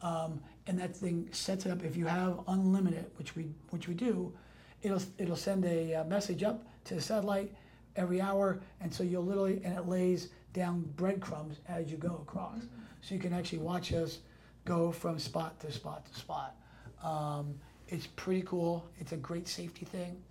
Um, 0.01 0.41
and 0.67 0.79
that 0.79 0.95
thing 0.95 1.29
sets 1.31 1.65
it 1.65 1.71
up. 1.71 1.83
If 1.83 1.95
you 1.95 2.05
have 2.05 2.39
unlimited, 2.47 3.05
which 3.17 3.35
we 3.35 3.43
which 3.69 3.87
we 3.87 3.93
do, 3.93 4.33
it'll 4.81 5.01
it'll 5.17 5.35
send 5.35 5.65
a 5.65 5.95
uh, 5.95 6.03
message 6.05 6.43
up 6.43 6.65
to 6.85 6.95
the 6.95 7.01
satellite 7.01 7.53
every 7.95 8.21
hour, 8.21 8.61
and 8.81 8.93
so 8.93 9.03
you'll 9.03 9.25
literally 9.25 9.61
and 9.63 9.77
it 9.77 9.87
lays 9.87 10.29
down 10.53 10.81
breadcrumbs 10.95 11.57
as 11.67 11.91
you 11.91 11.97
go 11.97 12.19
across. 12.27 12.61
So 13.01 13.15
you 13.15 13.19
can 13.19 13.33
actually 13.33 13.59
watch 13.59 13.91
us 13.93 14.19
go 14.65 14.91
from 14.91 15.19
spot 15.19 15.59
to 15.61 15.71
spot 15.71 16.05
to 16.05 16.19
spot. 16.19 16.55
Um, 17.03 17.55
it's 17.87 18.07
pretty 18.07 18.43
cool. 18.43 18.85
It's 18.97 19.11
a 19.11 19.17
great 19.17 19.47
safety 19.47 19.85
thing. 19.85 20.21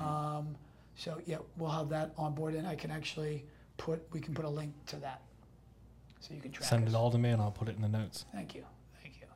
Um, 0.00 0.56
so 0.96 1.20
yeah, 1.26 1.38
we'll 1.56 1.70
have 1.70 1.88
that 1.90 2.12
on 2.16 2.34
board, 2.34 2.54
and 2.54 2.66
I 2.66 2.74
can 2.74 2.90
actually 2.90 3.44
put 3.76 4.02
we 4.12 4.20
can 4.20 4.34
put 4.34 4.44
a 4.44 4.48
link 4.48 4.72
to 4.86 4.96
that, 4.96 5.22
so 6.20 6.34
you 6.34 6.40
can 6.40 6.50
track. 6.52 6.68
Send 6.68 6.86
us. 6.86 6.92
it 6.94 6.96
all 6.96 7.10
to 7.10 7.18
me 7.18 7.30
and 7.30 7.40
I'll 7.42 7.50
put 7.50 7.68
it 7.68 7.76
in 7.76 7.82
the 7.82 7.88
notes. 7.88 8.24
Thank 8.32 8.54
you, 8.54 8.64
thank 9.02 9.16
you. 9.20 9.26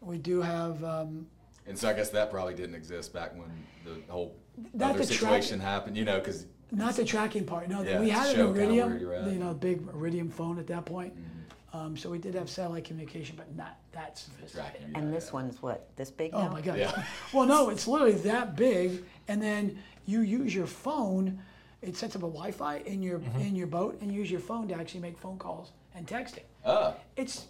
We 0.00 0.18
do 0.18 0.42
have 0.42 0.82
um, 0.84 1.26
And 1.66 1.78
so 1.78 1.88
I 1.88 1.92
guess 1.92 2.10
that 2.10 2.30
probably 2.30 2.54
didn't 2.54 2.74
exist 2.74 3.12
back 3.12 3.32
when 3.36 3.48
the 3.84 4.00
whole 4.12 4.36
Not 4.72 4.90
other 4.90 4.98
the 5.00 5.06
track- 5.06 5.18
situation 5.42 5.60
happened, 5.60 5.96
you 5.96 6.04
know, 6.04 6.18
because 6.18 6.46
not 6.70 6.96
the 6.96 7.04
tracking 7.04 7.44
part. 7.44 7.68
No, 7.68 7.82
Yeah, 7.82 8.00
we 8.00 8.08
had 8.10 8.28
an 8.28 8.34
show 8.36 8.46
kinda 8.52 8.60
Iridium, 8.64 8.98
you're 9.00 9.14
at. 9.14 9.26
know, 9.32 9.54
big 9.54 9.86
Iridium 9.94 10.28
phone 10.30 10.58
at 10.58 10.66
that 10.68 10.84
point. 10.84 11.14
Mm-hmm. 11.14 11.30
Um, 11.76 11.96
so 11.96 12.08
we 12.08 12.18
did 12.18 12.34
have 12.34 12.48
satellite 12.48 12.84
communication, 12.84 13.34
but 13.36 13.54
not 13.56 13.78
that 13.92 14.16
sophisticated. 14.16 14.92
And 14.94 15.12
this 15.12 15.32
one's 15.32 15.60
what, 15.60 15.88
this 15.96 16.08
big 16.10 16.30
Oh 16.32 16.42
now? 16.44 16.52
my 16.52 16.60
god. 16.60 16.78
Yeah. 16.78 17.04
Well, 17.32 17.46
no, 17.46 17.68
it's 17.70 17.88
literally 17.88 18.12
that 18.12 18.54
big, 18.56 19.04
and 19.28 19.42
then 19.42 19.78
you 20.06 20.20
use 20.20 20.54
your 20.54 20.66
phone. 20.68 21.40
It 21.82 21.96
sets 21.96 22.14
up 22.14 22.22
a 22.22 22.26
Wi-Fi 22.26 22.76
in 22.78 23.02
your 23.02 23.18
Mm-hmm. 23.18 23.40
in 23.40 23.56
your 23.56 23.66
boat, 23.66 23.98
and 24.00 24.12
use 24.12 24.30
your 24.30 24.40
phone 24.40 24.68
to 24.68 24.74
actually 24.74 25.00
make 25.00 25.18
phone 25.18 25.36
calls 25.38 25.72
and 25.94 26.06
texting. 26.06 26.42
Oh, 26.64 26.94
It's 27.16 27.46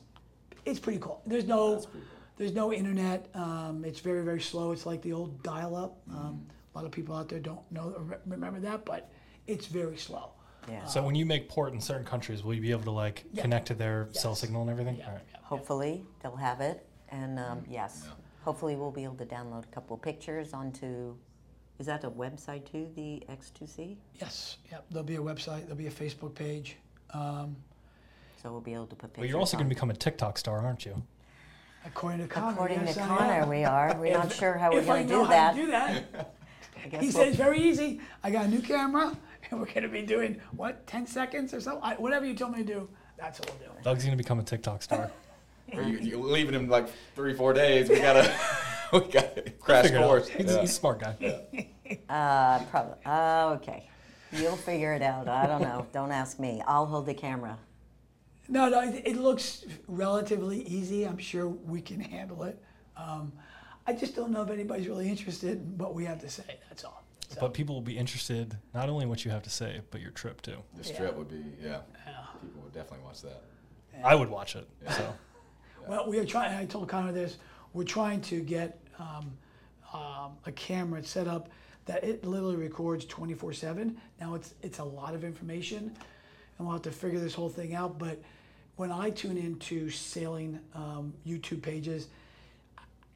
it's 0.65 0.79
pretty 0.79 0.99
cool. 0.99 1.21
There's 1.27 1.45
no 1.47 1.77
cool. 1.77 1.89
there's 2.37 2.53
no 2.55 2.73
internet. 2.73 3.29
Um, 3.35 3.85
it's 3.85 4.01
very 4.01 4.23
very 4.25 4.41
slow. 4.41 4.73
It's 4.73 4.87
like 4.87 5.03
the 5.03 5.13
old 5.13 5.43
dial-up. 5.43 5.97
Mm-hmm. 6.09 6.19
Um, 6.19 6.47
a 6.75 6.79
lot 6.79 6.85
of 6.85 6.91
people 6.91 7.15
out 7.15 7.29
there 7.29 7.39
don't 7.39 7.61
know 7.71 7.95
or 7.97 8.03
re- 8.03 8.17
remember 8.27 8.61
that, 8.61 8.85
but 8.85 9.11
it's 9.47 9.67
very 9.67 9.97
slow. 9.97 10.31
Yeah. 10.69 10.85
So 10.87 11.03
when 11.03 11.15
you 11.15 11.27
make 11.27 11.49
port 11.49 11.73
in 11.75 11.81
certain 11.81 12.07
countries, 12.07 12.43
will 12.43 12.55
you 12.55 12.61
be 12.63 12.71
able 12.71 12.85
to 12.85 12.91
like 12.91 13.25
Yeah. 13.33 13.43
connect 13.43 13.67
to 13.69 13.75
their 13.75 14.09
cell 14.13 14.35
signal 14.35 14.63
and 14.63 14.71
everything? 14.71 14.97
Yeah, 14.97 15.07
All 15.09 15.13
right. 15.13 15.23
yeah. 15.33 15.39
Hopefully, 15.43 16.05
they'll 16.23 16.37
have 16.37 16.61
it, 16.61 16.87
and 17.11 17.39
um, 17.39 17.63
yes, 17.69 18.05
Yeah. 18.07 18.13
hopefully 18.43 18.75
we'll 18.75 18.91
be 18.91 19.05
able 19.05 19.17
to 19.17 19.27
download 19.27 19.65
a 19.65 19.69
couple 19.69 19.95
of 19.97 20.01
pictures 20.03 20.55
onto, 20.55 21.15
is 21.79 21.85
that 21.87 22.03
a 22.05 22.11
website 22.11 22.65
too, 22.71 22.89
the 22.97 23.23
Ecks2Sea? 23.29 23.99
Yes. 24.21 24.57
Yep. 24.71 24.87
There'll 24.91 25.05
be 25.05 25.17
a 25.17 25.21
website. 25.23 25.61
There'll 25.63 25.77
be 25.77 25.87
a 25.89 25.91
Facebook 25.91 26.35
page. 26.35 26.77
Um, 27.11 27.57
So 28.45 28.53
we'll 28.53 28.61
be 28.61 28.75
able 28.75 28.87
to 28.89 28.95
put 28.95 29.15
pictures 29.15 29.23
But 29.23 29.29
you're 29.31 29.39
also 29.39 29.57
going 29.57 29.71
to 29.71 29.75
become 29.75 29.89
a 29.89 29.95
TikTok 29.95 30.37
star, 30.37 30.61
aren't 30.61 30.85
you? 30.85 31.03
according 31.87 32.21
to 32.21 32.27
Connor. 32.27 32.53
According 32.53 32.81
yes, 32.85 32.95
to 32.95 33.03
I 33.03 33.07
Connor, 33.07 33.33
am. 33.33 33.49
we 33.49 33.65
are. 33.65 33.97
We're 33.99 34.13
not 34.13 34.33
sure 34.33 34.59
how 34.59 34.71
we're 34.71 34.85
going 34.85 35.07
to 35.09 35.15
do 35.15 35.27
that. 35.29 35.55
do 35.55 35.67
that. 35.69 36.35
I 36.85 36.89
guess 36.89 37.01
He 37.01 37.07
we'll- 37.07 37.13
said 37.17 37.29
it's 37.29 37.37
very 37.39 37.59
easy. 37.63 38.03
I 38.23 38.31
got 38.31 38.45
a 38.45 38.49
new 38.49 38.61
camera, 38.61 39.17
and 39.51 39.61
we're 39.61 39.73
gonna 39.73 39.89
be 39.89 40.03
doing 40.03 40.43
what, 40.55 40.87
10 40.87 41.07
seconds 41.07 41.55
or 41.55 41.61
so? 41.63 41.79
I, 41.83 41.95
whatever 41.95 42.27
you 42.27 42.35
tell 42.35 42.51
me 42.51 42.59
to 42.59 42.65
do, 42.65 42.89
that's 43.17 43.39
what 43.41 43.49
we'll 43.49 43.71
do. 43.71 43.75
Doug's 43.83 44.05
going 44.05 44.15
to 44.17 44.23
become 44.23 44.39
a 44.39 44.43
TikTok 44.43 44.83
star. 44.83 45.11
Or 45.73 45.81
you, 45.83 45.97
you're 45.99 46.19
leaving 46.23 46.55
him 46.55 46.69
like 46.69 46.89
three, 47.15 47.33
four 47.33 47.55
days. 47.55 47.89
We 47.89 47.97
gotta, 47.97 48.31
we 48.93 49.01
gotta 49.01 49.51
crash 49.59 49.87
Figure 49.87 50.01
course. 50.01 50.29
He's, 50.29 50.45
Yeah. 50.53 50.61
he's 50.61 50.71
a 50.71 50.73
smart 50.75 51.01
guy. 51.01 51.69
Uh, 52.07 52.63
probably. 52.67 52.99
Uh, 53.07 53.57
okay. 53.57 53.89
You'll 54.33 54.57
figure 54.59 54.93
it 54.93 55.01
out. 55.01 55.27
I 55.27 55.47
don't 55.47 55.63
know. 55.63 55.87
Don't 55.91 56.13
ask 56.13 56.39
me. 56.39 56.63
I'll 56.67 56.85
hold 56.85 57.07
the 57.07 57.15
camera. 57.15 57.59
No, 58.49 58.69
no, 58.69 58.81
it, 58.83 59.03
it 59.07 59.17
looks 59.17 59.65
relatively 59.89 60.63
easy. 60.63 61.05
I'm 61.05 61.19
sure 61.19 61.49
we 61.49 61.81
can 61.81 62.01
handle 62.01 62.43
it. 62.45 62.63
Um, 62.97 63.33
I 63.87 63.93
just 63.93 64.15
don't 64.15 64.31
know 64.31 64.43
if 64.43 64.51
anybody's 64.51 64.87
really 64.89 65.09
interested 65.09 65.59
in 65.59 65.79
what 65.79 65.95
we 65.95 66.05
have 66.05 66.21
to 66.21 66.29
say. 66.31 66.59
That's 66.69 66.85
all. 66.85 67.03
So, 67.29 67.41
But 67.41 67.55
people 67.55 67.75
will 67.75 67.83
be 67.83 67.97
interested 67.97 68.57
not 68.75 68.89
only 68.89 69.05
in 69.05 69.09
what 69.09 69.25
you 69.25 69.31
have 69.31 69.43
to 69.43 69.51
say, 69.51 69.81
but 69.91 70.01
your 70.01 70.11
trip 70.11 70.43
too. 70.43 70.59
This 70.75 70.91
Yeah. 70.91 70.99
trip 70.99 71.17
would 71.17 71.29
be, 71.29 71.43
yeah. 71.61 71.81
yeah. 72.07 72.27
People 72.43 72.63
would 72.63 72.73
definitely 72.73 73.05
watch 73.05 73.23
that. 73.23 73.43
I 74.03 74.15
would 74.15 74.29
watch 74.29 74.57
it. 74.57 74.69
So 74.91 75.15
Well, 75.89 76.09
we 76.09 76.19
are 76.19 76.25
trying. 76.25 76.55
I 76.57 76.67
told 76.67 76.89
Connor 76.89 77.13
this. 77.13 77.39
We're 77.73 77.85
trying 77.85 78.21
to 78.23 78.41
get 78.41 78.81
um, 78.99 79.33
um, 79.93 80.33
a 80.47 80.53
camera 80.53 81.03
set 81.05 81.29
up 81.29 81.49
that 81.87 82.03
it 82.05 82.25
literally 82.25 82.57
records 82.57 83.05
24/7. 83.07 83.97
Now 84.21 84.35
it's 84.35 84.55
it's 84.63 84.79
a 84.79 84.85
lot 84.85 85.15
of 85.15 85.25
information, 85.25 85.95
and 86.59 86.67
we'll 86.67 86.73
have 86.73 86.83
to 86.83 86.91
figure 86.91 87.21
this 87.21 87.35
whole 87.35 87.49
thing 87.49 87.75
out. 87.75 87.99
But 87.99 88.21
when 88.77 88.91
I 88.91 89.11
tune 89.11 89.37
into 89.37 89.91
sailing 89.91 90.59
um, 90.75 91.15
YouTube 91.27 91.63
pages, 91.63 92.09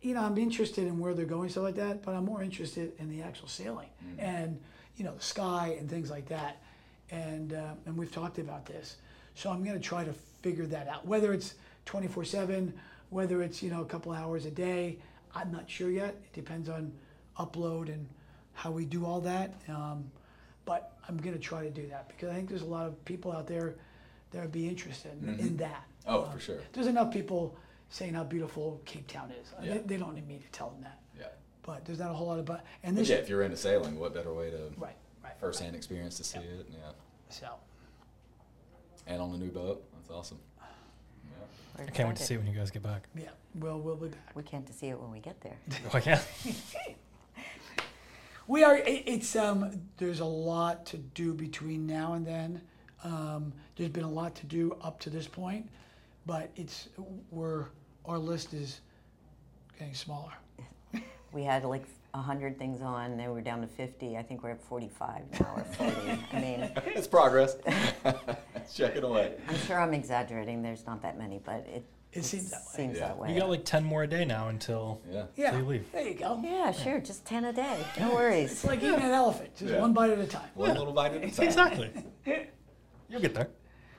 you 0.00 0.14
know, 0.14 0.22
I'm 0.22 0.38
interested 0.38 0.86
in 0.86 0.98
where 0.98 1.14
they're 1.14 1.26
going, 1.26 1.48
stuff 1.48 1.64
like 1.64 1.74
that. 1.76 2.04
But 2.04 2.14
I'm 2.14 2.24
more 2.24 2.42
interested 2.42 2.92
in 2.98 3.10
the 3.10 3.22
actual 3.22 3.48
sailing 3.48 3.88
and 4.18 4.60
you 4.96 5.04
know 5.04 5.14
the 5.14 5.22
sky 5.22 5.76
and 5.78 5.88
things 5.88 6.10
like 6.10 6.28
that. 6.28 6.62
And 7.10 7.52
uh, 7.54 7.72
and 7.86 7.96
we've 7.96 8.12
talked 8.12 8.38
about 8.38 8.66
this, 8.66 8.96
so 9.34 9.50
I'm 9.50 9.64
going 9.64 9.76
to 9.80 9.82
try 9.82 10.04
to 10.04 10.12
figure 10.42 10.66
that 10.66 10.88
out. 10.88 11.06
Whether 11.06 11.32
it's 11.32 11.54
24/7, 11.86 12.72
whether 13.10 13.42
it's 13.42 13.62
you 13.62 13.70
know 13.70 13.80
a 13.80 13.86
couple 13.86 14.12
hours 14.12 14.44
a 14.44 14.50
day, 14.50 14.98
I'm 15.34 15.50
not 15.50 15.68
sure 15.68 15.90
yet. 15.90 16.10
It 16.10 16.32
depends 16.34 16.68
on 16.68 16.92
upload 17.38 17.88
and 17.88 18.06
how 18.52 18.70
we 18.70 18.84
do 18.84 19.06
all 19.06 19.20
that. 19.22 19.54
Um, 19.68 20.10
but 20.64 20.98
I'm 21.08 21.16
going 21.16 21.34
to 21.34 21.40
try 21.40 21.62
to 21.62 21.70
do 21.70 21.86
that 21.88 22.08
because 22.08 22.28
I 22.28 22.34
think 22.34 22.48
there's 22.48 22.62
a 22.62 22.66
lot 22.66 22.86
of 22.86 23.02
people 23.04 23.32
out 23.32 23.46
there 23.46 23.76
that 24.30 24.42
would 24.42 24.52
be 24.52 24.68
interested 24.68 25.12
in, 25.22 25.38
in 25.38 25.56
that. 25.58 25.84
Oh, 26.06 26.24
Um, 26.24 26.32
for 26.32 26.40
sure. 26.40 26.58
there's 26.72 26.86
enough 26.86 27.12
people 27.12 27.56
saying 27.90 28.14
how 28.14 28.24
beautiful 28.24 28.80
Cape 28.84 29.06
Town 29.06 29.30
is. 29.30 29.52
Yeah. 29.62 29.74
They, 29.74 29.78
they 29.80 29.96
don't 29.96 30.14
need 30.14 30.26
me 30.28 30.38
to 30.38 30.48
tell 30.52 30.70
them 30.70 30.82
that. 30.82 31.00
Yeah. 31.18 31.26
But 31.62 31.84
there's 31.84 31.98
not 31.98 32.10
a 32.10 32.14
whole 32.14 32.26
lot 32.28 32.38
about. 32.38 32.60
And 32.82 32.94
But 32.94 33.00
this, 33.00 33.08
yeah, 33.10 33.16
if 33.16 33.28
you're 33.28 33.42
into 33.42 33.56
sailing, 33.56 33.98
what 33.98 34.12
better 34.14 34.32
way 34.32 34.50
to 34.50 34.70
right, 34.76 34.96
right. 35.24 35.32
firsthand 35.40 35.74
experience 35.76 36.16
to 36.18 36.24
see 36.24 36.38
it? 36.38 36.66
Yeah. 36.70 36.78
So 37.30 37.48
And 39.06 39.20
on 39.22 39.32
the 39.32 39.38
new 39.38 39.50
boat. 39.50 39.84
That's 39.94 40.10
awesome. 40.10 40.38
Yeah. 40.58 41.84
I 41.86 41.90
can't 41.90 42.08
wait 42.08 42.16
to 42.16 42.22
see 42.24 42.34
it 42.34 42.38
when 42.38 42.46
you 42.46 42.54
guys 42.58 42.70
get 42.70 42.82
back. 42.82 43.08
yeah, 43.14 43.28
we'll 43.54 43.78
we'll 43.80 43.96
be 43.96 44.08
back. 44.08 44.34
We 44.34 44.42
can't 44.42 44.66
to 44.66 44.72
see 44.72 44.88
it 44.88 44.98
when 45.00 45.10
we 45.10 45.20
get 45.20 45.40
there. 45.42 45.56
Oh, 45.86 45.90
I 45.96 46.00
can. 46.00 46.20
We 48.46 48.64
are. 48.64 48.76
It, 48.78 49.02
it's 49.06 49.36
um. 49.36 49.82
There's 49.98 50.20
a 50.20 50.24
lot 50.24 50.86
to 50.86 50.96
do 50.96 51.34
between 51.34 51.86
now 51.86 52.14
and 52.14 52.26
then. 52.26 52.62
Um, 53.04 53.52
there's 53.76 53.90
been 53.90 54.04
a 54.04 54.10
lot 54.10 54.34
to 54.36 54.46
do 54.46 54.76
up 54.82 54.98
to 55.00 55.10
this 55.10 55.26
point, 55.26 55.68
but 56.26 56.50
it's 56.56 56.88
we're 57.30 57.66
our 58.04 58.18
list 58.18 58.54
is 58.54 58.80
getting 59.78 59.94
smaller. 59.94 60.32
We 61.30 61.42
had 61.44 61.62
like 61.66 61.84
a 62.14 62.22
hundred 62.22 62.58
things 62.58 62.80
on, 62.80 63.18
then 63.18 63.30
we're 63.32 63.42
down 63.42 63.60
to 63.60 63.66
fifty. 63.66 64.16
I 64.16 64.22
think 64.22 64.42
we're 64.42 64.52
at 64.52 64.62
forty-five 64.62 65.24
now 65.38 65.52
or 65.56 65.64
forty. 65.64 66.18
I 66.32 66.40
mean, 66.40 66.70
it's 66.86 67.06
progress. 67.06 67.56
Check 68.74 68.96
it 68.96 69.04
away. 69.04 69.34
I'm 69.46 69.56
sure 69.58 69.78
I'm 69.78 69.92
exaggerating. 69.92 70.62
There's 70.62 70.86
not 70.86 71.02
that 71.02 71.18
many, 71.18 71.38
but 71.44 71.66
it, 71.70 71.84
It 72.14 72.24
seems 72.24 72.50
that 72.50 72.60
way. 72.60 72.76
seems 72.76 72.96
Yeah. 72.96 73.08
that 73.08 73.18
way. 73.18 73.34
You 73.34 73.40
got 73.40 73.50
like 73.50 73.66
10 73.66 73.84
more 73.84 74.04
a 74.04 74.06
day 74.06 74.24
now 74.24 74.48
until. 74.48 75.02
Yeah. 75.12 75.24
Yeah. 75.36 75.58
you 75.58 75.64
leave. 75.66 75.92
There 75.92 76.08
you 76.08 76.14
go. 76.14 76.40
yeah, 76.42 76.72
sure. 76.72 76.98
Just 76.98 77.26
ten 77.26 77.44
a 77.44 77.52
day. 77.52 77.84
No 78.00 78.14
worries. 78.14 78.52
It's 78.52 78.64
like 78.64 78.78
eating 78.82 78.94
an 78.94 79.02
elephant, 79.12 79.54
just 79.54 79.70
Yeah. 79.74 79.80
one 79.82 79.92
bite 79.92 80.10
at 80.10 80.18
a 80.18 80.26
time. 80.26 80.48
One 80.54 80.70
little 80.78 80.94
bite 80.94 81.12
at 81.12 81.24
a 81.24 81.30
time. 81.30 81.46
Exactly. 81.46 81.90
You'll 83.08 83.20
get 83.20 83.34
there. 83.34 83.48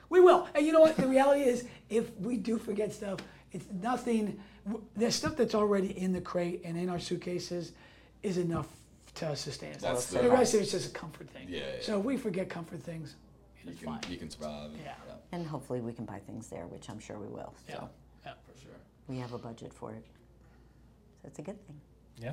We 0.08 0.20
will. 0.20 0.48
And 0.54 0.66
you 0.66 0.72
know 0.72 0.80
what? 0.80 0.96
The 0.96 1.06
reality 1.06 1.42
is, 1.42 1.66
if 1.88 2.16
we 2.18 2.36
do 2.36 2.58
forget 2.58 2.92
stuff, 2.92 3.20
it's 3.52 3.66
nothing. 3.72 4.40
w- 4.66 4.84
There's 4.96 5.14
stuff 5.14 5.36
that's 5.36 5.54
already 5.54 5.96
in 5.98 6.12
the 6.12 6.20
crate 6.20 6.62
and 6.64 6.76
in 6.76 6.88
our 6.88 6.98
suitcases 6.98 7.72
is 8.22 8.38
enough 8.38 8.66
to 9.16 9.34
sustain 9.36 9.74
us. 9.74 9.80
That's 9.82 10.06
the, 10.06 10.20
the- 10.22 10.30
rest 10.30 10.54
of 10.54 10.60
it's 10.62 10.72
just 10.72 10.88
a 10.90 10.92
comfort 10.92 11.28
thing. 11.30 11.46
Yeah, 11.48 11.58
yeah. 11.60 11.64
So 11.82 11.98
if 11.98 12.04
we 12.04 12.16
forget 12.16 12.48
comfort 12.48 12.82
things, 12.82 13.14
You 13.64 13.70
it's 13.70 13.80
can, 13.80 13.88
fine. 13.88 14.00
you 14.10 14.16
can 14.18 14.30
survive. 14.30 14.70
Yeah. 14.84 14.94
And 15.32 15.46
hopefully 15.46 15.80
we 15.80 15.92
can 15.92 16.04
buy 16.04 16.18
things 16.18 16.48
there, 16.48 16.66
which 16.66 16.88
I'm 16.90 16.98
sure 16.98 17.18
we 17.18 17.28
will. 17.28 17.54
So 17.68 17.74
Yeah. 17.74 17.84
yeah. 18.26 18.32
For 18.52 18.60
sure. 18.60 18.70
we 19.08 19.18
have 19.18 19.32
a 19.32 19.38
budget 19.38 19.72
for 19.72 19.92
it. 19.92 20.04
So 21.22 21.28
it's 21.28 21.38
a 21.38 21.42
good 21.42 21.64
thing. 21.66 21.80
Yeah. 22.20 22.32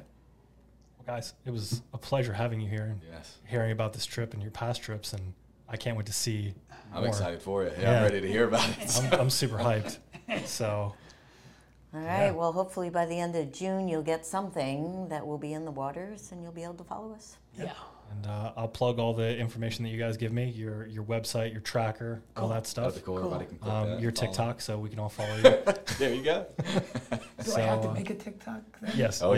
Well, 0.98 1.16
guys, 1.16 1.34
it 1.46 1.52
was 1.52 1.82
a 1.94 1.98
pleasure 1.98 2.34
having 2.34 2.60
you 2.60 2.70
here 2.70 2.86
and 2.86 3.02
Yes. 3.12 3.38
hearing 3.46 3.72
about 3.72 3.94
this 3.94 4.06
trip 4.06 4.34
and 4.34 4.42
your 4.42 4.52
past 4.52 4.82
trips. 4.82 5.14
And 5.14 5.34
I 5.70 5.78
can't 5.78 5.98
wait 5.98 6.06
to 6.08 6.14
see. 6.14 6.54
I'm 6.94 7.00
more. 7.02 7.08
excited 7.10 7.42
for 7.42 7.64
it. 7.64 7.74
Yeah, 7.78 7.84
Yeah. 7.92 7.98
I'm 7.98 8.04
ready 8.04 8.22
to 8.22 8.28
hear 8.28 8.46
about 8.48 8.70
it. 8.70 8.98
I'm, 9.14 9.20
I'm 9.22 9.30
super 9.30 9.58
hyped. 9.58 9.98
So, 10.46 10.94
All 11.94 12.00
right. 12.02 12.26
Yeah. 12.26 12.32
Well, 12.32 12.52
hopefully 12.54 12.90
by 12.90 13.06
the 13.06 13.20
end 13.20 13.36
of 13.36 13.52
June 13.52 13.88
you'll 13.88 14.02
get 14.04 14.26
something 14.26 15.08
that 15.10 15.26
will 15.26 15.38
be 15.38 15.54
in 15.54 15.66
the 15.66 15.72
waters, 15.72 16.32
and 16.32 16.42
you'll 16.44 16.52
be 16.52 16.64
able 16.64 16.76
to 16.76 16.84
follow 16.84 17.14
us. 17.14 17.38
Yeah. 17.58 17.72
and 18.12 18.26
uh, 18.28 18.52
I'll 18.56 18.68
plug 18.68 19.00
all 19.00 19.14
the 19.14 19.36
information 19.38 19.84
that 19.84 19.90
you 19.90 19.98
guys 20.00 20.16
give 20.16 20.32
me 20.32 20.50
your 20.52 20.86
your 20.88 21.04
website, 21.04 21.52
your 21.52 21.62
tracker, 21.62 22.22
all 22.36 22.42
Cool. 22.44 22.50
that 22.50 22.56
That's 22.56 22.70
stuff. 22.70 23.04
cool. 23.04 23.18
Everybody 23.18 23.46
can 23.48 23.58
click 23.58 23.74
Um, 23.74 24.00
your 24.00 24.12
follow. 24.12 24.28
TikTok, 24.28 24.62
so 24.62 24.78
we 24.78 24.90
can 24.90 25.00
all 25.00 25.10
follow 25.10 25.36
you. 25.38 25.58
There 25.98 26.14
you 26.14 26.24
go. 26.24 26.46
Do 26.58 26.64
I 27.56 27.60
have 27.62 27.82
to 27.82 27.88
So, 27.88 27.90
uh, 27.90 27.94
make 27.94 28.10
a 28.10 28.16
TikTok? 28.16 28.62
Then? 28.80 28.92
yes. 28.96 29.22
Oh 29.22 29.34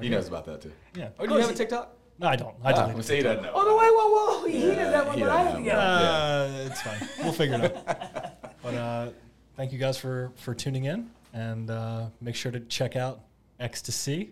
He 0.00 0.08
knows 0.08 0.28
about 0.28 0.44
that 0.46 0.60
too. 0.62 0.72
Yeah. 0.96 1.08
Oh, 1.18 1.26
do 1.26 1.34
you 1.34 1.40
have 1.40 1.50
a 1.50 1.54
TikTok? 1.54 1.96
No, 2.18 2.26
I 2.28 2.36
don't. 2.36 2.54
I 2.62 2.72
deleted 2.72 2.94
well, 2.94 3.02
see, 3.02 3.16
he 3.16 3.22
doesn't 3.22 3.42
know. 3.42 3.52
Oh 3.54 3.62
no! 3.64 3.76
Wait, 3.76 3.90
whoa, 3.92 4.40
whoa! 4.42 4.46
He 4.46 4.68
Yeah, 4.68 4.74
does 4.84 4.92
that 4.92 5.06
one, 5.06 5.16
he 5.16 5.22
but 5.24 5.30
I 5.30 5.36
have 5.38 5.46
doesn't 5.52 5.64
to 5.64 5.70
know. 5.72 5.78
Uh, 5.78 6.66
it's 6.70 6.82
fine. 6.82 7.08
We'll 7.22 7.32
figure 7.32 7.54
it 7.64 7.76
out. 7.88 8.36
But 8.62 8.74
uh, 8.74 9.08
thank 9.56 9.72
you 9.72 9.78
guys 9.78 9.96
for 9.96 10.30
for 10.36 10.54
tuning 10.54 10.84
in, 10.84 11.08
and 11.32 11.70
uh, 11.70 12.06
make 12.20 12.34
sure 12.34 12.52
to 12.52 12.60
check 12.60 12.94
out 12.94 13.20
Ecks2Sea 13.58 14.28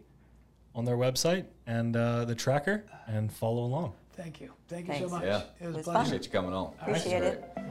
on 0.75 0.85
their 0.85 0.99
website 0.99 1.47
and 1.67 1.97
uh, 1.97 2.27
the 2.27 2.35
tracker 2.35 2.85
and 3.07 3.33
follow 3.33 3.65
along. 3.65 3.95
Thank 4.13 4.41
you. 4.43 4.53
Thank 4.69 4.89
you 4.89 4.93
Thanks. 4.95 5.09
so 5.09 5.15
much. 5.17 5.25
Yeah. 5.25 5.43
It 5.61 5.67
was, 5.69 5.75
It 5.75 5.77
was 5.77 5.77
a 5.77 5.83
fun. 5.85 5.95
pleasure. 5.95 6.09
Appreciate 6.17 6.25
you 6.27 6.31
coming 6.41 6.53
on. 6.53 6.75
Appreciate 6.83 7.21
That's 7.21 7.37
it. 7.37 7.55
great. 7.55 7.65